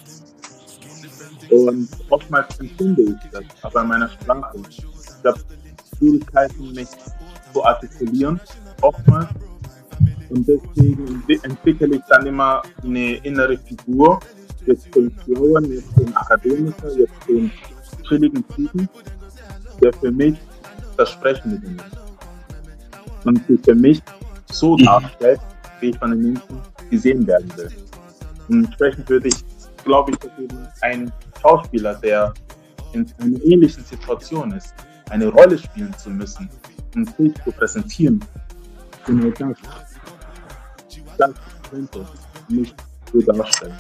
Und 1.50 1.90
oftmals 2.10 2.60
empfinde 2.60 3.04
ich 3.04 3.30
das, 3.32 3.44
aber 3.62 3.82
in 3.82 3.88
meiner 3.88 4.10
Sprache. 4.10 4.58
Ich 4.70 4.84
habe 5.24 5.40
Schwierigkeiten, 5.98 6.74
mich 6.74 6.90
zu 7.54 7.64
artikulieren, 7.64 8.40
oftmals. 8.82 9.30
Und 10.30 10.48
deswegen 10.48 11.24
entwickle 11.44 11.96
ich 11.96 12.02
dann 12.10 12.26
immer 12.26 12.62
eine 12.84 13.16
innere 13.18 13.58
Figur. 13.58 14.20
Jetzt 14.66 14.94
den 14.96 15.16
Schlauen, 15.24 15.72
jetzt 15.72 15.98
den 15.98 16.16
Akademiker, 16.16 16.92
jetzt 16.98 17.14
den 17.28 17.52
chilligen 18.08 18.48
Typen, 18.50 18.90
der 19.82 19.94
für 19.94 20.12
mich 20.12 20.36
das 20.98 21.12
Sprechen 21.12 21.54
mit 21.54 21.64
ihm 21.64 21.78
ist. 21.78 23.26
Und 23.26 23.46
sich 23.48 23.60
für 23.64 23.76
mich 23.76 24.02
so 24.52 24.78
mhm. 24.78 24.86
darstellt, 24.86 25.40
wie 25.80 25.90
ich 25.90 25.98
von 25.98 26.12
den 26.12 26.22
Menschen 26.22 26.62
gesehen 26.90 27.26
werden 27.28 27.52
will. 27.58 27.72
Und 28.48 28.66
entsprechend 28.66 29.10
würde 29.10 29.28
ich, 29.28 29.36
glaube 29.84 30.12
ich, 30.12 30.18
dass 30.18 30.32
eben 30.40 30.68
ein 30.82 31.12
Schauspieler, 31.42 31.96
der 31.96 32.34
in 32.94 33.06
einer 33.20 33.44
ähnlichen 33.44 33.84
Situation 33.84 34.52
ist, 34.54 34.74
eine 35.10 35.28
Rolle 35.28 35.58
spielen 35.58 35.94
zu 35.98 36.10
müssen 36.10 36.50
und 36.96 37.16
sich 37.18 37.34
zu 37.44 37.52
präsentieren, 37.52 38.24
genau 39.06 39.30
das, 39.32 39.58
das 41.18 41.32
könnte 41.70 42.06
nicht 42.50 42.76
so 43.12 43.22
darstellen. 43.22 43.78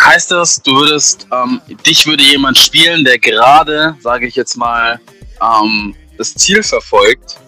Heißt 0.00 0.30
das, 0.30 0.62
du 0.62 0.72
würdest, 0.72 1.26
ähm, 1.32 1.60
dich 1.86 2.06
würde 2.06 2.22
jemand 2.22 2.56
spielen, 2.56 3.04
der 3.04 3.18
gerade, 3.18 3.96
sage 4.00 4.26
ich 4.26 4.36
jetzt 4.36 4.56
mal, 4.56 4.98
ähm, 5.42 5.94
das 6.16 6.34
Ziel 6.34 6.62
verfolgt, 6.62 7.38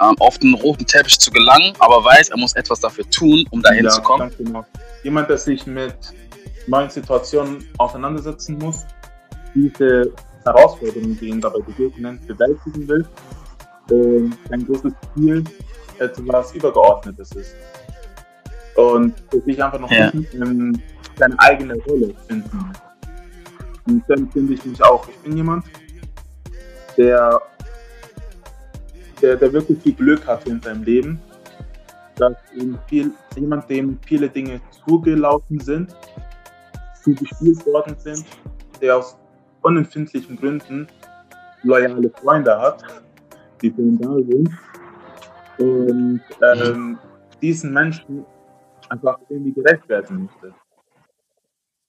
ähm, 0.00 0.16
auf 0.18 0.38
den 0.38 0.54
roten 0.54 0.86
Teppich 0.86 1.18
zu 1.18 1.30
gelangen, 1.30 1.74
aber 1.78 2.04
weiß, 2.04 2.30
er 2.30 2.38
muss 2.38 2.54
etwas 2.54 2.80
dafür 2.80 3.08
tun, 3.10 3.44
um 3.50 3.62
dahin 3.62 3.84
ja, 3.84 3.90
zu 3.90 4.02
kommen? 4.02 4.32
Genau. 4.38 4.64
Jemand, 5.02 5.28
der 5.28 5.38
sich 5.38 5.66
mit 5.66 5.94
neuen 6.66 6.90
Situationen 6.90 7.68
auseinandersetzen 7.78 8.58
muss, 8.58 8.84
diese 9.54 10.12
Herausforderungen, 10.44 11.18
die 11.18 11.28
ihn 11.28 11.40
dabei 11.40 11.60
begegnen, 11.60 12.20
bewältigen 12.26 12.88
will 12.88 13.06
und 13.90 14.36
ein 14.50 14.66
großes 14.66 14.92
Ziel 15.14 15.44
etwas 15.98 16.54
Übergeordnetes 16.54 17.32
ist. 17.32 17.54
Und 18.76 19.14
sich 19.44 19.62
einfach 19.62 19.80
noch 19.80 19.90
ja. 19.90 20.08
in 20.08 20.80
seine 21.16 21.38
eigene 21.38 21.74
Rolle 21.82 22.14
finden. 22.28 22.72
Und 23.86 24.04
dann 24.08 24.30
finde 24.30 24.54
ich 24.54 24.64
mich 24.64 24.82
auch, 24.82 25.08
ich 25.08 25.16
bin 25.18 25.36
jemand, 25.36 25.64
der, 26.96 27.40
der, 29.20 29.36
der 29.36 29.52
wirklich 29.52 29.82
viel 29.82 29.94
Glück 29.94 30.26
hatte 30.26 30.50
in 30.50 30.60
seinem 30.60 30.84
Leben, 30.84 31.20
dass 32.16 32.34
ihm 32.54 32.78
viel, 32.88 33.12
jemand, 33.36 33.68
dem 33.70 33.98
viele 34.06 34.28
Dinge 34.28 34.60
zugelaufen 34.84 35.58
sind, 35.60 35.96
zugespielt 37.02 37.64
worden 37.66 37.96
sind, 37.98 38.24
der 38.80 38.98
aus 38.98 39.16
unempfindlichen 39.62 40.36
Gründen 40.36 40.86
loyale 41.62 42.10
Freunde 42.10 42.58
hat, 42.60 42.84
die 43.62 43.68
ihn 43.68 43.98
da 43.98 44.14
sind. 44.14 44.50
Und 45.58 46.20
ähm, 46.42 46.98
diesen 47.42 47.72
Menschen 47.72 48.24
einfach 48.88 49.18
irgendwie 49.28 49.52
gerecht 49.52 49.88
werden 49.88 50.24
möchte. 50.24 50.54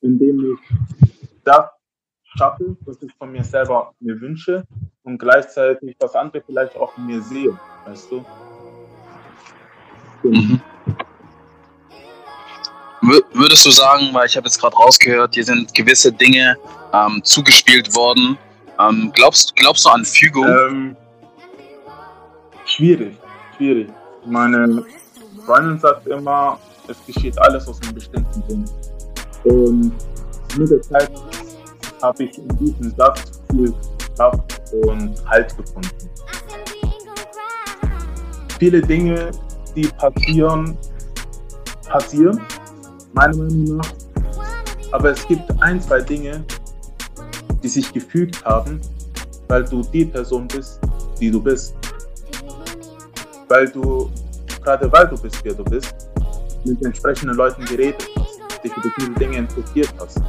Indem 0.02 0.54
ich 0.54 0.78
das 1.44 1.70
schaffe, 2.38 2.76
was 2.86 3.02
ich 3.02 3.12
von 3.18 3.32
mir 3.32 3.44
selber 3.44 3.94
mir 4.00 4.20
wünsche 4.20 4.64
und 5.04 5.18
gleichzeitig 5.18 5.96
was 6.00 6.16
andere 6.16 6.42
vielleicht 6.46 6.76
auch 6.76 6.98
in 6.98 7.06
mir 7.08 7.22
sehen, 7.22 7.58
weißt 7.86 8.12
du? 8.12 8.26
Mhm. 10.24 10.62
Würdest 13.34 13.66
du 13.66 13.72
sagen, 13.72 14.10
weil 14.12 14.28
ich 14.28 14.36
habe 14.36 14.46
jetzt 14.46 14.60
gerade 14.60 14.76
rausgehört, 14.76 15.34
hier 15.34 15.46
sind 15.46 15.74
gewisse 15.74 16.12
Dinge 16.12 16.58
ähm, 16.94 17.22
zugespielt 17.24 17.96
worden. 17.96 18.38
Ähm, 18.78 19.12
glaubst, 19.14 19.56
glaubst 19.56 19.86
du 19.86 19.90
an 19.90 20.04
Fügung? 20.04 20.48
Ähm, 20.48 20.98
schwierig, 22.70 23.18
schwierig. 23.58 23.90
Meine 24.26 24.84
Freundin 25.46 25.80
sagt 25.80 26.08
immer, 26.08 26.60
es 26.88 26.98
geschieht 27.06 27.38
alles 27.40 27.68
aus 27.68 27.82
einem 27.82 27.96
bestimmten 27.96 28.42
Grund. 28.42 28.72
Und 29.46 29.94
mit 30.58 30.70
der 30.70 30.82
Zeit 30.82 31.12
habe 32.02 32.24
ich 32.24 32.38
in 32.38 32.48
diesem 32.58 32.96
Satz 32.96 33.42
viel 33.52 33.74
Kraft 34.16 34.62
und 34.84 35.14
Halt 35.30 35.56
gefunden. 35.56 35.90
Viele 38.60 38.82
Dinge, 38.82 39.32
die 39.76 39.88
passieren, 39.88 40.78
passieren, 41.88 42.42
meiner 43.14 43.38
Meinung 43.38 43.78
nach. 43.78 43.92
Aber 44.92 45.12
es 45.12 45.26
gibt 45.28 45.44
ein, 45.62 45.80
zwei 45.82 46.02
Dinge, 46.02 46.44
die 47.64 47.68
sich 47.68 47.92
gefügt 47.94 48.44
haben, 48.44 48.82
weil 49.48 49.64
du 49.64 49.82
die 49.82 50.06
Person 50.06 50.48
bist, 50.48 50.80
die 51.20 51.32
du 51.32 51.42
bist. 51.42 51.74
Weil 53.50 53.68
du, 53.68 54.12
gerade 54.64 54.92
weil 54.92 55.08
du 55.08 55.18
bist, 55.18 55.44
wer 55.44 55.54
du 55.56 55.64
bist, 55.64 55.94
mit 56.64 56.84
entsprechenden 56.86 57.36
Leuten 57.36 57.66
geredet 57.66 58.08
hast, 58.16 58.64
dich 58.64 58.72
für 58.72 58.82
diese 59.00 59.12
Dinge 59.14 59.38
interessiert 59.38 59.90
hast. 60.00 60.22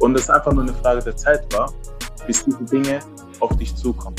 Und 0.00 0.16
es 0.16 0.28
einfach 0.28 0.52
nur 0.52 0.64
eine 0.64 0.74
Frage 0.74 1.00
der 1.00 1.16
Zeit 1.16 1.40
war, 1.52 1.72
bis 2.26 2.44
diese 2.44 2.64
Dinge 2.64 3.00
auf 3.38 3.56
dich 3.56 3.74
zukommen. 3.76 4.16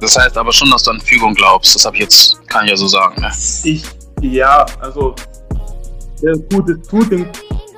Das 0.00 0.16
heißt 0.16 0.36
aber 0.38 0.52
schon, 0.52 0.70
dass 0.70 0.84
du 0.84 0.92
an 0.92 1.00
Fügung 1.00 1.34
glaubst. 1.34 1.74
Das 1.74 1.84
habe 1.84 1.96
ich 1.96 2.02
jetzt, 2.02 2.46
kann 2.48 2.64
ich 2.64 2.70
ja 2.70 2.76
so 2.76 2.86
sagen. 2.86 3.20
Ne? 3.20 3.30
Ich, 3.64 3.84
ja, 4.20 4.64
also, 4.78 5.14
der 6.22 6.36
Gute 6.52 6.80
tut, 6.82 7.10
dem 7.10 7.26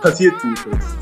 passiert 0.01 0.35
Gutes. 0.41 1.02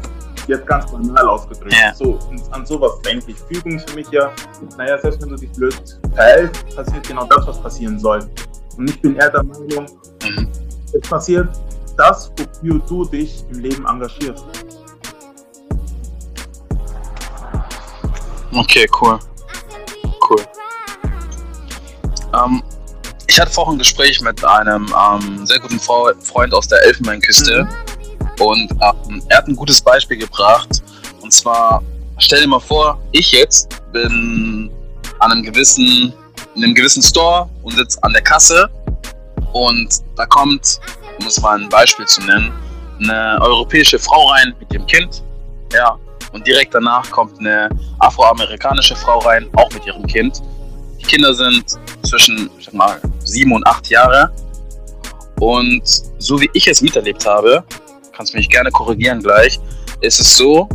Jetzt 0.51 0.67
ganz 0.67 0.91
banal 0.91 1.29
ausgedrückt. 1.29 1.73
Ja. 1.73 1.95
So, 1.95 2.19
an 2.51 2.67
sowas 2.67 3.01
denke 3.03 3.31
ich. 3.31 3.37
Fügung 3.39 3.77
ist 3.77 3.89
für 3.89 3.95
mich 3.95 4.09
ja, 4.11 4.33
naja, 4.77 4.99
selbst 4.99 5.23
wenn 5.23 5.29
du 5.29 5.37
dich 5.37 5.53
blöd 5.53 5.77
verhältst, 6.13 6.75
passiert 6.75 7.07
genau 7.07 7.25
das, 7.27 7.47
was 7.47 7.63
passieren 7.63 7.97
soll. 8.01 8.19
Und 8.77 8.91
ich 8.91 9.01
bin 9.01 9.15
eher 9.15 9.31
der 9.31 9.45
Meinung, 9.45 9.87
mhm. 10.25 10.49
es 10.93 11.09
passiert 11.09 11.49
das, 11.97 12.33
wofür 12.37 12.81
du 12.81 13.05
dich 13.05 13.45
im 13.53 13.61
Leben 13.61 13.87
engagierst. 13.87 14.45
Okay, 18.53 18.89
cool. 19.01 19.21
Cool. 20.29 20.45
Ähm, 22.35 22.61
ich 23.29 23.41
hatte 23.41 23.53
vorhin 23.53 23.77
ein 23.77 23.79
Gespräch 23.79 24.21
mit 24.21 24.45
einem 24.45 24.93
ähm, 25.01 25.47
sehr 25.47 25.61
guten 25.61 25.79
Freund 25.79 26.53
aus 26.53 26.67
der 26.67 26.85
Elfenbeinküste 26.87 27.63
mhm. 27.63 27.90
Und 28.41 28.71
ähm, 28.73 29.23
er 29.29 29.39
hat 29.39 29.49
ein 29.49 29.57
gutes 29.57 29.81
Beispiel 29.81 30.17
gebracht. 30.17 30.83
Und 31.21 31.33
zwar, 31.33 31.83
stell 32.19 32.43
dir 32.43 32.49
mal 32.49 32.61
vor, 32.61 32.99
ich 33.13 33.33
jetzt 33.33 33.69
bin 33.93 34.71
an 35.19 35.33
einem 35.33 35.43
gewissen, 35.43 36.13
in 36.55 36.65
einem 36.65 36.75
gewissen 36.75 37.03
Store 37.03 37.49
und 37.63 37.77
sitze 37.77 38.03
an 38.03 38.13
der 38.13 38.23
Kasse 38.23 38.71
und 39.53 39.89
da 40.17 40.27
kommt, 40.27 40.81
um 41.21 41.27
es 41.27 41.41
mal 41.41 41.59
ein 41.59 41.69
Beispiel 41.69 42.07
zu 42.07 42.23
nennen, 42.23 42.53
eine 43.01 43.39
europäische 43.41 43.99
Frau 43.99 44.29
rein 44.29 44.55
mit 44.59 44.73
ihrem 44.73 44.87
Kind. 44.87 45.23
Ja, 45.73 45.99
und 46.33 46.47
direkt 46.47 46.75
danach 46.75 47.11
kommt 47.11 47.39
eine 47.39 47.69
afroamerikanische 47.99 48.95
Frau 48.97 49.19
rein, 49.19 49.49
auch 49.57 49.71
mit 49.73 49.87
ihrem 49.87 50.07
Kind. 50.07 50.43
Die 51.01 51.05
Kinder 51.05 51.35
sind 51.35 51.65
zwischen, 52.03 52.51
ich 52.59 52.67
sag 52.67 52.75
mal, 52.75 53.01
sieben 53.25 53.53
und 53.53 53.67
acht 53.67 53.89
Jahre. 53.89 54.31
Und 55.41 55.83
so 56.19 56.41
wie 56.41 56.51
ich 56.53 56.67
es 56.69 56.83
miterlebt 56.83 57.27
habe, 57.27 57.65
kannst 58.21 58.35
mich 58.35 58.51
gerne 58.51 58.71
korrigieren 58.71 59.23
gleich, 59.23 59.59
ist 60.03 60.21
es 60.21 60.37
so, 60.37 60.69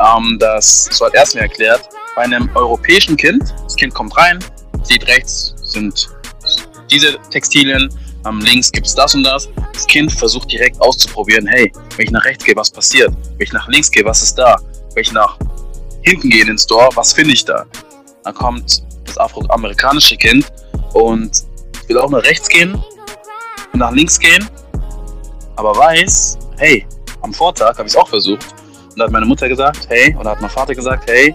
ähm, 0.00 0.36
dass, 0.40 0.88
so 0.90 1.06
hat 1.06 1.14
er 1.14 1.22
es 1.22 1.34
mir 1.34 1.42
erklärt, 1.42 1.88
bei 2.16 2.22
einem 2.22 2.50
europäischen 2.56 3.16
Kind, 3.16 3.54
das 3.62 3.76
Kind 3.76 3.94
kommt 3.94 4.16
rein, 4.16 4.40
sieht 4.82 5.06
rechts, 5.06 5.54
sind 5.62 6.08
diese 6.90 7.16
Textilien, 7.30 7.88
ähm, 8.26 8.40
links 8.40 8.72
gibt 8.72 8.88
es 8.88 8.96
das 8.96 9.14
und 9.14 9.22
das. 9.22 9.48
Das 9.72 9.86
Kind 9.86 10.10
versucht 10.10 10.50
direkt 10.50 10.80
auszuprobieren, 10.80 11.46
hey, 11.46 11.70
wenn 11.96 12.06
ich 12.06 12.10
nach 12.10 12.24
rechts 12.24 12.44
gehe, 12.44 12.56
was 12.56 12.68
passiert? 12.68 13.14
Wenn 13.36 13.46
ich 13.46 13.52
nach 13.52 13.68
links 13.68 13.88
gehe, 13.88 14.04
was 14.04 14.20
ist 14.24 14.34
da? 14.34 14.56
Wenn 14.94 15.02
ich 15.02 15.12
nach 15.12 15.38
hinten 16.02 16.28
gehe 16.28 16.40
in 16.40 16.48
den 16.48 16.58
Store, 16.58 16.88
was 16.96 17.12
finde 17.12 17.34
ich 17.34 17.44
da? 17.44 17.66
Dann 18.24 18.34
kommt 18.34 18.82
das 19.04 19.16
afroamerikanische 19.16 20.16
Kind 20.16 20.44
und 20.94 21.44
will 21.86 21.98
auch 21.98 22.10
nach 22.10 22.24
rechts 22.24 22.48
gehen 22.48 22.74
und 23.72 23.78
nach 23.78 23.92
links 23.92 24.18
gehen, 24.18 24.50
aber 25.54 25.76
weiß, 25.76 26.36
hey, 26.60 26.86
am 27.22 27.32
Vortag 27.32 27.78
habe 27.78 27.88
ich 27.88 27.94
es 27.94 27.96
auch 27.96 28.08
versucht. 28.08 28.46
Und 28.90 28.98
da 28.98 29.04
hat 29.04 29.12
meine 29.12 29.26
Mutter 29.26 29.48
gesagt, 29.48 29.88
hey, 29.88 30.14
oder 30.18 30.30
hat 30.30 30.40
mein 30.40 30.50
Vater 30.50 30.74
gesagt, 30.74 31.10
hey, 31.10 31.34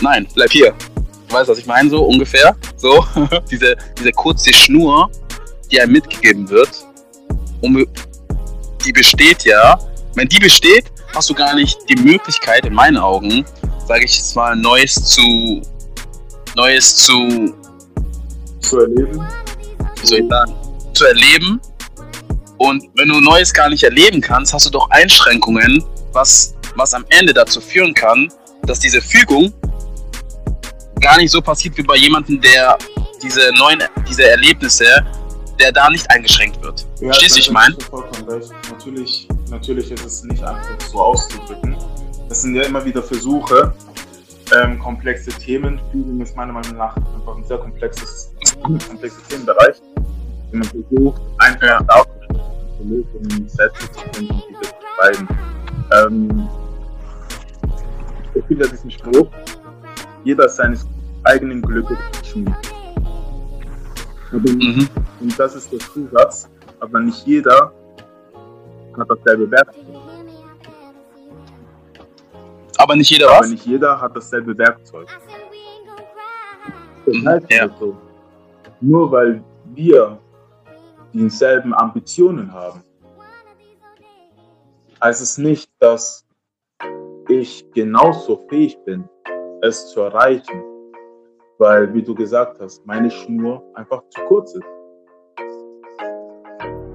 nein, 0.00 0.26
bleib 0.34 0.50
hier. 0.50 0.74
Du 1.28 1.34
weißt, 1.34 1.48
was 1.50 1.58
ich 1.58 1.66
meine, 1.66 1.90
so 1.90 2.02
ungefähr. 2.02 2.56
So, 2.76 3.04
diese, 3.50 3.76
diese 3.98 4.12
kurze 4.12 4.52
Schnur, 4.52 5.10
die 5.70 5.80
einem 5.80 5.92
mitgegeben 5.92 6.48
wird, 6.48 6.70
um, 7.60 7.86
die 8.84 8.92
besteht 8.92 9.44
ja. 9.44 9.78
Wenn 10.14 10.28
die 10.28 10.38
besteht, 10.38 10.86
hast 11.14 11.28
du 11.28 11.34
gar 11.34 11.54
nicht 11.54 11.78
die 11.88 11.96
Möglichkeit, 11.96 12.64
in 12.64 12.72
meinen 12.72 12.96
Augen, 12.96 13.44
sage 13.86 14.04
ich 14.04 14.16
jetzt 14.16 14.34
mal, 14.34 14.56
Neues 14.56 14.94
zu, 14.94 15.60
Neues 16.54 16.96
zu, 16.96 17.54
zu 18.60 18.80
erleben. 18.80 19.26
Wie 20.00 20.06
soll 20.06 20.20
ich 20.20 20.28
sagen? 20.28 20.54
Zu 20.94 21.04
erleben. 21.04 21.60
Und 22.58 22.84
wenn 22.94 23.08
du 23.08 23.20
Neues 23.20 23.52
gar 23.52 23.68
nicht 23.68 23.82
erleben 23.82 24.20
kannst, 24.20 24.52
hast 24.52 24.66
du 24.66 24.70
doch 24.70 24.88
Einschränkungen, 24.90 25.84
was, 26.12 26.54
was 26.74 26.94
am 26.94 27.04
Ende 27.10 27.34
dazu 27.34 27.60
führen 27.60 27.92
kann, 27.92 28.32
dass 28.62 28.80
diese 28.80 29.00
Fügung 29.00 29.52
gar 31.00 31.18
nicht 31.18 31.30
so 31.30 31.40
passiert 31.40 31.76
wie 31.76 31.82
bei 31.82 31.96
jemandem, 31.96 32.40
der 32.40 32.78
diese 33.22 33.52
neuen, 33.58 33.82
diese 34.08 34.28
Erlebnisse, 34.28 34.84
der 35.58 35.72
da 35.72 35.88
nicht 35.90 36.10
eingeschränkt 36.10 36.62
wird. 36.62 36.86
Ja, 37.00 37.08
Verstehst 37.08 37.36
du, 37.36 37.40
ich 37.40 37.50
meine? 37.50 37.76
Natürlich, 38.70 39.28
natürlich 39.50 39.90
ist 39.90 40.04
es 40.04 40.24
nicht 40.24 40.42
einfach 40.42 40.80
so 40.90 41.00
auszudrücken. 41.00 41.76
Es 42.28 42.42
sind 42.42 42.54
ja 42.54 42.62
immer 42.62 42.84
wieder 42.84 43.02
Versuche, 43.02 43.72
ähm, 44.54 44.78
komplexe 44.78 45.30
Themen. 45.30 45.80
Fühlen 45.92 46.20
ist 46.20 46.36
meiner 46.36 46.52
Meinung 46.52 46.76
nach 46.76 46.96
einfach 46.96 47.36
ein 47.36 47.44
sehr 47.44 47.58
komplexes, 47.58 48.32
komplexer 48.62 49.22
Themenbereich, 49.28 49.76
den 50.52 50.58
man 50.60 50.68
versucht, 50.68 51.20
einfach 51.38 51.66
ja. 51.66 52.04
Lösungen, 52.84 53.48
Sätze 53.48 53.90
zu 53.92 54.00
finden, 54.12 54.42
die 54.48 54.54
das 54.60 54.72
beschreiben. 54.74 55.28
Ähm, 55.92 56.48
es 58.34 58.46
gibt 58.48 58.62
ja 58.62 58.68
diesen 58.70 58.90
Spruch, 58.90 59.28
jeder 60.24 60.48
seines 60.48 60.86
eigenen 61.24 61.62
Glückes 61.62 61.98
Schmied. 62.24 62.54
Mhm. 64.32 64.88
Und 65.20 65.38
das 65.38 65.54
ist 65.54 65.72
der 65.72 65.78
Zusatz, 65.78 66.48
aber 66.80 67.00
nicht 67.00 67.26
jeder 67.26 67.72
hat 68.96 69.08
dasselbe 69.08 69.50
Werkzeug. 69.50 69.84
Aber 72.78 72.96
nicht 72.96 73.10
jeder 73.10 73.30
aber 73.30 73.40
was? 73.40 73.50
nicht 73.50 73.64
jeder 73.66 74.00
hat 74.00 74.14
dasselbe 74.16 74.56
Werkzeug. 74.58 75.08
Das 77.06 77.14
Mhm, 77.14 77.28
heißt 77.28 77.46
ja. 77.52 77.62
also, 77.62 77.96
nur 78.80 79.10
weil 79.10 79.42
wir 79.74 80.18
dieselben 81.12 81.74
Ambitionen 81.74 82.52
haben, 82.52 82.82
heißt 85.02 85.22
es 85.22 85.38
nicht, 85.38 85.70
dass 85.78 86.26
ich 87.28 87.70
genauso 87.72 88.44
fähig 88.48 88.78
bin, 88.84 89.08
es 89.62 89.88
zu 89.88 90.00
erreichen. 90.00 90.62
Weil, 91.58 91.92
wie 91.94 92.02
du 92.02 92.14
gesagt 92.14 92.60
hast, 92.60 92.84
meine 92.86 93.10
Schnur 93.10 93.62
einfach 93.74 94.02
zu 94.10 94.20
kurz 94.22 94.54
ist. 94.54 94.64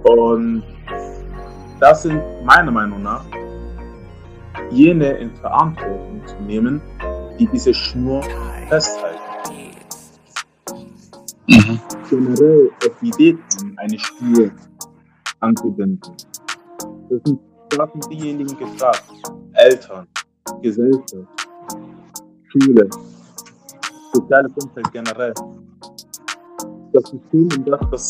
Und 0.04 0.64
das 1.80 2.04
sind 2.04 2.22
meiner 2.46 2.72
Meinung 2.72 3.02
nach 3.02 3.26
jene 4.70 5.12
in 5.18 5.36
Verantwortung 5.36 6.22
zu 6.26 6.36
nehmen, 6.44 6.82
die 7.40 7.48
diese 7.48 7.74
Schnur 7.74 8.22
festhalten. 8.70 9.20
Mhm. 11.48 11.80
Generell 12.12 12.70
auf 12.86 12.92
die 13.02 13.08
Idee 13.08 13.38
kommen, 13.58 13.78
eine 13.78 13.98
Schnur 13.98 14.52
anzuwenden. 15.40 16.14
Das 17.10 17.22
sind 17.24 17.40
diejenigen 18.12 18.58
gefragt. 18.58 19.06
Eltern, 19.54 20.08
Gesellschaft, 20.62 21.48
Schule, 22.50 22.90
soziales 24.14 24.52
Umfeld 24.62 24.92
generell. 24.92 25.34
Das 26.94 27.04
System, 27.04 27.50
in 27.56 27.66
das 27.66 27.80
das 27.90 28.10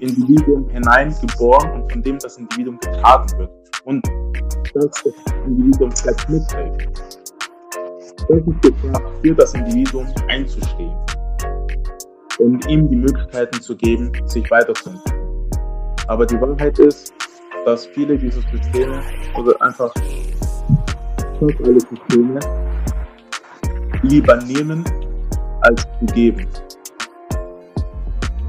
Individuum 0.00 0.68
hineingeboren 0.70 1.82
und 1.82 1.92
von 1.92 2.02
dem 2.02 2.18
das 2.18 2.38
Individuum 2.38 2.78
getragen 2.80 3.38
wird. 3.38 3.50
Und 3.84 4.06
das 4.72 4.86
das 4.86 5.14
Individuum 5.46 5.90
selbst 5.90 6.28
mitträgt. 6.30 6.98
Das 8.26 8.38
ist 8.38 8.62
gefragt, 8.62 9.06
für 9.22 9.34
das 9.34 9.52
Individuum 9.52 10.06
einzustehen 10.28 10.96
und 12.38 12.66
ihm 12.68 12.88
die 12.88 12.96
Möglichkeiten 12.96 13.60
zu 13.60 13.76
geben, 13.76 14.12
sich 14.26 14.50
weiterzuentwickeln. 14.50 15.20
Aber 16.08 16.26
die 16.26 16.40
Wahrheit 16.40 16.78
ist, 16.78 17.14
dass 17.64 17.86
viele 17.86 18.18
dieser 18.18 18.40
Systeme 18.50 19.00
oder 19.36 19.60
einfach 19.62 19.92
fast 21.40 21.60
alle 21.64 21.80
Systeme 21.80 22.40
lieber 24.02 24.36
nehmen 24.36 24.84
als 25.62 25.86
zu 26.00 26.06
geben. 26.14 26.46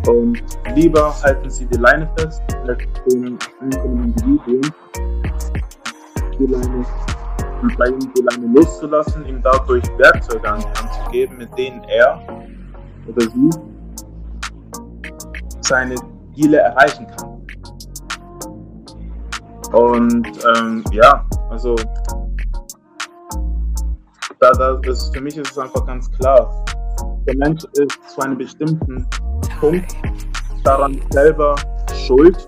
Und 0.07 0.43
lieber 0.75 1.15
halten 1.23 1.49
sie 1.49 1.65
die 1.65 1.77
Leine 1.77 2.09
fest, 2.17 2.41
als 2.67 2.83
den 3.09 3.37
einzelnen 3.61 4.13
Individuen 4.17 4.61
die 6.37 6.45
Leine 6.45 6.85
die 8.15 8.21
Leine 8.21 8.53
loszulassen, 8.53 9.25
ihm 9.25 9.41
dadurch 9.41 9.83
Werkzeuge 9.97 10.51
an 10.51 10.59
die 10.59 10.79
Hand 10.79 10.93
zu 10.93 11.11
geben, 11.11 11.37
mit 11.37 11.57
denen 11.57 11.83
er 11.85 12.21
oder 13.07 13.21
sie 13.21 13.49
seine 15.65 15.95
Ziele 16.35 16.57
erreichen 16.57 17.07
kann. 17.07 17.35
Und 19.73 20.27
ähm, 20.55 20.83
ja, 20.91 21.25
also 21.49 21.75
da, 24.39 24.51
da 24.51 24.79
ist, 24.89 25.13
für 25.13 25.21
mich 25.21 25.37
ist 25.37 25.51
es 25.51 25.57
einfach 25.57 25.85
ganz 25.85 26.09
klar, 26.11 26.65
der 27.27 27.35
Mensch 27.37 27.63
ist 27.73 28.09
zu 28.09 28.21
einem 28.21 28.37
bestimmten 28.37 29.07
Punkt 29.59 29.95
daran 30.63 31.01
selber 31.11 31.55
schuld, 32.05 32.45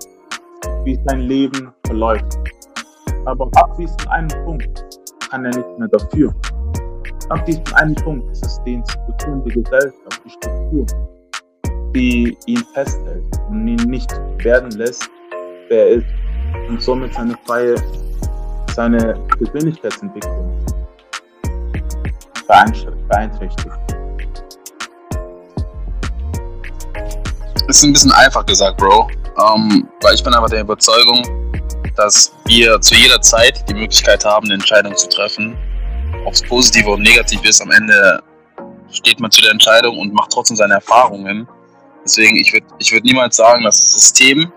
wie 0.84 0.99
sein 1.07 1.22
Leben 1.22 1.74
verläuft. 1.86 2.38
Aber 3.26 3.49
ab 3.55 3.76
diesem 3.78 4.09
einen 4.09 4.30
Punkt 4.45 4.86
kann 5.30 5.45
er 5.45 5.55
nicht 5.55 5.80
mehr 5.80 5.88
dafür. 5.89 6.34
Ab 7.30 7.45
diesem 7.45 7.63
einen 7.74 7.95
Punkt 7.95 8.32
ist 8.32 8.45
es 8.45 8.61
die 8.63 8.76
Institution, 8.76 9.43
die 9.43 9.61
Gesellschaft, 9.61 10.22
die 10.24 10.30
Struktur, 10.30 10.86
die 11.98 12.38
ihn 12.45 12.64
festhält 12.76 13.24
und 13.50 13.68
ihn 13.68 13.89
nicht 13.89 14.12
werden 14.43 14.70
lässt, 14.72 15.10
wer 15.70 15.88
er 15.88 15.95
ist 15.95 16.06
und 16.70 16.82
somit 16.82 17.14
seine 17.14 17.36
freie, 17.45 17.76
seine 18.76 19.16
Persönlichkeitsentwicklung 19.38 20.66
beeinträchtigt. 23.10 23.78
Ist 27.68 27.84
ein 27.84 27.91
bisschen 27.91 28.12
einfach 28.12 28.45
gesagt, 28.45 28.78
Bro. 28.78 29.10
Ähm, 29.38 29.88
weil 30.02 30.16
ich 30.16 30.24
bin 30.24 30.34
einfach 30.34 30.50
der 30.50 30.62
Überzeugung, 30.62 31.22
dass 31.95 32.32
wir 32.45 32.80
zu 32.80 32.95
jeder 32.95 33.20
Zeit 33.22 33.68
die 33.70 33.74
Möglichkeit 33.74 34.24
haben, 34.24 34.45
eine 34.45 34.54
Entscheidung 34.54 34.95
zu 34.95 35.10
treffen. 35.10 35.58
Ob 36.26 36.34
es 36.34 36.41
positiv 36.43 36.88
oder 36.88 37.02
negativ 37.02 37.43
ist, 37.43 37.62
am 37.62 37.72
Ende 37.72 38.24
steht 38.91 39.20
man 39.20 39.30
zu 39.32 39.41
der 39.41 39.52
Entscheidung 39.52 39.98
und 39.98 40.14
macht 40.14 40.32
trotzdem 40.32 40.56
seine 40.56 40.76
Erfahrungen. 40.76 41.48
Deswegen, 42.08 42.38
ich 42.38 42.53
würde 42.53 42.66
ich 42.80 42.93
würd 42.93 43.03
niemals 43.03 43.36
sagen, 43.36 43.66
dass 43.66 43.76
das 43.82 43.91
System 43.91 44.49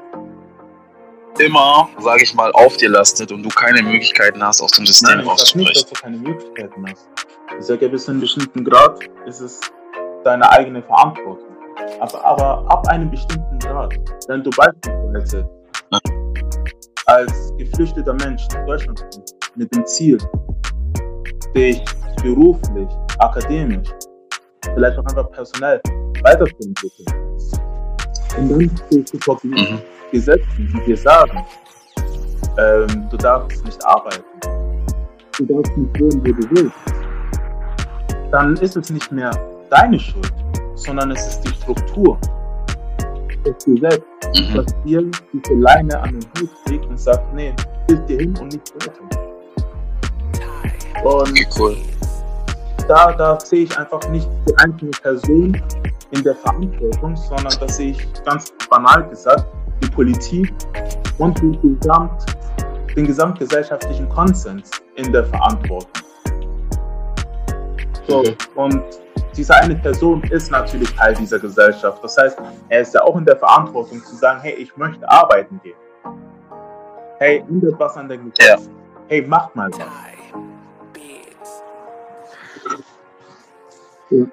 immer, 1.40 1.88
sage 1.98 2.22
ich 2.22 2.32
mal, 2.32 2.52
auf 2.52 2.76
dir 2.76 2.90
lastet 2.90 3.32
und 3.32 3.42
du 3.42 3.48
keine 3.48 3.82
Möglichkeiten 3.82 4.40
hast, 4.40 4.62
aus 4.62 4.70
dem 4.70 4.86
System 4.86 5.16
Nein, 5.16 5.26
ich 5.26 5.40
sage 5.40 5.58
nicht, 5.58 5.76
dass 5.76 5.86
du 5.86 6.00
keine 6.00 6.16
Möglichkeiten 6.18 6.84
hast. 6.88 7.08
Ich 7.58 7.64
sage, 7.64 7.88
bis 7.88 8.04
zu 8.04 8.12
einem 8.12 8.20
bestimmten 8.20 8.64
Grad 8.64 9.00
ist 9.26 9.40
es 9.40 9.58
deine 10.22 10.48
eigene 10.48 10.80
Verantwortung. 10.80 11.48
Aber, 11.98 12.24
aber 12.24 12.70
ab 12.70 12.86
einem 12.86 13.10
bestimmten 13.10 13.58
Grad, 13.58 13.94
wenn 14.28 14.44
du 14.44 14.50
beispielsweise 14.50 15.48
Ja. 15.90 15.98
als 17.06 17.52
geflüchteter 17.58 18.14
Mensch 18.14 18.46
nach 18.52 18.64
Deutschland 18.64 19.00
kommst, 19.12 19.34
mit 19.56 19.74
dem 19.74 19.84
Ziel, 19.86 20.18
dich 21.56 21.82
beruflich, 22.22 22.88
akademisch, 23.18 23.88
vielleicht 24.62 24.96
auch 24.98 25.06
einfach 25.06 25.28
personell 25.32 25.80
weiterzuentwickeln. 26.22 27.29
Und 28.38 28.50
dann 28.50 29.04
du 29.04 29.18
vor 29.18 29.38
Mhm. 29.42 29.80
Gesetzen, 30.12 30.44
die 30.58 30.84
dir 30.86 30.96
sagen, 30.96 31.44
ähm, 32.58 33.08
du 33.10 33.16
darfst 33.16 33.64
nicht 33.64 33.84
arbeiten, 33.86 34.24
du 35.38 35.44
darfst 35.46 35.76
nicht 35.76 36.00
wohnen, 36.00 36.20
wo 36.20 36.32
du 36.32 36.50
willst, 36.50 36.74
dann 38.32 38.56
ist 38.56 38.76
es 38.76 38.90
nicht 38.90 39.10
mehr 39.12 39.30
deine 39.70 39.98
Schuld, 39.98 40.32
sondern 40.74 41.12
es 41.12 41.26
ist 41.26 41.40
die 41.42 41.54
Struktur, 41.54 42.18
das 43.44 43.64
Gesetz, 43.64 44.02
mhm. 44.34 44.54
dass 44.54 44.74
ihr 44.84 45.10
diese 45.32 45.54
Leine 45.54 46.00
an 46.00 46.20
den 46.20 46.28
Hut 46.40 46.50
legt 46.68 46.86
und 46.86 46.98
sagt, 46.98 47.32
nee, 47.34 47.54
bis 47.86 48.00
hierhin 48.06 48.36
und 48.38 48.52
nicht 48.52 48.74
weiter. 48.74 49.00
Und 51.04 51.30
okay, 51.30 51.46
cool. 51.58 51.76
da, 52.88 53.12
da 53.12 53.40
sehe 53.40 53.64
ich 53.64 53.78
einfach 53.78 54.06
nicht 54.10 54.28
die 54.48 54.56
einzelne 54.58 54.90
Person 55.02 55.62
in 56.12 56.22
der 56.24 56.34
Verantwortung, 56.34 57.16
sondern 57.16 57.52
da 57.60 57.68
sehe 57.68 57.92
ich 57.92 58.24
ganz 58.24 58.52
banal 58.68 59.08
gesagt 59.08 59.46
die 59.82 59.88
Politik 59.90 60.52
und 61.18 61.40
die 61.40 61.58
Gesamt, 61.62 62.24
den 62.96 63.06
gesamtgesellschaftlichen 63.06 64.08
Konsens 64.08 64.70
in 64.96 65.12
der 65.12 65.24
Verantwortung. 65.24 65.90
So, 68.06 68.18
okay. 68.18 68.36
und 68.56 68.82
diese 69.36 69.54
eine 69.54 69.76
Person 69.76 70.22
ist 70.24 70.50
natürlich 70.50 70.92
Teil 70.96 71.14
dieser 71.14 71.38
Gesellschaft. 71.38 72.02
Das 72.02 72.16
heißt, 72.16 72.38
er 72.68 72.80
ist 72.80 72.94
ja 72.94 73.02
auch 73.02 73.16
in 73.16 73.24
der 73.24 73.36
Verantwortung 73.36 74.02
zu 74.04 74.16
sagen, 74.16 74.40
hey, 74.42 74.54
ich 74.54 74.76
möchte 74.76 75.08
arbeiten 75.08 75.60
gehen. 75.62 75.76
Hey, 77.18 77.44
ändert 77.48 77.78
was 77.78 77.96
an 77.96 78.08
der 78.08 78.18
Gesellschaft. 78.18 78.66
Ja. 78.66 79.04
Hey, 79.08 79.22
macht 79.22 79.54
mal 79.54 79.70
was. 79.70 79.78
Ja, 84.10 84.26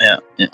ja, 0.00 0.18
ja. 0.36 0.48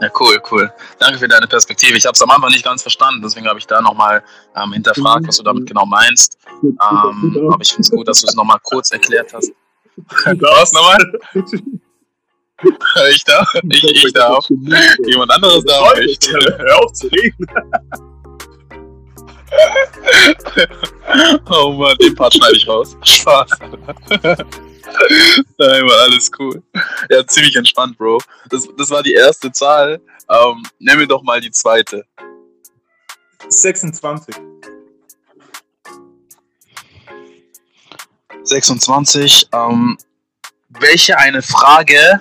Ja, 0.00 0.10
cool, 0.20 0.42
cool. 0.50 0.72
Danke 0.98 1.18
für 1.18 1.28
deine 1.28 1.46
Perspektive. 1.46 1.96
Ich 1.96 2.04
habe 2.04 2.14
es 2.14 2.20
am 2.20 2.30
Anfang 2.30 2.50
nicht 2.50 2.64
ganz 2.64 2.82
verstanden, 2.82 3.22
deswegen 3.22 3.46
habe 3.46 3.58
ich 3.58 3.66
da 3.66 3.80
nochmal 3.80 4.22
ähm, 4.56 4.72
hinterfragt, 4.72 5.28
was 5.28 5.36
du 5.36 5.44
damit 5.44 5.66
genau 5.66 5.86
meinst. 5.86 6.38
Ähm, 6.62 7.48
aber 7.50 7.62
ich 7.62 7.68
finde 7.68 7.82
es 7.82 7.90
gut, 7.90 8.08
dass 8.08 8.20
du 8.20 8.26
es 8.26 8.34
nochmal 8.34 8.58
kurz 8.62 8.90
erklärt 8.90 9.32
hast. 9.32 9.52
Was 10.26 10.72
nochmal? 10.72 11.12
Ich 13.10 13.24
darf? 13.24 13.48
Ich, 13.70 13.84
ich 13.84 14.12
darf. 14.12 14.48
Jemand 15.06 15.30
anderes 15.30 15.64
darf 15.64 15.96
nicht. 15.98 16.28
Hör 16.32 16.82
auf 16.82 16.92
zu 16.92 17.06
reden. 17.08 17.46
Oh 21.50 21.72
Mann, 21.72 21.96
den 21.98 22.14
Part 22.14 22.34
schneide 22.34 22.56
ich 22.56 22.66
raus. 22.66 22.96
Spaß. 23.02 23.50
Nein, 25.58 25.82
war 25.86 26.02
alles 26.02 26.30
cool. 26.38 26.62
Ja, 27.08 27.26
ziemlich 27.26 27.56
entspannt, 27.56 27.96
Bro. 27.96 28.18
Das, 28.50 28.68
das 28.76 28.90
war 28.90 29.02
die 29.02 29.14
erste 29.14 29.50
Zahl. 29.52 30.00
Ähm, 30.28 30.62
nenn 30.78 30.98
mir 30.98 31.06
doch 31.06 31.22
mal 31.22 31.40
die 31.40 31.50
zweite. 31.50 32.04
26. 33.48 34.34
26. 38.42 39.48
Ähm, 39.52 39.96
welche 40.68 41.18
eine 41.18 41.42
Frage 41.42 42.20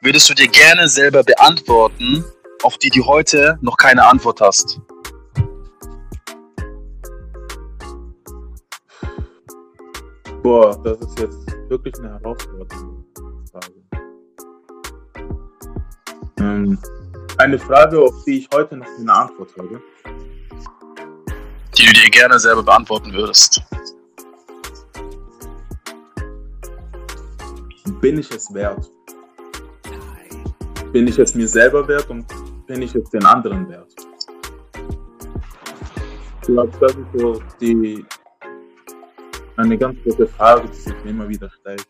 würdest 0.00 0.28
du 0.30 0.34
dir 0.34 0.48
gerne 0.48 0.88
selber 0.88 1.22
beantworten, 1.22 2.24
auf 2.62 2.78
die 2.78 2.90
du 2.90 3.06
heute 3.06 3.58
noch 3.60 3.76
keine 3.76 4.06
Antwort 4.06 4.40
hast? 4.40 4.80
Boah, 10.42 10.82
das 10.82 10.98
ist 11.00 11.18
jetzt 11.18 11.49
wirklich 11.70 11.96
eine 12.00 12.10
herausfordernde 12.10 12.74
Frage. 13.50 13.74
Ähm, 16.38 16.78
eine 17.38 17.58
Frage, 17.58 18.00
auf 18.02 18.24
die 18.24 18.40
ich 18.40 18.48
heute 18.52 18.76
noch 18.76 18.86
keine 18.86 19.12
Antwort 19.12 19.50
habe. 19.56 19.80
Die 21.78 21.86
du 21.86 21.92
dir 21.92 22.10
gerne 22.10 22.38
selber 22.38 22.62
beantworten 22.62 23.12
würdest. 23.12 23.62
Bin 28.00 28.18
ich 28.18 28.30
es 28.30 28.52
wert? 28.52 28.90
Bin 30.92 31.06
ich 31.06 31.18
es 31.18 31.34
mir 31.34 31.46
selber 31.46 31.86
wert 31.86 32.10
und 32.10 32.26
bin 32.66 32.82
ich 32.82 32.94
es 32.94 33.08
den 33.10 33.24
anderen 33.24 33.68
wert? 33.68 33.94
Ich 36.42 36.46
glaube, 36.48 36.72
das 36.80 36.92
ist 36.92 37.20
so 37.20 37.40
die, 37.60 38.04
eine 39.62 39.78
ganz 39.78 39.98
große 40.02 40.26
Frage, 40.26 40.68
die 40.68 40.76
sich 40.76 40.94
mir 41.04 41.10
immer 41.10 41.28
wieder 41.28 41.50
stellt. 41.60 41.86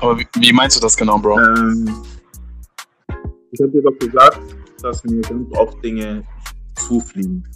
Aber 0.00 0.18
wie, 0.18 0.26
wie 0.38 0.52
meinst 0.52 0.76
du 0.76 0.80
das 0.80 0.96
genau, 0.96 1.18
Bro? 1.18 1.38
Ähm, 1.38 1.94
ich 3.50 3.60
habe 3.60 3.72
dir 3.72 3.82
doch 3.82 3.98
gesagt, 3.98 4.40
dass 4.82 5.02
mir 5.04 5.20
ganz 5.22 5.52
oft 5.56 5.82
Dinge 5.82 6.22
zufliegen. 6.76 7.46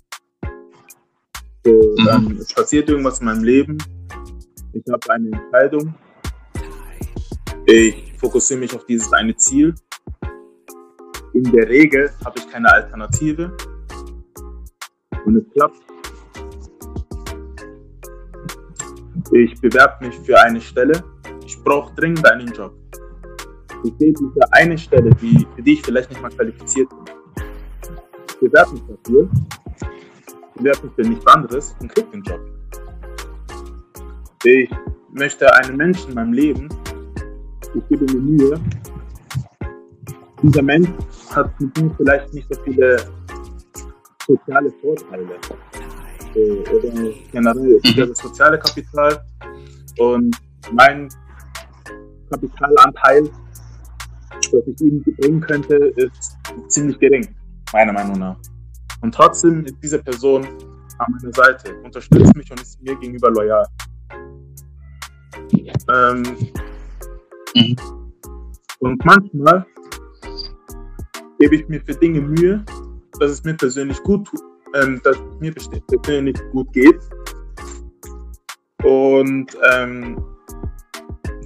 So, 1.64 1.70
mhm. 1.70 2.08
ähm, 2.10 2.38
es 2.40 2.52
passiert 2.52 2.88
irgendwas 2.88 3.20
in 3.20 3.26
meinem 3.26 3.44
Leben. 3.44 3.78
Ich 4.72 4.82
habe 4.90 5.12
eine 5.12 5.30
Entscheidung. 5.30 5.94
Ich 7.66 8.14
fokussiere 8.18 8.60
mich 8.60 8.74
auf 8.74 8.84
dieses 8.86 9.12
eine 9.12 9.36
Ziel. 9.36 9.74
In 11.34 11.44
der 11.44 11.68
Regel 11.68 12.10
habe 12.24 12.38
ich 12.38 12.48
keine 12.50 12.72
Alternative. 12.72 13.56
Und 15.24 15.36
es 15.36 15.44
klappt. 15.52 15.91
Ich 19.34 19.58
bewerbe 19.62 20.06
mich 20.06 20.18
für 20.18 20.38
eine 20.38 20.60
Stelle. 20.60 21.02
Ich 21.46 21.58
brauche 21.64 21.94
dringend 21.94 22.30
einen 22.30 22.48
Job. 22.48 22.74
Ich 23.82 23.94
sehe 23.98 24.12
diese 24.12 24.52
eine 24.52 24.76
Stelle, 24.76 25.08
die, 25.22 25.46
für 25.56 25.62
die 25.62 25.72
ich 25.72 25.82
vielleicht 25.82 26.10
nicht 26.10 26.20
mal 26.20 26.30
qualifiziert 26.30 26.90
bin. 26.90 27.14
Ich 28.28 28.38
bewerbe 28.40 28.72
mich 28.72 28.82
dafür. 28.82 29.30
Bewerbe 30.54 30.86
mich 30.86 30.94
für 30.94 31.02
nichts 31.02 31.26
anderes 31.26 31.74
und 31.80 31.94
kriege 31.94 32.08
den 32.10 32.22
Job. 32.22 32.40
Ich 34.44 34.70
möchte 35.12 35.50
einen 35.54 35.78
Menschen 35.78 36.10
in 36.10 36.14
meinem 36.14 36.32
Leben, 36.34 36.68
ich 37.74 37.88
gebe 37.88 38.04
mir 38.12 38.20
Mühe. 38.20 38.60
Dieser 40.42 40.62
Mensch 40.62 40.90
hat 41.30 41.58
mit 41.58 41.80
mir 41.80 41.90
vielleicht 41.96 42.34
nicht 42.34 42.52
so 42.52 42.60
viele 42.64 42.96
soziale 44.26 44.70
Vorteile 44.82 45.38
oder 46.34 47.12
generell 47.30 47.80
ist 47.82 47.98
das 47.98 48.18
soziale 48.18 48.58
Kapital 48.58 49.24
und 49.98 50.36
mein 50.72 51.08
Kapitalanteil, 52.30 53.30
das 54.52 54.62
ich 54.66 54.80
ihm 54.80 55.02
bringen 55.02 55.40
könnte, 55.40 55.76
ist 55.96 56.36
ziemlich 56.68 56.98
gering, 56.98 57.34
meiner 57.72 57.92
Meinung 57.92 58.18
nach. 58.18 58.36
Und 59.02 59.14
trotzdem 59.14 59.64
ist 59.64 59.76
diese 59.82 59.98
Person 59.98 60.46
an 60.98 61.12
meiner 61.12 61.32
Seite, 61.32 61.74
unterstützt 61.82 62.34
mich 62.36 62.50
und 62.50 62.60
ist 62.60 62.80
mir 62.82 62.96
gegenüber 62.96 63.30
loyal. 63.30 63.66
Ähm, 65.92 66.22
mhm. 67.54 67.76
Und 68.78 69.04
manchmal 69.04 69.66
gebe 71.38 71.56
ich 71.56 71.68
mir 71.68 71.80
für 71.80 71.94
Dinge 71.94 72.20
Mühe, 72.20 72.64
dass 73.18 73.30
es 73.30 73.44
mir 73.44 73.54
persönlich 73.54 74.02
gut 74.02 74.26
tut 74.26 74.51
ähm, 74.74 75.00
dass 75.04 75.16
es 75.16 75.40
mir 75.40 75.54
persönlich 75.88 76.36
gut 76.52 76.72
geht. 76.72 77.00
Und 78.82 79.56
ähm, 79.72 80.22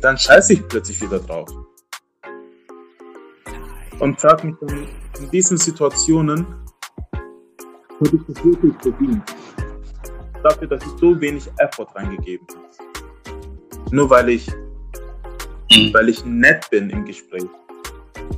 dann 0.01 0.17
scheiße 0.17 0.55
ich 0.55 0.69
plötzlich 0.69 1.01
wieder 1.03 1.19
drauf. 1.19 1.49
Und 3.99 4.21
frage 4.21 4.49
mich 4.49 4.57
dann 4.61 4.87
in 5.19 5.31
diesen 5.31 5.57
Situationen, 5.57 6.47
habe 8.01 8.17
ich 8.17 8.23
das 8.29 8.45
wirklich 8.45 8.75
verdient? 8.81 9.23
Dafür, 10.43 10.69
dass 10.69 10.85
ich 10.85 10.93
so 11.01 11.19
wenig 11.21 11.49
Effort 11.59 11.89
reingegeben 11.95 12.47
habe. 12.49 12.67
Nur 13.91 14.11
weil 14.11 14.29
ich, 14.29 14.49
mhm. 15.71 15.93
weil 15.93 16.09
ich 16.09 16.25
nett 16.25 16.69
bin 16.71 16.91
im 16.91 17.05
Gespräch. 17.05 17.47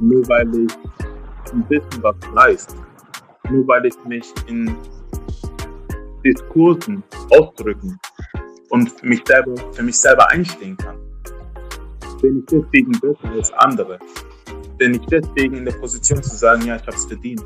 Nur 0.00 0.26
weil 0.28 0.48
ich 0.54 1.52
ein 1.52 1.66
bisschen 1.68 2.02
was 2.02 2.16
leiste 2.34 2.87
nur 3.50 3.66
weil 3.66 3.86
ich 3.86 3.94
mich 4.04 4.32
in 4.46 4.76
Diskursen 6.24 7.02
ausdrücken 7.30 7.98
und 8.70 9.02
mich 9.02 9.22
selber, 9.26 9.54
für 9.72 9.82
mich 9.82 9.98
selber 9.98 10.30
einstehen 10.30 10.76
kann. 10.76 10.98
Bin 12.20 12.40
ich 12.40 12.46
deswegen 12.46 12.92
besser 12.92 13.30
als 13.30 13.52
andere? 13.52 13.98
Bin 14.76 14.94
ich 14.94 15.06
deswegen 15.06 15.56
in 15.56 15.64
der 15.64 15.72
Position 15.72 16.22
zu 16.22 16.36
sagen, 16.36 16.66
ja, 16.66 16.76
ich 16.76 16.82
habe 16.82 16.96
es 16.96 17.04
verdient? 17.04 17.44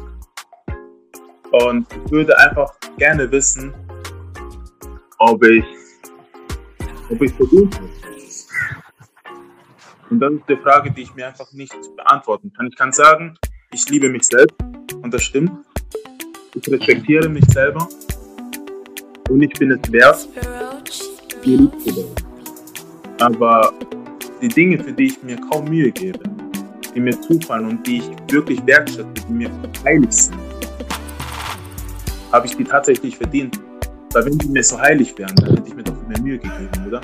Und 1.52 1.86
ich 1.92 2.10
würde 2.10 2.38
einfach 2.38 2.72
gerne 2.96 3.30
wissen, 3.30 3.74
ob 5.18 5.44
ich 5.44 5.64
ob 7.10 7.20
ich 7.20 7.32
verdient 7.32 7.74
habe. 7.76 7.88
Und 10.10 10.20
das 10.20 10.32
ist 10.32 10.42
die 10.48 10.56
Frage, 10.56 10.90
die 10.90 11.02
ich 11.02 11.14
mir 11.14 11.26
einfach 11.26 11.50
nicht 11.52 11.74
beantworten 11.96 12.52
kann. 12.54 12.66
Ich 12.66 12.76
kann 12.76 12.92
sagen, 12.92 13.34
ich 13.72 13.88
liebe 13.88 14.08
mich 14.08 14.24
selbst 14.24 14.56
und 15.02 15.12
das 15.12 15.22
stimmt. 15.22 15.52
Ich 16.54 16.70
respektiere 16.70 17.30
mich 17.30 17.44
selber 17.46 17.88
und 19.30 19.40
ich 19.40 19.52
bin 19.54 19.70
es 19.70 19.90
wert, 19.90 20.28
lieb 21.44 21.70
zu 21.80 21.96
werden. 21.96 22.14
Aber 23.20 23.72
die 24.42 24.48
Dinge, 24.48 24.78
für 24.82 24.92
die 24.92 25.06
ich 25.06 25.22
mir 25.22 25.36
kaum 25.50 25.64
Mühe 25.64 25.90
gebe, 25.90 26.18
die 26.94 27.00
mir 27.00 27.18
zufallen 27.22 27.68
und 27.68 27.86
die 27.86 27.98
ich 27.98 28.10
wirklich 28.30 28.60
wertschätze, 28.66 29.06
die 29.28 29.32
mir 29.32 29.50
heilig 29.82 30.12
sind, 30.12 30.36
habe 32.32 32.46
ich 32.46 32.54
die 32.54 32.64
tatsächlich 32.64 33.16
verdient. 33.16 33.58
Weil 34.12 34.26
wenn 34.26 34.36
die 34.36 34.48
mir 34.48 34.62
so 34.62 34.78
heilig 34.78 35.16
wären, 35.16 35.34
dann 35.36 35.56
hätte 35.56 35.68
ich 35.68 35.74
mir 35.74 35.84
doch 35.84 36.06
mehr 36.06 36.20
Mühe 36.20 36.38
gegeben, 36.38 36.86
oder? 36.86 37.00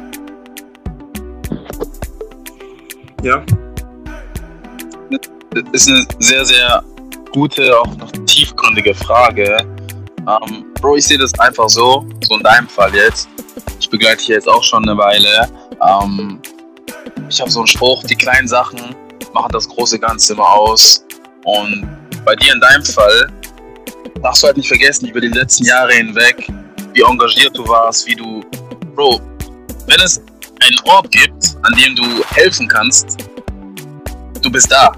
Ja. 3.22 3.42
Das 5.50 5.62
ist 5.72 5.88
eine 5.88 6.06
sehr, 6.18 6.44
sehr 6.44 6.84
gute, 7.38 7.78
auch 7.78 7.96
noch 7.98 8.10
tiefgründige 8.26 8.92
Frage. 8.96 9.58
Ähm, 10.26 10.64
Bro, 10.80 10.96
ich 10.96 11.06
sehe 11.06 11.18
das 11.18 11.38
einfach 11.38 11.68
so, 11.68 12.04
so 12.26 12.34
in 12.36 12.42
deinem 12.42 12.68
Fall 12.68 12.92
jetzt. 12.92 13.28
Ich 13.78 13.88
begleite 13.88 14.16
dich 14.16 14.28
jetzt 14.28 14.48
auch 14.48 14.64
schon 14.64 14.82
eine 14.88 14.98
Weile. 14.98 15.48
Ähm, 15.88 16.40
ich 17.28 17.40
habe 17.40 17.48
so 17.48 17.60
einen 17.60 17.68
Spruch, 17.68 18.02
die 18.02 18.16
kleinen 18.16 18.48
Sachen 18.48 18.80
machen 19.34 19.52
das 19.52 19.68
große 19.68 20.00
Ganze 20.00 20.32
immer 20.32 20.48
aus. 20.48 21.04
Und 21.44 21.88
bei 22.24 22.34
dir 22.34 22.54
in 22.54 22.60
deinem 22.60 22.84
Fall 22.84 23.32
darfst 24.20 24.42
du 24.42 24.48
halt 24.48 24.56
nicht 24.56 24.68
vergessen, 24.68 25.06
über 25.06 25.20
die 25.20 25.28
letzten 25.28 25.64
Jahre 25.64 25.92
hinweg, 25.92 26.44
wie 26.92 27.02
engagiert 27.02 27.56
du 27.56 27.68
warst, 27.68 28.04
wie 28.08 28.16
du, 28.16 28.40
Bro, 28.96 29.20
wenn 29.86 30.00
es 30.00 30.18
einen 30.18 30.80
Ort 30.86 31.08
gibt, 31.12 31.56
an 31.62 31.72
dem 31.78 31.94
du 31.94 32.24
helfen 32.34 32.66
kannst, 32.66 33.16
du 34.42 34.50
bist 34.50 34.72
da. 34.72 34.92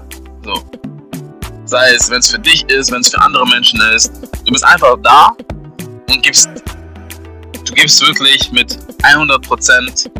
Sei 1.71 1.93
es, 1.93 2.09
wenn 2.09 2.19
es 2.19 2.29
für 2.29 2.37
dich 2.37 2.69
ist, 2.69 2.91
wenn 2.91 2.99
es 2.99 3.07
für 3.07 3.21
andere 3.21 3.47
Menschen 3.47 3.79
ist, 3.95 4.11
du 4.45 4.51
bist 4.51 4.65
einfach 4.65 4.97
da 5.03 5.33
und 6.09 6.21
gibst, 6.21 6.49
du 7.65 7.73
gibst 7.73 8.05
wirklich 8.05 8.51
mit 8.51 8.77
100% 9.03 10.11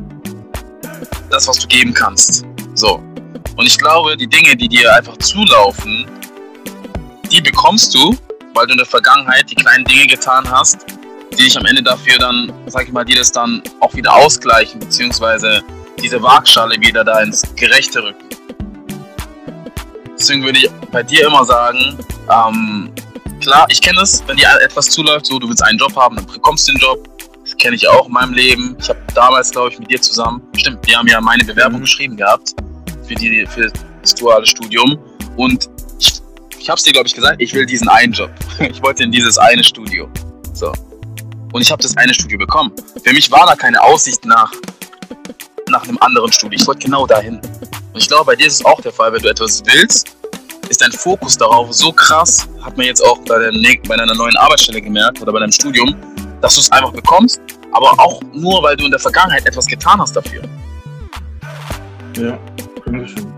das, 1.30 1.48
was 1.50 1.60
du 1.60 1.68
geben 1.68 1.94
kannst. 1.94 2.46
So. 2.74 3.04
Und 3.58 3.66
ich 3.66 3.78
glaube, 3.78 4.16
die 4.16 4.28
Dinge, 4.28 4.56
die 4.56 4.70
dir 4.70 4.96
einfach 4.96 5.18
zulaufen, 5.18 6.06
die 7.30 7.42
bekommst 7.42 7.94
du, 7.96 8.16
weil 8.54 8.68
du 8.68 8.72
in 8.72 8.78
der 8.78 8.88
Vergangenheit 8.88 9.52
die 9.52 9.56
kleinen 9.56 9.84
Dinge 9.84 10.08
getan 10.08 10.50
hast, 10.50 10.86
die 11.34 11.44
dich 11.44 11.58
am 11.58 11.66
Ende 11.66 11.84
dafür 11.84 12.18
dann, 12.18 12.54
sag 12.68 12.86
ich 12.88 12.94
mal, 12.94 13.04
die 13.04 13.16
das 13.16 13.30
dann 13.30 13.62
auch 13.82 13.94
wieder 13.94 14.16
ausgleichen, 14.16 14.80
beziehungsweise 14.80 15.62
diese 16.02 16.24
Waagschale 16.24 16.80
wieder 16.80 17.04
da 17.04 17.20
ins 17.20 17.44
Gerechte 17.58 18.02
rücken. 18.02 18.41
Deswegen 20.22 20.44
würde 20.44 20.60
ich 20.60 20.70
bei 20.92 21.02
dir 21.02 21.26
immer 21.26 21.44
sagen, 21.44 21.98
ähm, 22.30 22.92
klar, 23.42 23.66
ich 23.72 23.82
kenne 23.82 24.02
es, 24.02 24.22
wenn 24.28 24.38
dir 24.38 24.48
etwas 24.62 24.86
zuläuft, 24.86 25.26
so 25.26 25.40
du 25.40 25.50
willst 25.50 25.64
einen 25.64 25.80
Job 25.80 25.96
haben, 25.96 26.16
dann 26.16 26.28
bekommst 26.28 26.68
du 26.68 26.74
den 26.74 26.80
Job. 26.80 27.10
Das 27.44 27.58
kenne 27.58 27.76
ich 27.76 27.88
auch 27.88 28.06
in 28.06 28.14
meinem 28.14 28.36
Leben. 28.36 28.78
Ich 28.80 28.88
habe 28.88 29.00
damals, 29.16 29.50
glaube 29.50 29.72
ich, 29.72 29.80
mit 29.80 29.90
dir 29.90 30.00
zusammen, 30.00 30.40
stimmt, 30.56 30.86
wir 30.86 30.96
haben 30.96 31.08
ja 31.08 31.20
meine 31.20 31.44
Bewerbung 31.44 31.80
mhm. 31.80 31.86
geschrieben 31.86 32.18
gehabt 32.18 32.54
für, 33.08 33.16
die, 33.16 33.48
für 33.48 33.72
das 34.00 34.14
duale 34.14 34.46
Studium. 34.46 35.00
Und 35.38 35.68
ich, 35.98 36.22
ich 36.60 36.70
habe 36.70 36.78
es 36.78 36.84
dir, 36.84 36.94
glaube 36.94 37.08
ich, 37.08 37.16
gesagt, 37.16 37.42
ich 37.42 37.52
will 37.56 37.66
diesen 37.66 37.90
einen 37.90 38.14
Job. 38.14 38.30
Ich 38.60 38.80
wollte 38.84 39.02
in 39.02 39.12
dieses 39.12 39.40
eine 39.40 39.64
Studio. 39.64 40.08
So. 40.54 40.72
Und 41.52 41.62
ich 41.64 41.72
habe 41.72 41.82
das 41.82 41.98
eine 41.98 42.14
Studio 42.14 42.38
bekommen. 42.38 42.72
Für 43.04 43.12
mich 43.12 43.32
war 43.32 43.48
da 43.48 43.56
keine 43.56 43.82
Aussicht 43.82 44.24
nach, 44.24 44.52
nach 45.68 45.82
einem 45.82 45.98
anderen 45.98 46.32
Studio. 46.32 46.60
Ich 46.62 46.68
wollte 46.68 46.86
genau 46.86 47.08
dahin. 47.08 47.42
Und 47.94 48.00
ich 48.00 48.08
glaube, 48.08 48.26
bei 48.26 48.36
dir 48.36 48.48
ist 48.48 48.56
es 48.56 48.66
auch 48.66 48.80
der 48.82 48.94
Fall, 48.94 49.12
wenn 49.12 49.22
du 49.22 49.30
etwas 49.30 49.62
willst, 49.66 50.16
ist 50.70 50.82
dein 50.82 50.92
Fokus 50.94 51.38
darauf 51.38 51.74
so 51.74 51.92
krass, 51.92 52.48
hat 52.62 52.78
man 52.78 52.86
jetzt 52.86 53.04
auch 53.04 53.18
bei, 53.26 53.38
deiner 53.38 54.16
neuen 54.16 54.38
Arbeitsstelle 54.38 54.82
gemerkt 54.82 55.22
oder 55.22 55.34
bei 55.34 55.40
deinem 55.40 55.52
Studium, 55.52 55.96
dass 56.40 56.56
du 56.56 56.62
es 56.62 56.72
einfach 56.72 56.94
bekommst, 56.94 57.42
aber 57.74 57.92
auch 58.00 58.22
nur, 58.34 58.64
weil 58.64 58.78
du 58.78 58.86
in 58.86 58.92
der 58.92 59.00
Vergangenheit 59.00 59.46
etwas 59.46 59.68
getan 59.68 60.00
hast 60.00 60.16
dafür. 60.16 60.42
Ja, 62.16 62.40
Dankeschön. 62.86 63.34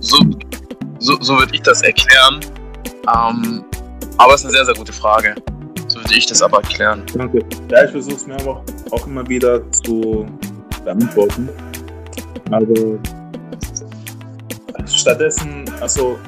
So, 0.00 0.18
so, 0.98 1.18
so 1.20 1.38
würde 1.38 1.54
ich 1.54 1.62
das 1.62 1.82
erklären. 1.82 2.40
Ähm, 3.14 3.64
aber 4.16 4.34
es 4.34 4.40
ist 4.40 4.46
eine 4.46 4.54
sehr, 4.54 4.64
sehr 4.64 4.74
gute 4.74 4.92
Frage. 4.92 5.34
So 5.88 5.98
würde 6.00 6.14
ich 6.14 6.26
das 6.26 6.40
aber 6.40 6.58
erklären. 6.58 7.04
Danke. 7.14 7.44
Ja, 7.70 7.84
ich 7.84 7.90
versuche 7.90 8.14
es 8.14 8.26
mir 8.26 8.36
aber 8.40 8.64
auch 8.90 9.06
immer 9.06 9.26
wieder 9.28 9.70
zu 9.72 10.26
beantworten. 10.84 11.48
Aber 12.50 12.98
stattdessen, 15.02 15.64
also 15.80 16.18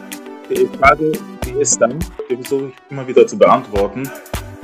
die 0.51 0.69
Frage, 0.79 1.13
die 1.45 1.53
ist 1.61 1.81
dann, 1.81 1.99
die 2.29 2.37
versuche 2.37 2.69
ich 2.69 2.91
immer 2.91 3.07
wieder 3.07 3.27
zu 3.27 3.39
beantworten. 3.39 4.09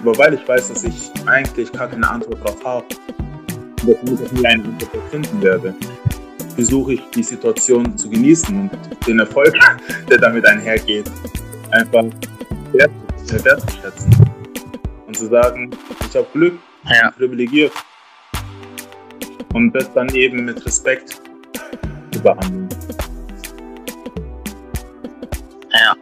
Aber 0.01 0.17
weil 0.19 0.35
ich 0.35 0.49
weiß, 0.49 0.69
dass 0.69 0.85
ich 0.85 1.11
eigentlich 1.27 1.71
gar 1.73 1.89
keine 1.89 2.09
Antwort 2.09 2.41
darauf 2.45 2.65
habe 2.65 2.87
und 3.85 4.09
dass 4.11 4.21
ich 4.21 4.27
auch 4.27 4.33
nie 4.33 4.47
eine 4.47 4.65
Antwort 4.65 5.11
finden 5.11 5.43
werde, 5.43 5.75
versuche 6.55 6.95
ich 6.95 7.03
die 7.15 7.23
Situation 7.23 7.97
zu 7.97 8.11
genießen 8.11 8.71
und 8.71 9.07
den 9.07 9.21
Erfolg, 9.21 9.57
der 10.11 10.19
damit 10.19 10.47
einhergeht, 10.47 11.11
einfach 11.71 12.05
wert, 12.73 12.91
wertzuschätzen. 13.45 14.11
Und 15.07 15.17
zu 15.17 15.27
sagen, 15.27 15.71
ich 16.09 16.17
habe 16.17 16.27
Glück, 16.33 16.59
ja. 16.85 17.11
privilegiert. 17.13 17.73
Und 19.53 19.73
das 19.73 19.93
dann 19.93 20.09
eben 20.15 20.45
mit 20.45 20.65
Respekt 20.65 21.21
behandeln. 22.21 22.69
Ja. 25.73 25.95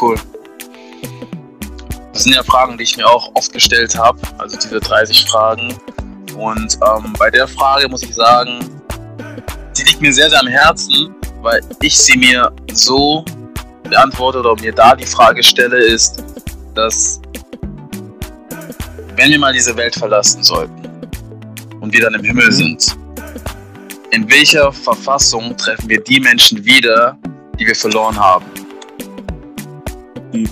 Cool. 0.00 0.16
Das 2.12 2.24
sind 2.24 2.34
ja 2.34 2.42
Fragen, 2.42 2.76
die 2.76 2.84
ich 2.84 2.96
mir 2.96 3.06
auch 3.06 3.30
oft 3.34 3.52
gestellt 3.52 3.98
habe, 3.98 4.18
also 4.38 4.56
diese 4.56 4.80
30 4.80 5.24
Fragen. 5.24 5.74
Und 6.36 6.78
ähm, 6.86 7.12
bei 7.18 7.30
der 7.30 7.48
Frage 7.48 7.88
muss 7.88 8.02
ich 8.02 8.14
sagen, 8.14 8.60
die 9.76 9.82
liegt 9.82 10.00
mir 10.00 10.12
sehr, 10.12 10.28
sehr 10.28 10.40
am 10.40 10.46
Herzen, 10.46 11.14
weil 11.40 11.60
ich 11.80 11.96
sie 11.98 12.18
mir 12.18 12.52
so 12.72 13.24
beantworte 13.84 14.40
oder 14.40 14.54
mir 14.60 14.72
da 14.72 14.94
die 14.94 15.06
Frage 15.06 15.42
stelle, 15.42 15.78
ist, 15.78 16.22
dass 16.74 17.20
wenn 19.16 19.30
wir 19.30 19.38
mal 19.38 19.52
diese 19.52 19.76
Welt 19.76 19.94
verlassen 19.94 20.42
sollten 20.42 20.88
und 21.80 21.92
wir 21.92 22.00
dann 22.00 22.14
im 22.14 22.24
Himmel 22.24 22.52
sind, 22.52 22.96
in 24.10 24.28
welcher 24.28 24.72
Verfassung 24.72 25.56
treffen 25.56 25.88
wir 25.88 26.00
die 26.00 26.20
Menschen 26.20 26.64
wieder, 26.64 27.16
die 27.58 27.66
wir 27.66 27.74
verloren 27.74 28.16
haben? 28.16 28.44
Deep. 30.32 30.50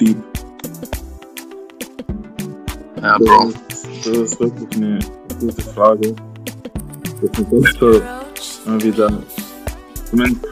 Deep. 0.00 0.16
Ja, 3.02 3.18
Bro. 3.18 3.52
Das 4.04 4.06
ist 4.06 4.40
wirklich 4.40 4.76
eine 4.76 4.98
gute 5.38 5.62
Frage. 5.62 6.14
Das 7.20 7.38
ist 7.38 7.78
so 7.78 8.02
immer 8.66 8.82
wieder 8.82 9.22
zumindest 10.10 10.46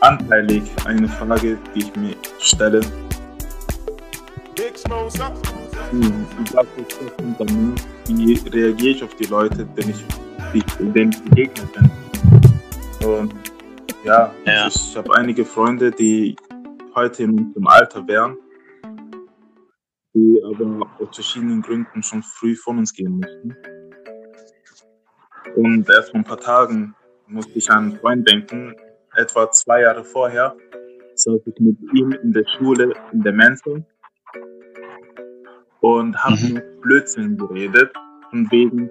anteilig 0.00 0.62
eine 0.86 1.08
Frage, 1.08 1.58
die 1.74 1.80
ich 1.80 1.96
mir 1.96 2.16
stelle. 2.38 2.80
Hm, 5.90 6.24
wie 8.06 8.34
reagiere 8.48 8.90
ich 8.90 9.02
auf 9.02 9.14
die 9.16 9.24
Leute, 9.24 9.66
denen 9.66 9.90
ich, 9.90 10.04
denen 10.78 11.10
ich 11.10 11.22
begegnet 11.22 11.72
bin? 11.72 11.90
Und 13.08 13.34
ja, 14.04 14.32
ja. 14.46 14.68
ich 14.68 14.96
habe 14.96 15.12
einige 15.16 15.44
Freunde, 15.44 15.90
die 15.90 16.36
heute 16.94 17.24
im 17.24 17.66
Alter 17.66 18.06
wären, 18.06 18.36
die 20.14 20.40
aber 20.44 20.88
aus 21.00 21.08
verschiedenen 21.12 21.60
Gründen 21.60 22.02
schon 22.04 22.22
früh 22.22 22.54
von 22.54 22.78
uns 22.78 22.92
gehen 22.92 23.16
mussten. 23.18 23.56
Und 25.56 25.88
erst 25.88 26.10
vor 26.10 26.20
ein 26.20 26.24
paar 26.24 26.38
Tagen 26.38 26.94
musste 27.26 27.52
ich 27.58 27.68
an 27.68 27.90
einen 27.90 27.96
Freund 27.98 28.30
denken, 28.30 28.76
etwa 29.16 29.50
zwei 29.50 29.82
Jahre 29.82 30.04
vorher 30.04 30.54
saß 31.16 31.40
ich 31.46 31.60
mit 31.60 31.76
ihm 31.94 32.12
in 32.12 32.32
der 32.32 32.44
Schule 32.56 32.94
in 33.12 33.22
der 33.22 33.32
Mensa 33.32 33.72
und 35.98 36.16
haben 36.16 36.54
mhm. 36.54 36.62
Blödsinn 36.82 37.36
geredet. 37.36 37.92
Von 38.30 38.50
wegen, 38.50 38.90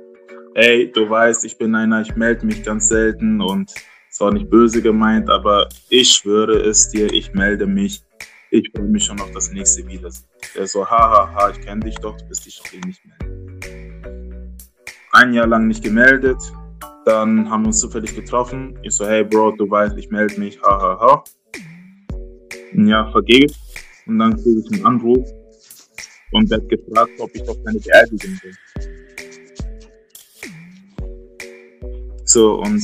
ey, 0.56 0.91
du 0.91 1.10
weißt, 1.10 1.45
ich 1.45 1.58
bin 1.58 1.76
einer, 1.76 2.02
ich 2.02 2.16
melde 2.16 2.45
mich 2.45 2.64
ganz 2.64 2.89
selten 2.89 3.41
und 3.41 3.74
es 4.10 4.20
war 4.20 4.34
nicht 4.34 4.50
böse 4.50 4.82
gemeint, 4.82 5.30
aber 5.30 5.70
ich 5.89 6.10
schwöre 6.10 6.60
es 6.60 6.89
dir, 6.89 7.12
ich 7.14 7.34
melde 7.34 7.66
mich. 7.66 8.04
Ich 8.52 8.72
freue 8.76 8.88
mich 8.88 9.06
schon 9.06 9.20
auf 9.22 9.30
das 9.32 9.52
nächste 9.52 9.88
Wiedersehen. 9.88 10.26
Er 10.56 10.66
so, 10.66 10.84
hahaha, 10.84 11.32
ha, 11.32 11.36
ha, 11.36 11.50
ich 11.52 11.62
kenne 11.62 11.82
dich 11.82 11.95
doch, 12.00 12.18
du 12.18 12.26
bist 12.26 12.45
dich 12.45 12.58
doch 12.58 12.74
eh 12.74 12.82
nicht 12.86 13.02
melden. 13.06 14.58
Ein 15.12 15.34
Jahr 15.34 15.47
lang 15.47 15.68
nicht 15.68 15.84
gemeldet, 15.84 16.38
dann 17.06 17.50
haben 17.50 17.64
wir 17.64 17.68
uns 17.68 17.80
zufällig 17.80 18.16
getroffen. 18.16 18.78
Ich 18.82 18.95
so, 18.95 19.06
hey 19.06 19.24
Bro, 19.24 19.52
du 19.52 19.70
weißt, 19.70 19.97
ich 19.97 20.10
melde 20.10 20.39
mich, 20.39 20.60
hahaha. 20.62 21.00
Ha, 21.00 21.12
ha. 21.14 21.24
Ein 22.74 22.88
Jahr 22.88 23.12
vergeht 23.12 23.56
und 24.06 24.20
dann 24.20 24.36
kriege 24.36 24.62
ich 24.66 24.74
einen 24.74 24.86
Anruf 24.86 25.30
und 26.32 26.50
werde 26.50 26.68
gefragt, 26.68 27.12
ob 27.20 27.34
ich 27.34 27.44
doch 27.44 27.58
keine 27.64 27.80
Beerdigung 27.80 28.40
will. 28.44 28.56
So, 32.26 32.60
und 32.62 32.82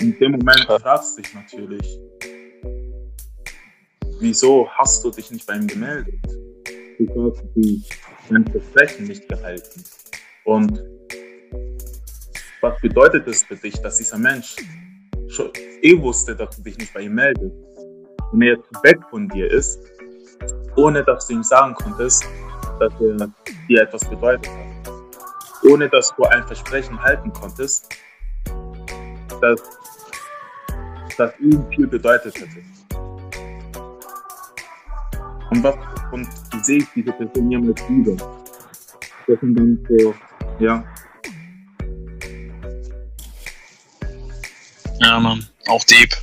in 0.00 0.18
dem 0.18 0.32
Moment 0.32 0.64
fragst 0.66 1.16
du 1.16 1.22
dich 1.22 1.34
natürlich, 1.34 2.00
wieso 4.20 4.68
hast 4.70 5.04
du 5.04 5.10
dich 5.10 5.30
nicht 5.30 5.46
bei 5.46 5.54
ihm 5.54 5.66
gemeldet? 5.66 6.20
Wieso 6.98 7.32
hast 7.32 7.44
du 7.54 7.82
dein 8.30 8.46
Versprechen 8.46 9.06
nicht 9.06 9.28
gehalten? 9.28 9.84
Und 10.44 10.82
was 12.60 12.80
bedeutet 12.80 13.28
es 13.28 13.44
für 13.44 13.56
dich, 13.56 13.74
dass 13.82 13.98
dieser 13.98 14.18
Mensch 14.18 14.56
schon 15.28 15.50
eh 15.82 16.00
wusste, 16.00 16.34
dass 16.34 16.56
du 16.56 16.62
dich 16.62 16.78
nicht 16.78 16.92
bei 16.92 17.02
ihm 17.02 17.14
meldest 17.14 17.54
und 18.32 18.42
er 18.42 18.56
jetzt 18.56 18.68
weg 18.82 18.98
von 19.10 19.28
dir 19.28 19.50
ist, 19.50 19.78
ohne 20.76 21.04
dass 21.04 21.26
du 21.26 21.34
ihm 21.34 21.42
sagen 21.42 21.74
konntest, 21.74 22.24
dass 22.78 22.92
er 23.00 23.28
dir 23.68 23.82
etwas 23.82 24.08
bedeutet 24.08 24.50
hat. 24.50 24.92
Ohne 25.70 25.88
dass 25.88 26.14
du 26.16 26.24
ein 26.24 26.46
Versprechen 26.46 27.00
halten 27.02 27.32
konntest, 27.32 27.88
dass 29.40 29.60
das 31.16 31.32
ihm 31.40 31.64
viel 31.70 31.86
bedeutet 31.86 32.36
hätte. 32.38 32.62
Und 35.50 35.62
was, 35.62 35.74
und 36.12 36.28
sehe 36.62 36.78
ich 36.78 36.86
diese 36.94 37.12
Person 37.12 37.50
jemals 37.50 37.80
wieder? 37.88 38.16
Das 39.26 39.40
sind 39.40 39.54
dann 39.54 39.86
so, 39.88 40.14
ja. 40.58 40.84
Ja, 45.00 45.20
Mann. 45.20 45.46
Auch 45.68 45.84
deep. 45.84 46.14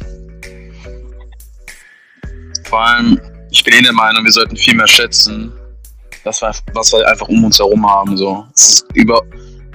Vor 2.65 2.81
allem, 2.81 3.19
ich 3.51 3.63
bin 3.63 3.73
eh 3.73 3.81
der 3.81 3.93
Meinung, 3.93 4.23
wir 4.23 4.31
sollten 4.31 4.55
viel 4.55 4.75
mehr 4.75 4.87
schätzen, 4.87 5.53
das 6.23 6.41
wir, 6.41 6.51
was 6.73 6.91
wir 6.91 7.07
einfach 7.07 7.27
um 7.27 7.43
uns 7.43 7.59
herum 7.59 7.89
haben. 7.89 8.17
So. 8.17 8.45
über, 8.93 9.21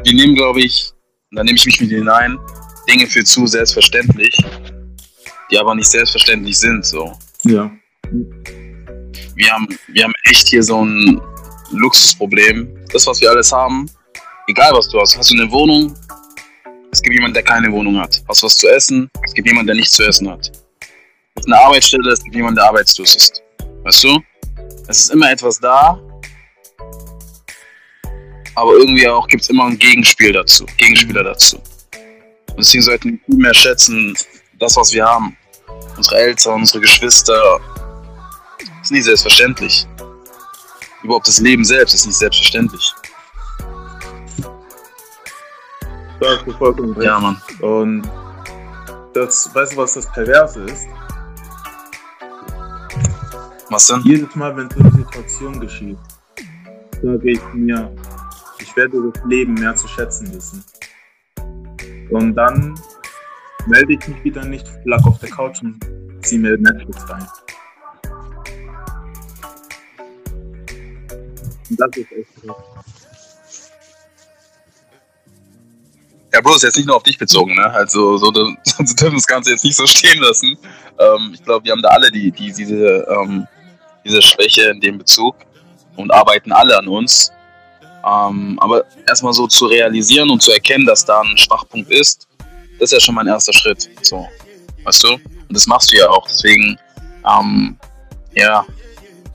wir 0.04 0.14
nehmen, 0.14 0.34
glaube 0.34 0.60
ich, 0.60 0.92
da 1.32 1.44
nehme 1.44 1.56
ich 1.56 1.66
mich 1.66 1.80
mit 1.80 1.90
hinein, 1.90 2.38
Dinge 2.88 3.06
für 3.06 3.22
zu 3.22 3.46
selbstverständlich, 3.46 4.36
die 5.50 5.58
aber 5.58 5.74
nicht 5.74 5.90
selbstverständlich 5.90 6.58
sind. 6.58 6.84
So. 6.84 7.12
Ja. 7.44 7.70
Wir 9.34 9.52
haben, 9.52 9.68
wir 9.88 10.04
haben 10.04 10.14
echt 10.24 10.48
hier 10.48 10.62
so 10.62 10.84
ein 10.84 11.20
Luxusproblem. 11.70 12.86
Das, 12.92 13.06
was 13.06 13.20
wir 13.20 13.30
alles 13.30 13.52
haben, 13.52 13.88
egal 14.48 14.72
was 14.72 14.88
du 14.88 14.98
hast, 15.00 15.16
hast 15.16 15.30
du 15.30 15.34
eine 15.34 15.50
Wohnung, 15.50 15.94
es 16.90 17.02
gibt 17.02 17.14
jemanden, 17.14 17.34
der 17.34 17.42
keine 17.42 17.70
Wohnung 17.70 17.98
hat. 17.98 18.22
Hast 18.28 18.42
du 18.42 18.46
was 18.46 18.56
zu 18.56 18.68
essen, 18.68 19.10
es 19.22 19.34
gibt 19.34 19.46
jemanden, 19.46 19.66
der 19.66 19.76
nichts 19.76 19.92
zu 19.92 20.04
essen 20.04 20.30
hat. 20.30 20.50
Es 21.34 21.44
ist 21.44 21.46
eine 21.46 21.60
Arbeitsstelle, 21.60 22.10
es 22.10 22.22
gibt 22.22 22.34
jemanden, 22.34 22.56
der 22.56 22.66
arbeitslos 22.68 23.14
ist. 23.14 23.42
Weißt 23.84 24.04
du? 24.04 24.20
Es 24.88 25.00
ist 25.00 25.10
immer 25.10 25.30
etwas 25.30 25.60
da, 25.60 26.00
aber 28.58 28.72
irgendwie 28.72 29.08
auch 29.08 29.26
gibt 29.26 29.42
es 29.42 29.50
immer 29.50 29.66
ein 29.66 29.78
Gegenspiel 29.78 30.32
dazu, 30.32 30.66
Gegenspieler 30.76 31.22
dazu. 31.22 31.56
Und 31.56 32.58
deswegen 32.58 32.82
sollten 32.82 33.10
wir 33.10 33.18
viel 33.26 33.36
mehr 33.36 33.54
schätzen, 33.54 34.16
das, 34.58 34.76
was 34.76 34.92
wir 34.92 35.04
haben. 35.04 35.36
Unsere 35.96 36.16
Eltern, 36.16 36.54
unsere 36.54 36.80
Geschwister. 36.80 37.60
Das 38.58 38.68
ist 38.82 38.90
nicht 38.90 39.04
selbstverständlich. 39.04 39.86
Überhaupt 41.02 41.28
das 41.28 41.38
Leben 41.38 41.64
selbst 41.64 41.94
ist 41.94 42.06
nicht 42.06 42.18
selbstverständlich. 42.18 42.94
Da 46.20 46.26
hast 46.36 46.46
du 46.46 46.52
vollkommen 46.52 46.92
recht. 46.94 47.06
Ja, 47.06 47.20
Mann. 47.20 47.40
Und 47.60 48.02
das, 49.14 49.54
weißt 49.54 49.74
du, 49.74 49.76
was 49.76 49.94
das 49.94 50.10
Perverse 50.10 50.64
ist? 50.64 50.86
Was 53.70 53.86
denn? 53.86 54.00
Jedes 54.02 54.34
Mal, 54.34 54.56
wenn 54.56 54.68
so 54.70 54.80
eine 54.80 54.90
Situation 54.90 55.60
geschieht, 55.60 55.98
sage 57.02 57.30
ich 57.30 57.40
mir, 57.54 57.92
werde 58.78 59.10
das 59.12 59.24
Leben 59.24 59.54
mehr 59.54 59.74
zu 59.74 59.88
schätzen 59.88 60.32
wissen. 60.32 60.64
Und 62.10 62.34
dann 62.36 62.78
melde 63.66 63.94
ich 63.94 64.08
mich 64.08 64.22
wieder 64.24 64.44
nicht, 64.44 64.66
lag 64.84 65.04
auf 65.04 65.18
der 65.18 65.30
Couch 65.30 65.62
und 65.62 65.84
ziehe 66.22 66.40
mir 66.40 66.56
Netflix 66.56 67.10
rein. 67.10 67.26
Und 71.70 71.80
das 71.80 71.96
ist 71.96 72.12
echt 72.12 72.28
so. 72.40 72.56
Ja, 76.32 76.40
Bro, 76.40 76.54
ist 76.54 76.62
jetzt 76.62 76.76
nicht 76.76 76.86
nur 76.86 76.96
auf 76.96 77.02
dich 77.02 77.18
bezogen, 77.18 77.54
ne? 77.54 77.68
Also, 77.70 78.16
so, 78.16 78.26
so 78.62 78.94
dürfen 78.94 79.16
das 79.16 79.26
Ganze 79.26 79.50
jetzt 79.50 79.64
nicht 79.64 79.76
so 79.76 79.86
stehen 79.86 80.22
lassen. 80.22 80.56
Ähm, 80.98 81.32
ich 81.34 81.42
glaube, 81.42 81.64
wir 81.64 81.72
haben 81.72 81.82
da 81.82 81.88
alle 81.88 82.12
die, 82.12 82.30
die, 82.30 82.52
diese, 82.52 83.06
ähm, 83.10 83.48
diese 84.04 84.22
Schwäche 84.22 84.70
in 84.70 84.80
dem 84.80 84.98
Bezug 84.98 85.34
und 85.96 86.12
arbeiten 86.12 86.52
alle 86.52 86.78
an 86.78 86.86
uns. 86.86 87.32
Ähm, 88.08 88.58
aber 88.60 88.84
erstmal 89.06 89.32
so 89.32 89.46
zu 89.46 89.66
realisieren 89.66 90.30
und 90.30 90.40
zu 90.40 90.52
erkennen, 90.52 90.86
dass 90.86 91.04
da 91.04 91.20
ein 91.20 91.36
Schwachpunkt 91.36 91.90
ist, 91.90 92.26
das 92.78 92.90
ist 92.90 92.92
ja 92.92 93.00
schon 93.00 93.14
mein 93.14 93.26
erster 93.26 93.52
Schritt. 93.52 93.90
So, 94.02 94.26
weißt 94.84 95.02
du? 95.04 95.12
Und 95.14 95.22
das 95.50 95.66
machst 95.66 95.92
du 95.92 95.96
ja 95.96 96.08
auch. 96.08 96.26
Deswegen, 96.26 96.78
ähm, 97.28 97.76
ja, 98.34 98.64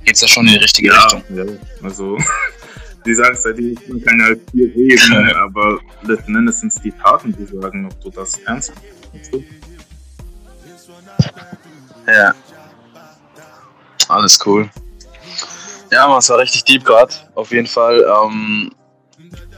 geht 0.06 0.16
es 0.16 0.22
ja 0.22 0.28
schon 0.28 0.48
in 0.48 0.54
die 0.54 0.60
richtige 0.60 0.90
Ja, 0.90 1.04
Richtung. 1.04 1.24
ja, 1.36 1.46
also 1.84 2.18
die 3.06 3.14
Sache 3.14 3.54
die 3.54 3.78
man 3.90 4.02
kann 4.04 4.22
halt 4.24 4.42
viel 4.52 4.72
reden, 4.72 5.36
aber 5.36 5.80
letzten 6.04 6.36
Endes 6.36 6.62
sind 6.62 6.74
es 6.74 6.82
die 6.82 6.92
Taten, 6.92 7.36
die 7.38 7.46
sagen, 7.46 7.86
ob 7.86 8.02
du 8.02 8.10
das 8.10 8.38
ernst 8.40 8.74
du? 9.32 9.44
Ja. 12.08 12.34
Alles 14.08 14.40
cool. 14.46 14.70
Ja, 15.94 16.08
man, 16.08 16.18
es 16.18 16.30
war 16.30 16.40
richtig 16.40 16.64
deep 16.64 16.84
gerade. 16.84 17.14
Auf 17.36 17.52
jeden 17.52 17.68
Fall. 17.68 18.04
Ähm, 18.26 18.72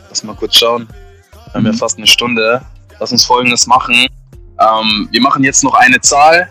lass 0.09 0.21
mal 0.23 0.35
kurz 0.35 0.55
schauen. 0.57 0.85
Wir 1.31 1.53
haben 1.53 1.65
ja 1.65 1.71
Mhm. 1.71 1.77
fast 1.77 1.97
eine 1.97 2.07
Stunde. 2.07 2.61
Lass 2.99 3.13
uns 3.13 3.23
folgendes 3.23 3.65
machen. 3.67 4.07
Ähm, 4.59 5.07
wir 5.11 5.21
machen 5.21 5.45
jetzt 5.45 5.63
noch 5.63 5.73
eine 5.75 5.99
Zahl, 6.01 6.49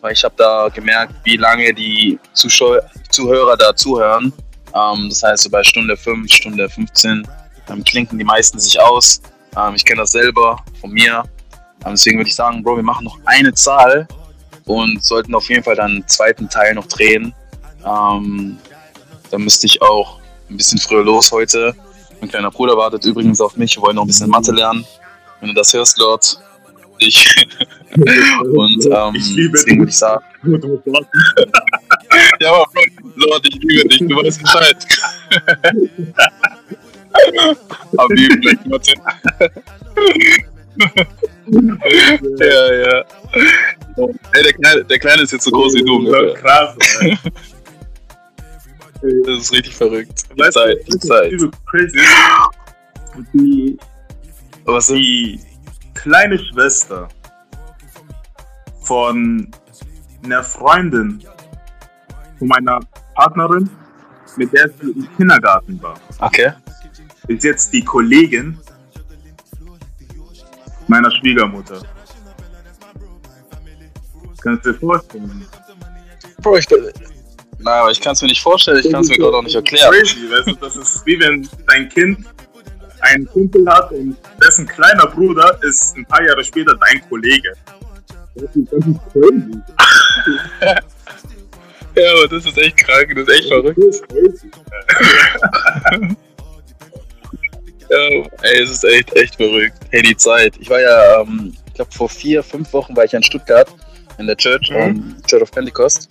weil 0.00 0.12
ich 0.14 0.24
habe 0.24 0.34
da 0.36 0.68
gemerkt, 0.68 1.14
wie 1.22 1.36
lange 1.36 1.72
die 1.72 2.18
Zuschau 2.32 2.78
Zuhörer 3.10 3.56
da 3.56 3.74
zuhören. 3.76 4.32
Ähm, 4.74 5.08
das 5.08 5.22
heißt, 5.22 5.44
so 5.44 5.50
bei 5.50 5.62
Stunde 5.62 5.96
5, 5.96 6.32
Stunde 6.32 6.68
15 6.68 7.26
ähm, 7.70 7.84
klinken 7.84 8.18
die 8.18 8.24
meisten 8.24 8.58
sich 8.58 8.80
aus. 8.80 9.22
Ähm, 9.56 9.74
ich 9.76 9.84
kenne 9.84 10.00
das 10.00 10.10
selber 10.10 10.58
von 10.80 10.90
mir. 10.90 11.22
Ähm, 11.84 11.92
deswegen 11.92 12.18
würde 12.18 12.28
ich 12.30 12.34
sagen, 12.34 12.64
Bro, 12.64 12.76
wir 12.76 12.82
machen 12.82 13.04
noch 13.04 13.18
eine 13.26 13.54
Zahl 13.54 14.08
und 14.64 15.04
sollten 15.04 15.36
auf 15.36 15.48
jeden 15.48 15.62
Fall 15.62 15.76
dann 15.76 15.90
einen 15.92 16.08
zweiten 16.08 16.48
Teil 16.48 16.74
noch 16.74 16.86
drehen. 16.86 17.32
Da 19.30 19.38
müsste 19.38 19.66
ich 19.66 19.80
auch 19.82 20.18
ein 20.48 20.56
bisschen 20.56 20.78
früher 20.78 21.04
los 21.04 21.30
heute. 21.32 21.74
Mein 22.20 22.30
kleiner 22.30 22.50
Bruder 22.50 22.76
wartet 22.76 23.04
übrigens 23.04 23.40
auf 23.40 23.56
mich. 23.56 23.76
Wir 23.76 23.82
wollen 23.82 23.96
noch 23.96 24.04
ein 24.04 24.08
bisschen 24.08 24.30
Mathe 24.30 24.52
lernen. 24.52 24.84
Wenn 25.40 25.50
du 25.50 25.54
das 25.54 25.72
hörst, 25.72 25.98
Lord, 25.98 26.40
ich. 26.98 27.46
Und 27.94 28.86
ähm, 28.86 29.14
ich 29.14 29.30
liebe 29.30 29.52
deswegen 29.52 29.78
würde 29.80 29.90
ich 29.90 29.98
sagen, 29.98 30.24
ja, 32.40 32.52
aber 32.52 32.66
Lord, 33.16 33.46
ich 33.48 33.58
liebe 33.62 33.88
dich, 33.88 33.98
du 33.98 34.16
weißt 34.16 34.42
Bescheid. 34.42 34.76
Aber 37.96 38.08
wie 38.10 38.30
vielleicht 38.30 38.66
Mathe. 38.66 38.94
ja, 42.40 42.74
ja. 42.74 43.04
Ey, 44.32 44.42
der 44.42 44.52
Kleine, 44.52 44.84
der 44.84 44.98
Kleine 44.98 45.22
ist 45.22 45.32
jetzt 45.32 45.44
so 45.44 45.50
groß 45.50 45.74
wie 45.74 45.84
du. 45.84 46.10
Ja, 46.10 46.18
Alter. 46.18 46.76
Das 49.00 49.38
ist 49.42 49.52
richtig 49.52 49.76
verrückt. 49.76 50.24
Die 50.34 50.40
Weißt 50.40 50.54
Zeit, 50.54 50.78
die 50.86 50.98
Zeit. 50.98 51.32
crazy. 51.66 51.98
Die, 53.32 53.78
Was 54.64 54.88
die 54.88 55.40
kleine 55.94 56.38
Schwester 56.38 57.08
von 58.82 59.50
einer 60.24 60.42
Freundin 60.42 61.22
von 62.38 62.48
meiner 62.48 62.80
Partnerin, 63.14 63.68
mit 64.36 64.52
der 64.52 64.68
sie 64.68 64.90
im 64.92 65.08
Kindergarten 65.16 65.80
war, 65.82 65.98
Okay. 66.20 66.52
ist 67.28 67.44
jetzt 67.44 67.72
die 67.72 67.84
Kollegin 67.84 68.58
meiner 70.86 71.10
Schwiegermutter. 71.10 71.82
Kannst 74.40 74.64
du 74.66 74.72
dir 74.72 74.78
vorstellen? 74.78 75.46
Bro, 76.42 76.56
ich 76.58 76.66
bin. 76.68 76.84
Nein, 77.60 77.74
aber 77.80 77.90
ich 77.90 78.00
kann 78.00 78.12
es 78.12 78.22
mir 78.22 78.28
nicht 78.28 78.40
vorstellen, 78.42 78.78
ich 78.84 78.90
kann 78.90 79.02
es 79.02 79.08
mir 79.08 79.16
gerade 79.18 79.36
auch 79.36 79.42
nicht 79.42 79.54
erklären. 79.56 79.92
Crazy, 79.92 80.30
weißt 80.30 80.46
du, 80.48 80.54
das 80.54 80.76
ist 80.76 81.04
wie 81.06 81.18
wenn 81.20 81.48
dein 81.66 81.88
Kind 81.88 82.24
einen 83.00 83.26
Kumpel 83.26 83.64
hat 83.68 83.90
und 83.92 84.16
dessen 84.42 84.66
kleiner 84.66 85.06
Bruder 85.06 85.58
ist 85.62 85.96
ein 85.96 86.04
paar 86.06 86.22
Jahre 86.24 86.42
später 86.44 86.76
dein 86.76 87.00
Kollege. 87.08 87.52
Das 88.34 88.54
ist, 88.56 88.72
das 88.72 88.86
ist 88.86 89.00
crazy. 89.12 89.60
Ja, 91.96 92.12
aber 92.12 92.28
das 92.28 92.46
ist 92.46 92.56
echt 92.58 92.76
krank, 92.76 93.12
das 93.16 93.26
ist 93.26 93.34
echt 93.34 93.48
verrückt. 93.48 93.78
Das 93.78 93.96
ist 93.96 94.08
crazy. 94.08 94.50
Ja, 97.90 97.96
ey, 98.42 98.62
es 98.62 98.70
ist 98.70 98.84
echt, 98.84 99.14
echt 99.16 99.36
verrückt. 99.36 99.74
Hey, 99.90 100.02
die 100.02 100.16
Zeit. 100.16 100.54
Ich 100.60 100.68
war 100.68 100.78
ja, 100.80 101.22
ähm, 101.22 101.54
ich 101.68 101.74
glaube, 101.74 101.90
vor 101.90 102.08
vier, 102.08 102.42
fünf 102.42 102.70
Wochen 102.74 102.94
war 102.94 103.04
ich 103.04 103.14
in 103.14 103.22
Stuttgart 103.22 103.68
in 104.18 104.26
der 104.26 104.36
Church, 104.36 104.70
Mhm. 104.70 104.76
ähm, 104.76 105.16
Church 105.26 105.42
of 105.42 105.50
Pentecost. 105.50 106.08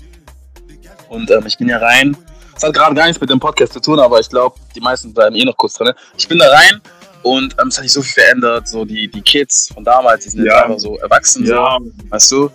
Und 1.10 1.30
ähm, 1.32 1.45
ich 1.45 1.58
bin 1.58 1.70
ja 1.70 1.78
rein. 1.78 2.16
Das 2.53 2.64
hat 2.64 2.74
gerade 2.74 2.95
gar 2.95 3.05
nichts 3.05 3.22
mit 3.22 3.30
dem 3.30 3.39
Podcast 3.39 3.74
zu 3.74 3.80
tun, 3.80 3.99
aber 3.99 4.20
ich 4.20 4.30
glaube, 4.30 4.55
die 4.76 4.80
meisten 4.82 5.14
bleiben 5.14 5.36
eh 5.36 5.45
noch 5.45 5.55
kurz 5.58 5.74
drin. 5.74 5.93
Ich 6.18 6.28
bin 6.28 6.39
da 6.39 6.49
rein 6.49 6.82
und 7.22 7.55
ähm, 7.62 7.68
es 7.68 7.78
hat 7.78 7.84
sich 7.84 7.93
so 7.93 8.01
viel 8.01 8.24
verändert. 8.24 8.68
So 8.68 8.84
die, 8.84 9.08
die 9.08 9.22
Kids 9.22 9.70
von 9.74 9.84
damals, 9.84 10.24
die 10.24 10.32
sind 10.32 10.43
jetzt 10.43 10.53
Ja. 10.53 10.64
einfach 10.66 10.80
so 10.80 10.97
erwachsen, 10.97 11.45
Ja, 11.45 11.78
so, 11.80 11.91
weißt 12.10 12.32
du? 12.32 12.51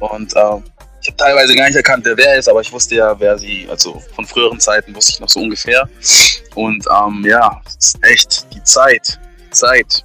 Und 0.00 0.34
ähm, 0.36 0.64
ich 1.00 1.08
habe 1.08 1.16
teilweise 1.16 1.54
gar 1.54 1.66
nicht 1.66 1.76
erkannt, 1.76 2.04
wer 2.04 2.16
wer 2.16 2.36
ist, 2.36 2.48
aber 2.48 2.60
ich 2.60 2.72
wusste 2.72 2.96
ja, 2.96 3.18
wer 3.20 3.38
sie, 3.38 3.66
also 3.70 4.02
von 4.16 4.24
früheren 4.26 4.58
Zeiten 4.58 4.94
wusste 4.94 5.12
ich 5.12 5.20
noch 5.20 5.28
so 5.28 5.40
ungefähr. 5.40 5.88
Und 6.56 6.84
ähm, 6.92 7.24
ja, 7.24 7.60
es 7.66 7.94
ist 7.94 7.98
echt 8.02 8.46
die 8.52 8.62
Zeit, 8.64 9.18
die 9.46 9.50
Zeit. 9.50 10.04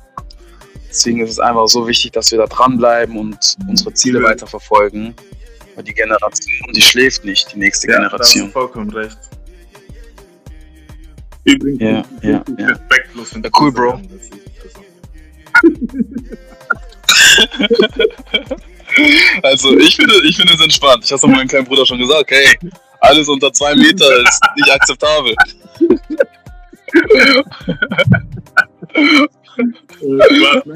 Deswegen 0.88 1.21
ist 1.21 1.31
es 1.31 1.39
einfach 1.39 1.67
so 1.67 1.88
wichtig, 1.88 2.11
dass 2.11 2.29
wir 2.29 2.38
da 2.38 2.45
dranbleiben 2.45 3.17
und 3.17 3.38
unsere 3.67 3.91
Ziele 3.95 4.21
weiterverfolgen. 4.21 5.15
Weil 5.76 5.84
die 5.84 5.93
Generation, 5.93 6.71
die 6.74 6.82
schläft 6.82 7.26
nicht, 7.26 7.53
die 7.53 7.59
nächste 7.59 7.88
ja 7.91 7.97
da 7.99 8.03
hast 8.03 8.11
du 8.36 8.39
Generation. 8.39 8.51
vollkommen 8.51 8.89
recht. 8.91 9.17
Übrigens, 11.45 11.82
Ja, 11.82 11.99
es 11.99 12.05
ist 12.07 12.24
ja, 12.24 12.38
richtig 12.38 12.59
ja. 12.59 12.67
respektlos. 12.67 13.32
Ja, 13.32 13.38
cool, 13.59 13.71
das 13.71 13.74
Bro. 13.82 13.89
sagen, 13.91 14.09
dass 14.09 14.30
ich- 18.97 19.43
also- 19.43 19.78
ich 19.78 19.95
finde, 19.95 20.13
ich 20.26 20.36
finde 20.38 20.53
es 20.53 20.61
entspannt. 20.61 21.03
Ich 21.05 21.11
habe 21.11 21.28
meinem 21.28 21.47
kleinen 21.47 21.65
Bruder 21.65 21.86
schon 21.86 21.99
gesagt, 21.99 22.30
hey, 22.32 22.47
alles 23.01 23.28
unter 23.28 23.51
zwei 23.51 23.76
Meter 23.76 24.05
ist 24.21 24.39
nicht 24.55 24.71
akzeptabel. 24.71 25.36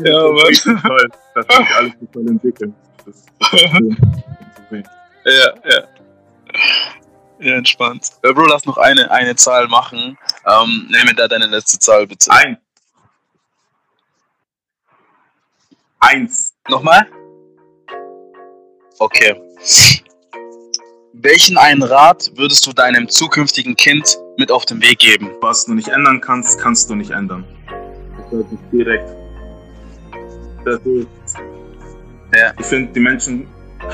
ja, 0.04 0.20
aber 0.20 0.44
toll, 0.52 1.10
dass 1.36 1.46
sich 1.58 1.76
alles 1.76 1.94
so 2.00 2.06
toll 2.14 2.28
entwickelt. 2.28 2.74
Das, 3.06 3.26
das 4.70 4.84
ja, 5.26 5.54
ja. 5.70 5.88
Ja, 7.40 7.56
entspannt. 7.56 8.12
Ja, 8.24 8.32
Bro, 8.32 8.46
lass 8.46 8.66
noch 8.66 8.78
eine, 8.78 9.12
eine 9.12 9.36
Zahl 9.36 9.68
machen. 9.68 10.18
Ähm, 10.46 10.88
nehme 10.90 11.14
da 11.14 11.28
deine 11.28 11.46
letzte 11.46 11.78
Zahl, 11.78 12.08
bitte. 12.08 12.32
Ein. 12.32 12.58
Eins. 16.00 16.56
Nochmal? 16.68 17.06
Okay. 18.98 19.40
Welchen 21.14 21.58
einen 21.58 21.84
Rat 21.84 22.32
würdest 22.36 22.66
du 22.66 22.74
deinem 22.74 23.10
zukünftigen 23.10 23.76
Kind 23.76 24.18
mit 24.38 24.52
auf 24.52 24.66
den 24.66 24.82
Weg 24.82 25.00
geben? 25.00 25.30
Was 25.42 25.66
du 25.66 25.74
nicht 25.74 25.90
ändern 25.90 26.22
kannst, 26.22 26.60
kannst 26.60 26.90
du 26.90 26.96
nicht 26.96 27.12
ändern. 27.12 27.46
Das 28.32 28.42
ist 28.42 28.72
direkt. 28.72 29.10
Das 30.66 30.80
ist, 30.82 31.08
ja. 32.36 32.54
Ich 32.60 32.66
finde, 32.66 32.92
die 32.94 33.00
Menschen 33.00 33.48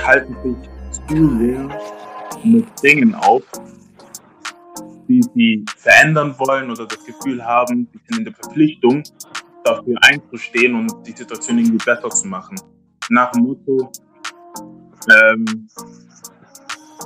halten 0.05 0.35
sich 0.43 0.69
zu 1.07 1.37
sehr 1.37 1.69
mit 2.43 2.65
Dingen 2.83 3.15
auf, 3.15 3.43
die 5.07 5.21
sie 5.33 5.65
verändern 5.77 6.35
wollen 6.37 6.69
oder 6.71 6.85
das 6.85 7.03
Gefühl 7.05 7.43
haben, 7.43 7.87
sie 7.91 7.99
sind 8.07 8.19
in 8.19 8.25
der 8.25 8.33
Verpflichtung, 8.33 9.03
dafür 9.63 9.97
einzustehen 10.01 10.75
und 10.75 11.07
die 11.07 11.11
Situation 11.11 11.57
irgendwie 11.57 11.83
besser 11.85 12.09
zu 12.09 12.27
machen. 12.27 12.59
Nach 13.09 13.31
dem 13.31 13.43
Motto, 13.43 13.91
ähm, 15.09 15.67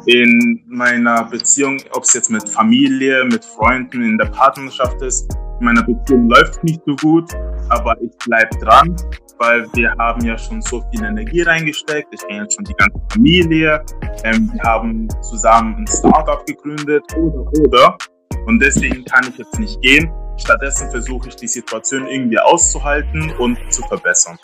in 0.06 0.64
meiner 0.68 1.26
Beziehung, 1.26 1.82
ob 1.92 2.04
es 2.04 2.14
jetzt 2.14 2.30
mit 2.30 2.48
Familie, 2.50 3.26
mit 3.26 3.44
Freunden, 3.44 4.04
in 4.04 4.18
der 4.18 4.28
Partnerschaft 4.28 5.02
ist, 5.02 5.30
in 5.60 5.66
meiner 5.66 5.84
Beziehung 5.84 6.30
läuft 6.30 6.64
nicht 6.64 6.82
so 6.86 6.96
gut, 6.98 7.34
aber 7.70 8.00
ich 8.02 8.12
bleibe 8.26 8.56
dran, 8.60 8.96
weil 9.40 9.66
wir 9.74 9.92
haben 9.98 10.24
ja 10.26 10.38
schon 10.38 10.62
so 10.62 10.84
viel 10.92 11.04
Energie 11.04 11.42
reingesteckt. 11.42 12.14
Ich 12.14 12.22
kenne 12.28 12.44
jetzt 12.44 12.56
schon 12.56 12.66
die 12.66 12.74
ganze 12.74 13.00
Familie. 13.12 13.84
Ähm, 14.24 14.52
wir 14.54 14.64
haben 14.64 15.08
zusammen 15.22 15.78
ein 15.80 15.88
Startup 15.88 16.46
gegründet 16.46 17.04
oder 17.18 17.52
oder. 17.60 17.98
Und 18.46 18.62
deswegen 18.62 19.04
kann 19.06 19.26
ich 19.30 19.38
jetzt 19.38 19.60
nicht 19.60 19.82
gehen. 19.82 20.10
Stattdessen 20.38 20.90
versuche 20.92 21.30
ich 21.30 21.36
die 21.36 21.48
Situation 21.48 22.08
irgendwie 22.08 22.40
auszuhalten 22.40 23.32
und 23.40 23.58
zu 23.70 23.82
verbessern. 23.84 24.38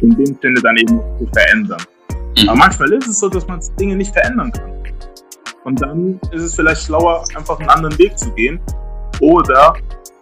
In 0.00 0.10
dem 0.10 0.38
Sinne 0.40 0.60
dann 0.62 0.76
eben 0.76 1.00
zu 1.18 1.26
verändern. 1.32 1.82
Mhm. 2.10 2.48
Aber 2.48 2.58
manchmal 2.58 2.92
ist 2.92 3.08
es 3.08 3.18
so, 3.18 3.28
dass 3.28 3.46
man 3.46 3.60
Dinge 3.80 3.96
nicht 3.96 4.12
verändern 4.12 4.52
kann. 4.52 4.72
Und 5.64 5.82
dann 5.82 6.20
ist 6.30 6.42
es 6.42 6.54
vielleicht 6.54 6.82
schlauer, 6.82 7.24
einfach 7.34 7.58
einen 7.58 7.70
anderen 7.70 7.98
Weg 7.98 8.16
zu 8.16 8.30
gehen 8.34 8.60
oder 9.20 9.74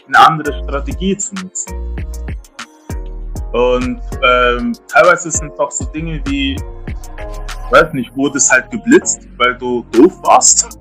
eine 0.07 0.26
andere 0.26 0.62
Strategie 0.64 1.16
zu 1.16 1.34
nutzen. 1.34 1.74
Und 3.53 4.01
ähm, 4.22 4.72
teilweise 4.88 5.30
sind 5.30 5.53
es 5.53 5.59
auch 5.61 5.70
so 5.70 5.84
Dinge 5.86 6.20
wie, 6.26 6.57
weiß 7.70 7.92
nicht, 7.92 8.14
wurde 8.16 8.38
es 8.38 8.51
halt 8.51 8.70
geblitzt, 8.70 9.28
weil 9.36 9.57
du 9.59 9.84
doof 9.92 10.12
warst 10.22 10.78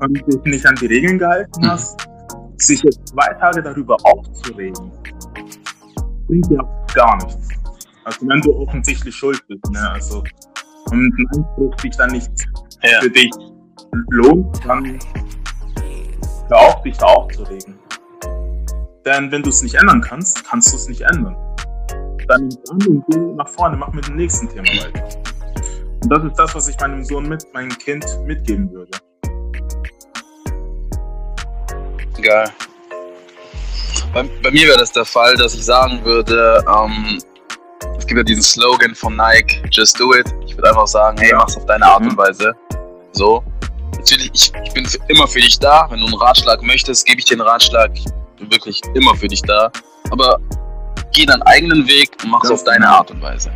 und 0.00 0.14
dich 0.14 0.42
nicht 0.44 0.66
an 0.66 0.74
die 0.76 0.86
Regeln 0.86 1.18
gehalten 1.18 1.60
mhm. 1.60 1.70
hast. 1.70 2.08
Sich 2.56 2.82
jetzt 2.82 3.08
zwei 3.08 3.34
Tage 3.34 3.62
darüber 3.62 3.96
aufzuregen, 4.04 4.90
bringt 6.26 6.50
ja 6.50 6.62
gar 6.94 7.16
nichts. 7.16 7.48
Also 8.04 8.26
wenn 8.26 8.40
du 8.40 8.56
offensichtlich 8.56 9.14
schuld 9.14 9.42
bist, 9.48 9.70
ne? 9.70 9.90
Also 9.90 10.22
und 10.90 11.14
ein 11.18 11.26
Einspruch 11.34 11.78
sich 11.80 11.96
dann 11.96 12.10
nicht 12.10 12.30
ja. 12.82 13.00
für 13.00 13.10
dich 13.10 13.30
lohnt, 14.10 14.64
dann 14.66 14.98
hör 16.52 16.60
auf, 16.60 16.82
dich 16.82 16.96
da 16.98 17.06
aufzuregen. 17.06 17.78
Denn 19.04 19.32
wenn 19.32 19.42
du 19.42 19.50
es 19.50 19.62
nicht 19.62 19.74
ändern 19.74 20.00
kannst, 20.00 20.44
kannst 20.44 20.72
du 20.72 20.76
es 20.76 20.88
nicht 20.88 21.00
ändern. 21.02 21.36
Dann 22.28 22.48
und 22.70 23.04
geh 23.08 23.18
nach 23.18 23.48
vorne, 23.48 23.76
mach 23.76 23.92
mit 23.92 24.06
dem 24.06 24.16
nächsten 24.16 24.48
Thema 24.48 24.68
weiter. 24.68 25.08
Und 26.02 26.08
das 26.10 26.24
ist 26.24 26.36
das, 26.36 26.54
was 26.54 26.68
ich 26.68 26.78
meinem 26.78 27.04
Sohn 27.04 27.28
mit, 27.28 27.44
meinem 27.52 27.76
Kind 27.78 28.04
mitgeben 28.24 28.70
würde. 28.70 28.90
Geil. 32.20 32.48
Bei, 34.14 34.22
bei 34.42 34.50
mir 34.50 34.68
wäre 34.68 34.78
das 34.78 34.92
der 34.92 35.04
Fall, 35.04 35.34
dass 35.36 35.54
ich 35.54 35.64
sagen 35.64 36.04
würde, 36.04 36.64
ähm, 36.68 37.18
es 37.98 38.06
gibt 38.06 38.18
ja 38.18 38.22
diesen 38.22 38.42
Slogan 38.42 38.94
von 38.94 39.16
Nike, 39.16 39.62
just 39.70 39.98
do 39.98 40.14
it. 40.14 40.32
Ich 40.46 40.56
würde 40.56 40.68
einfach 40.68 40.86
sagen, 40.86 41.18
hey, 41.18 41.32
mach's 41.34 41.56
auf 41.56 41.66
deine 41.66 41.84
Art 41.84 42.02
und 42.02 42.12
mhm. 42.12 42.16
Weise. 42.18 42.54
So. 43.12 43.42
Natürlich, 44.02 44.30
ich, 44.34 44.52
ich 44.64 44.72
bin 44.72 44.84
immer 45.06 45.28
für 45.28 45.40
dich 45.40 45.60
da. 45.60 45.86
Wenn 45.88 46.00
du 46.00 46.06
einen 46.06 46.16
Ratschlag 46.16 46.60
möchtest, 46.60 47.06
gebe 47.06 47.20
ich 47.20 47.24
dir 47.24 47.34
einen 47.34 47.42
Ratschlag. 47.42 47.92
Ich 47.94 48.04
bin 48.36 48.50
wirklich 48.50 48.80
immer 48.94 49.14
für 49.14 49.28
dich 49.28 49.42
da. 49.42 49.70
Aber 50.10 50.40
geh 51.12 51.24
deinen 51.24 51.42
eigenen 51.42 51.86
Weg 51.86 52.10
und 52.24 52.30
mach's 52.30 52.50
auf 52.50 52.64
deine. 52.64 52.88
Art 52.88 53.12
und 53.12 53.22
Weise. 53.22 53.52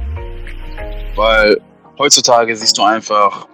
Weil 1.17 1.61
heutzutage 1.99 2.57
siehst 2.57 2.79
du 2.79 2.85
einfach, 2.85 3.49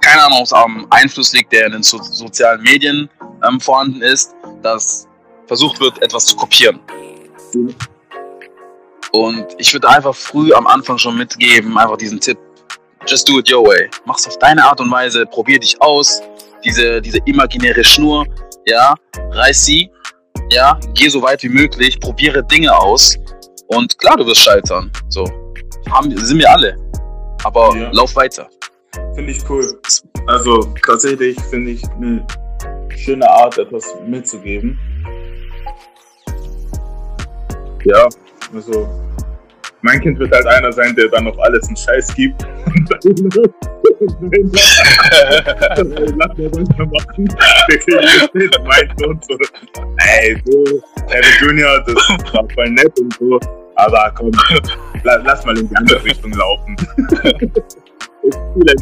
keine 0.00 0.24
Ahnung, 0.24 0.38
ob 0.38 0.44
es 0.44 0.54
am 0.54 0.86
Einfluss 0.88 1.34
liegt, 1.34 1.52
der 1.52 1.66
in 1.66 1.72
den 1.72 1.82
so 1.82 2.02
sozialen 2.02 2.62
Medien 2.62 3.10
ähm, 3.46 3.60
vorhanden 3.60 4.00
ist, 4.00 4.34
dass 4.62 5.06
versucht 5.46 5.78
wird, 5.80 6.00
etwas 6.02 6.24
zu 6.24 6.36
kopieren. 6.36 6.80
Und 9.12 9.46
ich 9.58 9.70
würde 9.74 9.86
einfach 9.90 10.14
früh 10.14 10.54
am 10.54 10.66
Anfang 10.66 10.96
schon 10.96 11.18
mitgeben, 11.18 11.76
einfach 11.76 11.98
diesen 11.98 12.20
Tipp, 12.20 12.38
just 13.06 13.28
do 13.28 13.38
it 13.38 13.50
your 13.50 13.64
way. 13.64 13.88
Mach's 14.04 14.26
auf 14.26 14.38
deine 14.38 14.64
Art 14.64 14.80
und 14.80 14.90
Weise, 14.90 15.24
probier 15.26 15.58
dich 15.58 15.80
aus. 15.80 16.22
Diese, 16.64 17.00
diese 17.00 17.18
imaginäre 17.26 17.84
Schnur, 17.84 18.26
ja, 18.66 18.94
reiß 19.30 19.64
sie, 19.64 19.90
ja, 20.50 20.78
geh 20.94 21.08
so 21.08 21.22
weit 21.22 21.42
wie 21.42 21.48
möglich, 21.48 21.98
probiere 22.00 22.42
Dinge 22.44 22.76
aus. 22.76 23.16
Und 23.68 23.98
klar, 23.98 24.16
du 24.16 24.26
wirst 24.26 24.42
scheitern. 24.42 24.90
So, 25.08 25.24
haben, 25.90 26.16
sind 26.16 26.38
wir 26.38 26.50
alle. 26.50 26.76
Aber 27.44 27.76
ja. 27.76 27.90
lauf 27.92 28.14
weiter. 28.16 28.48
Finde 29.14 29.32
ich 29.32 29.48
cool. 29.48 29.80
Also 30.26 30.62
tatsächlich 30.84 31.38
finde 31.50 31.72
ich 31.72 31.84
eine 31.90 32.26
schöne 32.96 33.28
Art, 33.28 33.58
etwas 33.58 33.84
mitzugeben. 34.06 34.78
Ja, 37.84 38.08
also 38.52 39.05
mein 39.86 40.00
Kind 40.00 40.18
wird 40.18 40.32
halt 40.32 40.46
einer 40.46 40.72
sein, 40.72 40.94
der 40.96 41.08
dann 41.08 41.24
noch 41.24 41.38
alles 41.38 41.66
einen 41.68 41.76
Scheiß 41.76 42.14
gibt. 42.14 42.44
Lass 42.90 43.04
mal 46.36 46.50
das 46.50 46.66
machen. 46.76 47.28
Der 47.70 47.78
Kind 47.78 48.58
mein 48.64 48.92
Sohn 48.98 49.20
so, 49.28 49.38
ey, 49.98 50.42
so, 50.44 50.64
Harry 51.08 51.32
Junior, 51.40 51.84
das 51.86 51.94
war 52.34 52.46
voll 52.54 52.70
nett 52.70 52.98
und 52.98 53.14
so, 53.14 53.38
aber 53.76 54.12
komm, 54.16 54.32
lass 55.04 55.46
mal 55.46 55.56
in 55.56 55.68
die 55.68 55.76
andere 55.76 56.04
Richtung 56.04 56.32
laufen. 56.32 56.76
ja, 58.64 58.74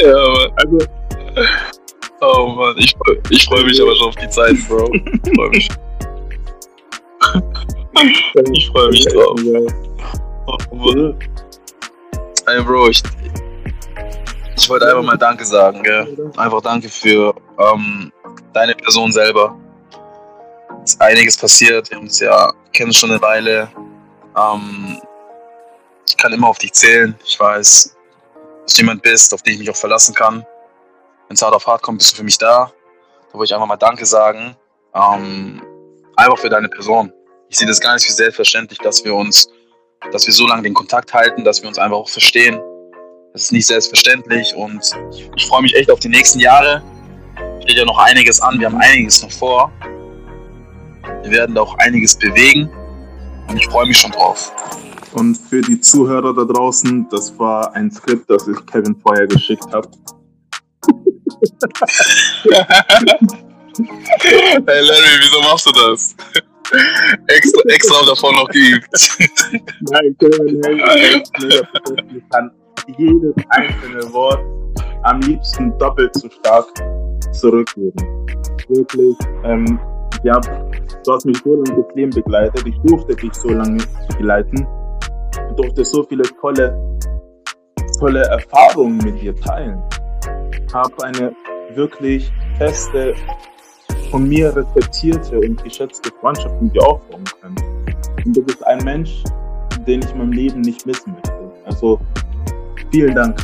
ja, 0.06 0.16
Mann. 0.28 0.52
Also, 0.56 0.78
oh 2.20 2.46
Mann, 2.48 2.74
ich, 2.78 2.96
ich 3.30 3.44
freue 3.44 3.64
mich 3.64 3.80
aber 3.80 3.94
schon 3.94 4.08
auf 4.08 4.16
die 4.16 4.28
Zeit, 4.28 4.56
Bro. 4.68 4.92
Ich 4.92 5.34
freue 5.36 5.50
mich. 5.50 5.68
Ich 8.52 8.70
freue 8.70 8.90
mich 8.90 9.04
drauf. 9.06 9.40
Ey, 12.46 12.62
Bro, 12.62 12.88
ich, 12.88 13.02
ich 14.56 14.70
wollte 14.70 14.86
einfach 14.86 15.02
mal 15.02 15.16
Danke 15.16 15.44
sagen, 15.44 15.82
gell? 15.82 16.30
Einfach 16.36 16.60
Danke 16.62 16.88
für 16.88 17.34
ähm, 17.58 18.12
deine 18.52 18.74
Person 18.74 19.10
selber. 19.12 19.56
Es 20.84 20.92
ist 20.94 21.00
einiges 21.00 21.36
passiert. 21.36 21.90
Wir 21.90 21.96
haben 21.96 22.04
uns 22.04 22.20
ja 22.20 22.52
kennen 22.72 22.92
schon 22.92 23.10
eine 23.10 23.20
Weile. 23.20 23.68
Ähm, 24.36 25.00
ich 26.06 26.16
kann 26.16 26.32
immer 26.32 26.48
auf 26.48 26.58
dich 26.58 26.72
zählen. 26.72 27.18
Ich 27.24 27.38
weiß, 27.38 27.96
dass 28.62 28.74
du 28.74 28.82
jemand 28.82 29.02
bist, 29.02 29.34
auf 29.34 29.42
den 29.42 29.54
ich 29.54 29.58
mich 29.58 29.70
auch 29.70 29.76
verlassen 29.76 30.14
kann. 30.14 30.46
Wenn 31.26 31.34
es 31.34 31.42
hart 31.42 31.54
auf 31.54 31.66
hart 31.66 31.82
kommt, 31.82 31.98
bist 31.98 32.12
du 32.12 32.16
für 32.16 32.24
mich 32.24 32.38
da. 32.38 32.72
Da 33.32 33.38
wollte 33.38 33.50
ich 33.50 33.54
einfach 33.54 33.66
mal 33.66 33.76
Danke 33.76 34.06
sagen. 34.06 34.56
Ähm, 34.94 35.60
einfach 36.16 36.38
für 36.38 36.48
deine 36.48 36.68
Person 36.68 37.12
ich 37.48 37.56
sehe 37.56 37.66
das 37.66 37.80
gar 37.80 37.94
nicht 37.94 38.04
für 38.04 38.12
selbstverständlich, 38.12 38.78
dass 38.78 39.04
wir 39.04 39.14
uns, 39.14 39.48
dass 40.12 40.26
wir 40.26 40.34
so 40.34 40.46
lange 40.46 40.62
den 40.62 40.74
Kontakt 40.74 41.12
halten, 41.14 41.44
dass 41.44 41.62
wir 41.62 41.68
uns 41.68 41.78
einfach 41.78 41.96
auch 41.96 42.08
verstehen. 42.08 42.60
Das 43.32 43.44
ist 43.44 43.52
nicht 43.52 43.66
selbstverständlich 43.66 44.54
und 44.54 44.82
ich, 45.36 45.46
freue 45.46 45.62
mich 45.62 45.74
echt 45.74 45.90
auf 45.90 46.00
die 46.00 46.08
nächsten 46.08 46.40
Jahre. 46.40 46.82
Steht 47.62 47.78
ja 47.78 47.84
noch 47.84 47.98
einiges 47.98 48.40
an, 48.40 48.58
wir 48.58 48.66
haben 48.66 48.78
einiges 48.78 49.22
noch 49.22 49.32
vor. 49.32 49.72
Wir 51.22 51.30
werden 51.30 51.54
da 51.54 51.62
auch 51.62 51.76
einiges 51.78 52.16
bewegen 52.16 52.70
und 53.48 53.56
ich 53.56 53.66
freue 53.66 53.86
mich 53.86 53.98
schon 53.98 54.12
drauf. 54.12 54.52
Und 55.12 55.36
für 55.36 55.62
die 55.62 55.80
Zuhörer 55.80 56.34
da 56.34 56.44
draußen, 56.44 57.08
das 57.10 57.38
war 57.38 57.74
ein 57.74 57.90
Skript, 57.90 58.28
das 58.28 58.46
ich 58.46 58.66
Kevin 58.66 58.94
vorher 59.00 59.26
geschickt 59.26 59.64
habe. 59.72 59.88
hey 63.70 64.80
Larry, 64.80 65.18
wieso 65.20 65.40
machst 65.42 65.66
du 65.66 65.72
das? 65.72 66.14
Extra, 67.28 67.62
extra 67.68 68.06
davon 68.06 68.34
noch 68.34 68.48
geübt. 68.48 68.88
Nein, 69.90 70.16
hey, 70.20 71.22
ich 72.16 72.28
kann 72.30 72.50
jedes 72.96 73.34
einzelne 73.50 74.12
Wort 74.12 74.40
am 75.02 75.20
liebsten 75.20 75.76
doppelt 75.78 76.14
so 76.14 76.28
stark 76.28 76.66
zurückgeben. 77.32 78.26
Wirklich, 78.68 79.16
ähm, 79.44 79.78
ja, 80.24 80.40
du 81.04 81.12
hast 81.12 81.24
mich 81.24 81.38
so 81.44 81.54
lange 81.54 81.82
das 81.82 81.94
Leben 81.94 82.10
begleitet, 82.10 82.66
ich 82.66 82.78
durfte 82.84 83.14
dich 83.16 83.32
so 83.34 83.48
lange 83.48 83.78
begleiten, 84.08 84.66
ich 85.50 85.56
durfte 85.56 85.84
so 85.84 86.02
viele 86.04 86.24
tolle, 86.40 86.98
tolle 87.98 88.22
Erfahrungen 88.22 88.98
mit 88.98 89.20
dir 89.20 89.34
teilen, 89.36 89.82
habe 90.72 91.04
eine 91.04 91.34
wirklich 91.74 92.30
feste, 92.58 93.14
von 94.10 94.28
mir 94.28 94.54
respektierte 94.54 95.38
und 95.38 95.62
geschätzte 95.62 96.10
Freundschaft 96.20 96.60
mit 96.60 96.74
dir 96.74 96.82
aufbauen 96.82 97.24
können. 97.40 97.56
Und 98.24 98.36
du 98.36 98.42
bist 98.42 98.66
ein 98.66 98.82
Mensch, 98.84 99.22
den 99.86 100.02
ich 100.02 100.10
in 100.10 100.18
meinem 100.18 100.32
Leben 100.32 100.60
nicht 100.60 100.86
missen 100.86 101.12
möchte. 101.12 101.52
Also 101.64 102.00
vielen 102.90 103.14
Dank. 103.14 103.36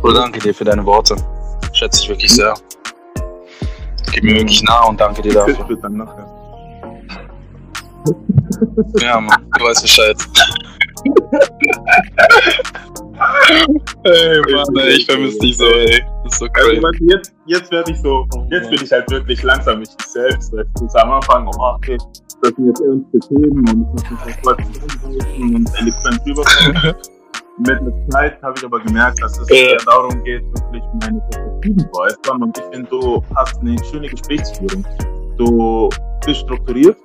Bro, 0.00 0.12
danke 0.14 0.38
dir 0.40 0.54
für 0.54 0.64
deine 0.64 0.84
Worte. 0.86 1.16
Schätze 1.72 2.02
ich 2.02 2.08
wirklich 2.08 2.32
sehr. 2.32 2.54
Gib 4.12 4.24
mir 4.24 4.34
wirklich 4.34 4.62
nah 4.62 4.84
und 4.84 5.00
danke 5.00 5.22
dir 5.22 5.34
dafür. 5.34 5.64
Bis 5.64 5.80
dann 5.80 5.96
nachher. 5.98 6.26
Ja, 9.00 9.20
Mann, 9.20 9.46
du 9.58 9.64
weißt 9.64 9.82
Bescheid. 9.82 10.16
Ey, 14.04 14.40
Mann, 14.52 14.76
ey, 14.76 14.96
ich 14.96 15.06
vermisse 15.06 15.38
dich 15.38 15.56
so, 15.56 15.64
ey. 15.64 16.02
Das 16.24 16.32
ist 16.32 16.38
so 16.38 16.46
Also, 16.46 16.68
crazy. 16.68 16.82
weißt 16.82 17.00
du, 17.00 17.04
jetzt, 17.06 17.34
jetzt 17.46 17.72
werde 17.72 17.90
ich 17.92 17.98
so, 18.00 18.26
jetzt 18.50 18.70
bin 18.70 18.80
ich 18.82 18.92
halt 18.92 19.10
wirklich 19.10 19.42
langsam 19.42 19.78
mich 19.80 19.88
selbst. 20.06 20.52
Weißt 20.52 20.68
du, 20.80 20.98
am 20.98 21.12
Anfang, 21.12 21.48
oh, 21.48 21.74
okay, 21.76 21.96
das 22.42 22.52
sind 22.54 22.66
jetzt 22.66 22.80
ernste 22.80 23.18
Themen 23.28 23.58
und 23.68 23.68
ich 23.68 23.76
muss 23.76 24.10
mich 24.10 24.34
sofort 24.36 24.60
zusammenreißen 24.74 25.54
und 25.54 25.70
eloquent 25.80 26.20
rüberkommen. 26.26 26.94
Mit 27.58 27.68
der 27.68 28.08
Zeit 28.08 28.42
habe 28.42 28.54
ich 28.56 28.64
aber 28.64 28.80
gemerkt, 28.80 29.22
dass 29.22 29.38
es 29.38 29.50
eher 29.50 29.76
darum 29.84 30.24
geht, 30.24 30.42
wirklich 30.54 30.82
meine 31.02 31.20
Perspektiven 31.30 31.78
zu 31.80 32.00
äußern. 32.00 32.42
Und 32.42 32.56
ich 32.56 32.64
finde, 32.72 32.88
du 32.88 33.22
hast 33.36 33.60
eine 33.60 33.76
schöne 33.90 34.08
Gesprächsführung. 34.08 34.86
Du 35.36 35.90
bist 36.24 36.40
strukturiert 36.40 36.96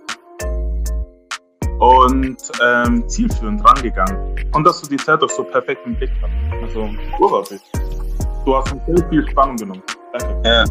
und 1.79 2.37
ähm, 2.61 3.07
zielführend 3.07 3.63
rangegangen. 3.65 4.49
Und 4.53 4.63
dass 4.63 4.81
du 4.81 4.87
die 4.87 4.97
Zeit 4.97 5.21
auch 5.21 5.29
so 5.29 5.43
perfekt 5.43 5.81
im 5.85 5.95
Blick 5.95 6.11
hast. 6.21 6.31
Also, 6.63 6.89
großartig. 7.17 7.61
Du 8.45 8.55
hast 8.55 8.71
uns 8.71 8.81
sehr 8.85 9.09
viel 9.09 9.27
Spannung 9.29 9.57
genommen. 9.57 9.83
Danke. 10.13 10.41
Ja. 10.45 10.65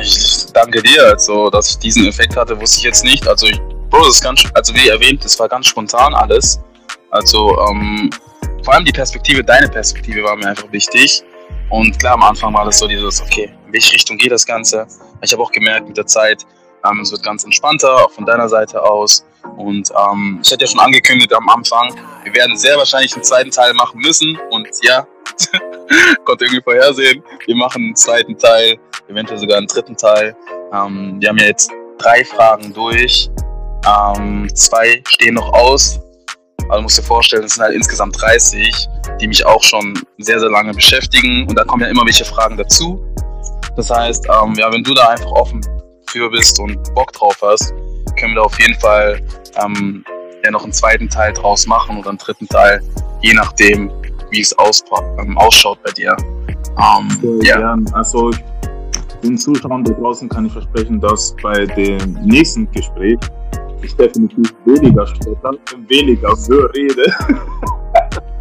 Ich 0.00 0.46
danke 0.52 0.82
dir, 0.82 1.08
also, 1.08 1.50
dass 1.50 1.70
ich 1.70 1.78
diesen 1.78 2.06
Effekt 2.06 2.36
hatte, 2.36 2.58
wusste 2.58 2.78
ich 2.78 2.84
jetzt 2.84 3.04
nicht. 3.04 3.26
Also, 3.28 3.46
ich, 3.46 3.60
Bro, 3.90 3.98
das 4.06 4.16
ist 4.16 4.22
ganz, 4.22 4.42
also 4.54 4.74
wie 4.74 4.88
erwähnt, 4.88 5.24
das 5.24 5.38
war 5.38 5.48
ganz 5.48 5.66
spontan 5.66 6.14
alles. 6.14 6.60
Also, 7.10 7.58
ähm, 7.68 8.10
vor 8.64 8.74
allem 8.74 8.84
die 8.84 8.92
Perspektive, 8.92 9.44
deine 9.44 9.68
Perspektive 9.68 10.22
war 10.22 10.36
mir 10.36 10.48
einfach 10.48 10.70
wichtig. 10.72 11.22
Und 11.70 11.98
klar, 11.98 12.14
am 12.14 12.22
Anfang 12.22 12.54
war 12.54 12.64
das 12.64 12.78
so 12.78 12.88
dieses, 12.88 13.20
okay, 13.20 13.52
in 13.66 13.72
welche 13.72 13.94
Richtung 13.94 14.16
geht 14.16 14.32
das 14.32 14.46
Ganze? 14.46 14.86
Ich 15.22 15.32
habe 15.32 15.42
auch 15.42 15.52
gemerkt 15.52 15.88
mit 15.88 15.96
der 15.96 16.06
Zeit, 16.06 16.46
ähm, 16.84 17.00
es 17.00 17.10
wird 17.10 17.22
ganz 17.22 17.44
entspannter, 17.44 18.04
auch 18.04 18.10
von 18.10 18.24
deiner 18.24 18.48
Seite 18.48 18.82
aus. 18.82 19.24
Und 19.56 19.90
ähm, 19.90 20.40
ich 20.42 20.52
hatte 20.52 20.64
ja 20.64 20.70
schon 20.70 20.80
angekündigt 20.80 21.32
am 21.34 21.48
Anfang, 21.48 21.94
wir 22.24 22.34
werden 22.34 22.56
sehr 22.56 22.76
wahrscheinlich 22.76 23.14
einen 23.14 23.24
zweiten 23.24 23.50
Teil 23.50 23.72
machen 23.74 24.00
müssen. 24.00 24.38
Und 24.50 24.68
ja, 24.82 25.06
konnte 26.24 26.44
irgendwie 26.44 26.62
vorhersehen, 26.62 27.22
wir 27.46 27.56
machen 27.56 27.82
einen 27.82 27.96
zweiten 27.96 28.36
Teil, 28.38 28.78
eventuell 29.08 29.38
sogar 29.38 29.58
einen 29.58 29.66
dritten 29.66 29.96
Teil. 29.96 30.36
Ähm, 30.72 31.16
wir 31.20 31.28
haben 31.28 31.38
ja 31.38 31.46
jetzt 31.46 31.70
drei 31.98 32.24
Fragen 32.24 32.72
durch. 32.72 33.30
Ähm, 33.86 34.48
zwei 34.54 35.02
stehen 35.08 35.34
noch 35.34 35.52
aus. 35.52 36.00
Also 36.70 36.82
musst 36.82 36.98
dir 36.98 37.02
vorstellen, 37.02 37.44
es 37.44 37.54
sind 37.54 37.62
halt 37.62 37.74
insgesamt 37.74 38.20
30, 38.20 38.88
die 39.20 39.28
mich 39.28 39.44
auch 39.44 39.62
schon 39.62 39.94
sehr, 40.18 40.40
sehr 40.40 40.48
lange 40.48 40.72
beschäftigen. 40.72 41.46
Und 41.46 41.56
da 41.56 41.64
kommen 41.64 41.82
ja 41.82 41.88
immer 41.88 42.06
welche 42.06 42.24
Fragen 42.24 42.56
dazu. 42.56 43.04
Das 43.76 43.90
heißt, 43.90 44.26
ähm, 44.26 44.54
ja, 44.54 44.72
wenn 44.72 44.82
du 44.82 44.94
da 44.94 45.08
einfach 45.08 45.30
offen 45.32 45.60
für 46.10 46.30
bist 46.30 46.58
und 46.60 46.78
Bock 46.94 47.12
drauf 47.12 47.36
hast, 47.42 47.74
können 48.18 48.32
wir 48.32 48.36
da 48.36 48.42
auf 48.42 48.58
jeden 48.60 48.78
Fall 48.80 49.20
ähm, 49.62 50.04
ja 50.44 50.50
noch 50.50 50.62
einen 50.62 50.72
zweiten 50.72 51.08
Teil 51.08 51.32
draus 51.32 51.66
machen 51.66 51.98
oder 51.98 52.10
einen 52.10 52.18
dritten 52.18 52.46
Teil, 52.48 52.80
je 53.22 53.34
nachdem, 53.34 53.90
wie 54.30 54.40
es 54.40 54.56
auspa- 54.58 55.18
ähm, 55.20 55.36
ausschaut 55.38 55.78
bei 55.82 55.92
dir. 55.92 56.16
Ähm, 56.78 57.40
ja, 57.42 57.56
gern. 57.58 57.86
Also 57.94 58.30
den 59.22 59.38
Zuschauern 59.38 59.84
da 59.84 59.92
draußen 59.92 60.28
kann 60.28 60.46
ich 60.46 60.52
versprechen, 60.52 61.00
dass 61.00 61.34
bei 61.42 61.66
dem 61.66 62.14
nächsten 62.24 62.70
Gespräch 62.72 63.18
ich 63.82 63.94
definitiv 63.96 64.54
weniger 64.64 65.06
stotter, 65.06 65.52
weniger 65.88 66.34
so 66.36 66.60
rede. 66.74 67.12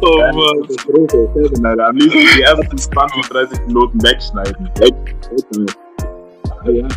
oh 0.00 0.18
Mann. 0.18 0.62
Katastrophe, 0.62 1.28
Kevin, 1.34 1.66
Alter. 1.66 1.88
Am 1.88 1.96
liebsten 1.96 2.20
die 2.36 2.42
ersten 2.42 2.78
20, 2.78 3.28
30 3.28 3.66
Minuten 3.66 4.02
wegschneiden. 4.02 4.70
Weg. 4.78 4.94
Ah, 6.50 6.70
ja. 6.70 6.88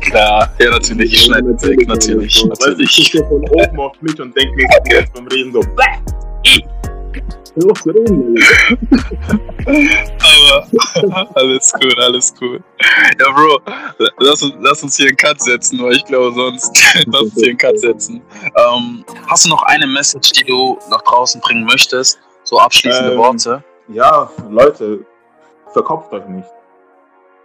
Klar, 0.00 0.54
ja, 0.60 0.70
natürlich, 0.70 1.12
ich 1.12 1.22
schneide 1.24 1.48
weg, 1.62 1.88
natürlich, 1.88 2.44
Weißt 2.48 2.66
du, 2.66 2.82
ich 2.82 3.12
natürlich. 3.12 3.12
gucke 3.12 3.28
von 3.28 3.42
oben 3.48 3.80
auf 3.80 4.00
mich 4.02 4.20
und 4.20 4.36
denke 4.36 4.54
mir 4.54 4.68
so 4.70 4.94
jetzt 4.94 5.12
beim 5.14 5.26
Reden 5.26 5.52
so, 5.52 5.60
Zu 7.58 7.90
reden. 7.90 8.36
Aber 9.66 11.30
alles 11.36 11.72
cool, 11.82 11.94
alles 12.02 12.34
cool. 12.40 12.62
Ja, 13.18 13.32
Bro, 13.32 13.60
lass, 14.18 14.42
uns- 14.42 14.54
lass 14.60 14.82
uns 14.82 14.96
hier 14.96 15.08
einen 15.08 15.16
Cut 15.16 15.40
setzen, 15.40 15.78
weil 15.82 15.92
ich 15.94 16.04
glaube 16.04 16.34
sonst, 16.34 16.78
lass 17.06 17.22
uns 17.22 17.34
hier 17.34 17.48
einen 17.50 17.58
Cut 17.58 17.78
setzen. 17.80 18.22
Ähm, 18.44 19.04
hast 19.26 19.46
du 19.46 19.48
noch 19.48 19.62
eine 19.62 19.86
Message, 19.86 20.32
die 20.32 20.44
du 20.44 20.78
nach 20.90 21.02
draußen 21.02 21.40
bringen 21.40 21.64
möchtest? 21.64 22.18
So 22.44 22.58
abschließende 22.58 23.12
Ähm, 23.12 23.18
Worte? 23.18 23.64
Ja, 23.88 24.30
Leute, 24.50 25.06
verkopft 25.72 26.12
euch 26.12 26.26
nicht. 26.28 26.48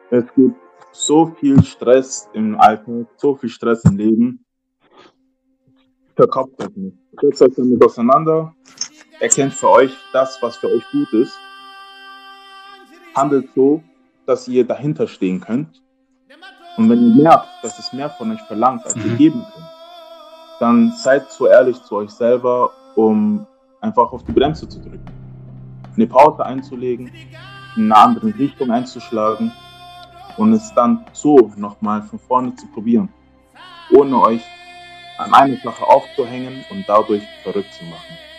Es 0.09 0.26
gibt 0.36 0.55
so 0.91 1.28
viel 1.39 1.64
Stress 1.64 2.28
im 2.34 2.59
Alltag, 2.59 3.05
so 3.16 3.36
viel 3.36 3.49
Stress 3.49 3.82
im 3.86 3.95
Leben. 3.97 4.45
Verkopft 6.17 6.62
euch 6.62 6.75
nicht. 6.75 6.97
Setzt 7.21 7.42
euch 7.42 7.54
damit 7.55 7.83
auseinander. 7.83 8.54
Erkennt 9.21 9.53
für 9.53 9.69
euch 9.69 9.95
das, 10.11 10.41
was 10.41 10.57
für 10.57 10.67
euch 10.67 10.83
gut 10.91 11.11
ist. 11.13 11.37
Handelt 13.15 13.49
so, 13.55 13.81
dass 14.25 14.47
ihr 14.47 14.65
dahinter 14.65 15.07
stehen 15.07 15.39
könnt. 15.39 15.81
Und 16.77 16.89
wenn 16.89 16.99
ihr 16.99 17.23
merkt, 17.23 17.47
dass 17.61 17.79
es 17.79 17.93
mehr 17.93 18.09
von 18.09 18.31
euch 18.31 18.41
verlangt, 18.41 18.85
als 18.85 18.95
ihr 18.95 19.11
Mhm. 19.13 19.17
geben 19.17 19.45
könnt, 19.53 19.65
dann 20.59 20.91
seid 20.91 21.31
so 21.31 21.47
ehrlich 21.47 21.81
zu 21.83 21.95
euch 21.95 22.11
selber, 22.11 22.71
um 22.95 23.45
einfach 23.79 24.11
auf 24.11 24.23
die 24.23 24.31
Bremse 24.31 24.67
zu 24.67 24.79
drücken 24.79 25.05
eine 25.95 26.07
Pause 26.07 26.45
einzulegen, 26.45 27.11
in 27.75 27.91
eine 27.91 27.97
andere 27.97 28.27
Richtung 28.37 28.71
einzuschlagen 28.71 29.51
und 30.37 30.53
es 30.53 30.73
dann 30.73 31.05
so 31.13 31.51
nochmal 31.55 32.01
von 32.01 32.19
vorne 32.19 32.55
zu 32.55 32.67
probieren, 32.67 33.09
ohne 33.91 34.19
euch 34.21 34.43
an 35.17 35.33
eine 35.33 35.57
Sache 35.57 35.85
aufzuhängen 35.85 36.65
und 36.71 36.85
dadurch 36.87 37.23
verrückt 37.43 37.73
zu 37.73 37.85
machen. 37.85 38.30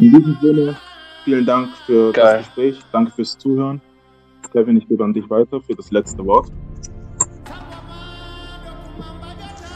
In 0.00 0.12
diesem 0.12 0.38
Sinne, 0.40 0.76
vielen 1.24 1.44
Dank 1.44 1.68
für 1.84 2.12
Geil. 2.12 2.38
das 2.38 2.46
Gespräch, 2.46 2.78
danke 2.90 3.12
fürs 3.12 3.36
Zuhören. 3.36 3.80
Kevin, 4.52 4.78
ich 4.78 4.88
gebe 4.88 5.04
an 5.04 5.12
dich 5.12 5.28
weiter 5.28 5.60
für 5.60 5.74
das 5.74 5.90
letzte 5.90 6.24
Wort. 6.24 6.48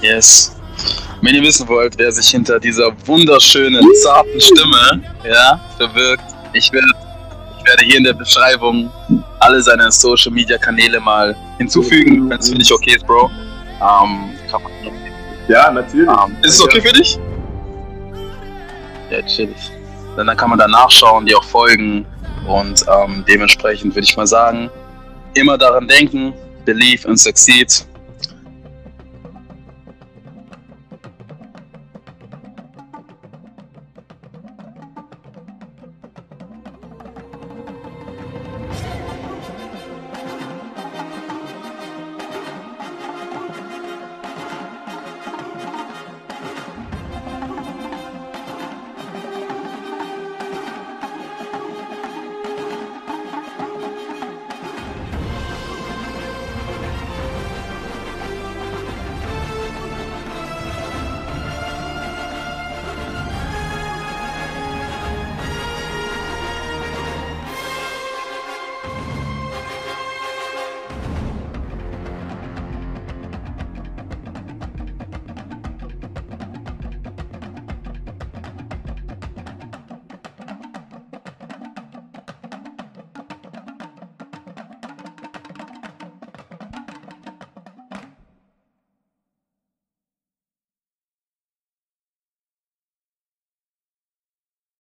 Yes. 0.01 0.57
Wenn 1.23 1.35
ihr 1.35 1.43
wissen 1.43 1.69
wollt, 1.69 1.99
wer 1.99 2.11
sich 2.11 2.29
hinter 2.29 2.59
dieser 2.59 2.91
wunderschönen, 3.07 3.87
zarten 4.03 4.41
Stimme 4.41 5.03
ja, 5.29 5.61
verbirgt, 5.77 6.25
ich 6.55 6.73
werde, 6.73 6.89
ich 7.59 7.67
werde 7.67 7.85
hier 7.85 7.99
in 7.99 8.05
der 8.05 8.13
Beschreibung 8.15 8.91
alle 9.41 9.61
seine 9.63 9.91
Social 9.93 10.33
Media 10.33 10.59
Kanäle 10.59 11.01
mal 11.01 11.37
hinzufügen, 11.59 12.29
wenn 12.31 12.39
es 12.39 12.49
für 12.51 12.57
dich 12.59 12.73
okay 12.73 12.97
ist, 12.97 13.07
Bro. 13.07 13.31
Ähm, 13.81 14.31
kann 14.51 14.63
man, 14.63 14.73
Ja, 15.49 15.71
natürlich. 15.71 16.09
ähm, 16.09 16.37
ist 16.43 16.55
es 16.55 16.63
okay 16.63 16.81
für 16.81 16.93
dich? 16.93 17.19
Ja, 19.11 19.23
chillig. 19.23 19.71
Dann, 20.17 20.27
dann 20.27 20.37
kann 20.37 20.51
man 20.51 20.59
da 20.59 20.69
nachschauen, 20.69 21.27
die 21.27 21.35
auch 21.35 21.45
folgen. 21.45 22.07
Und 22.47 22.85
ähm, 22.89 23.25
dementsprechend 23.27 23.95
würde 23.95 24.05
ich 24.05 24.17
mal 24.17 24.27
sagen, 24.27 24.71
immer 25.35 25.59
daran 25.59 25.89
denken, 25.89 26.33
believe 26.65 27.09
and 27.09 27.19
succeed 27.19 27.87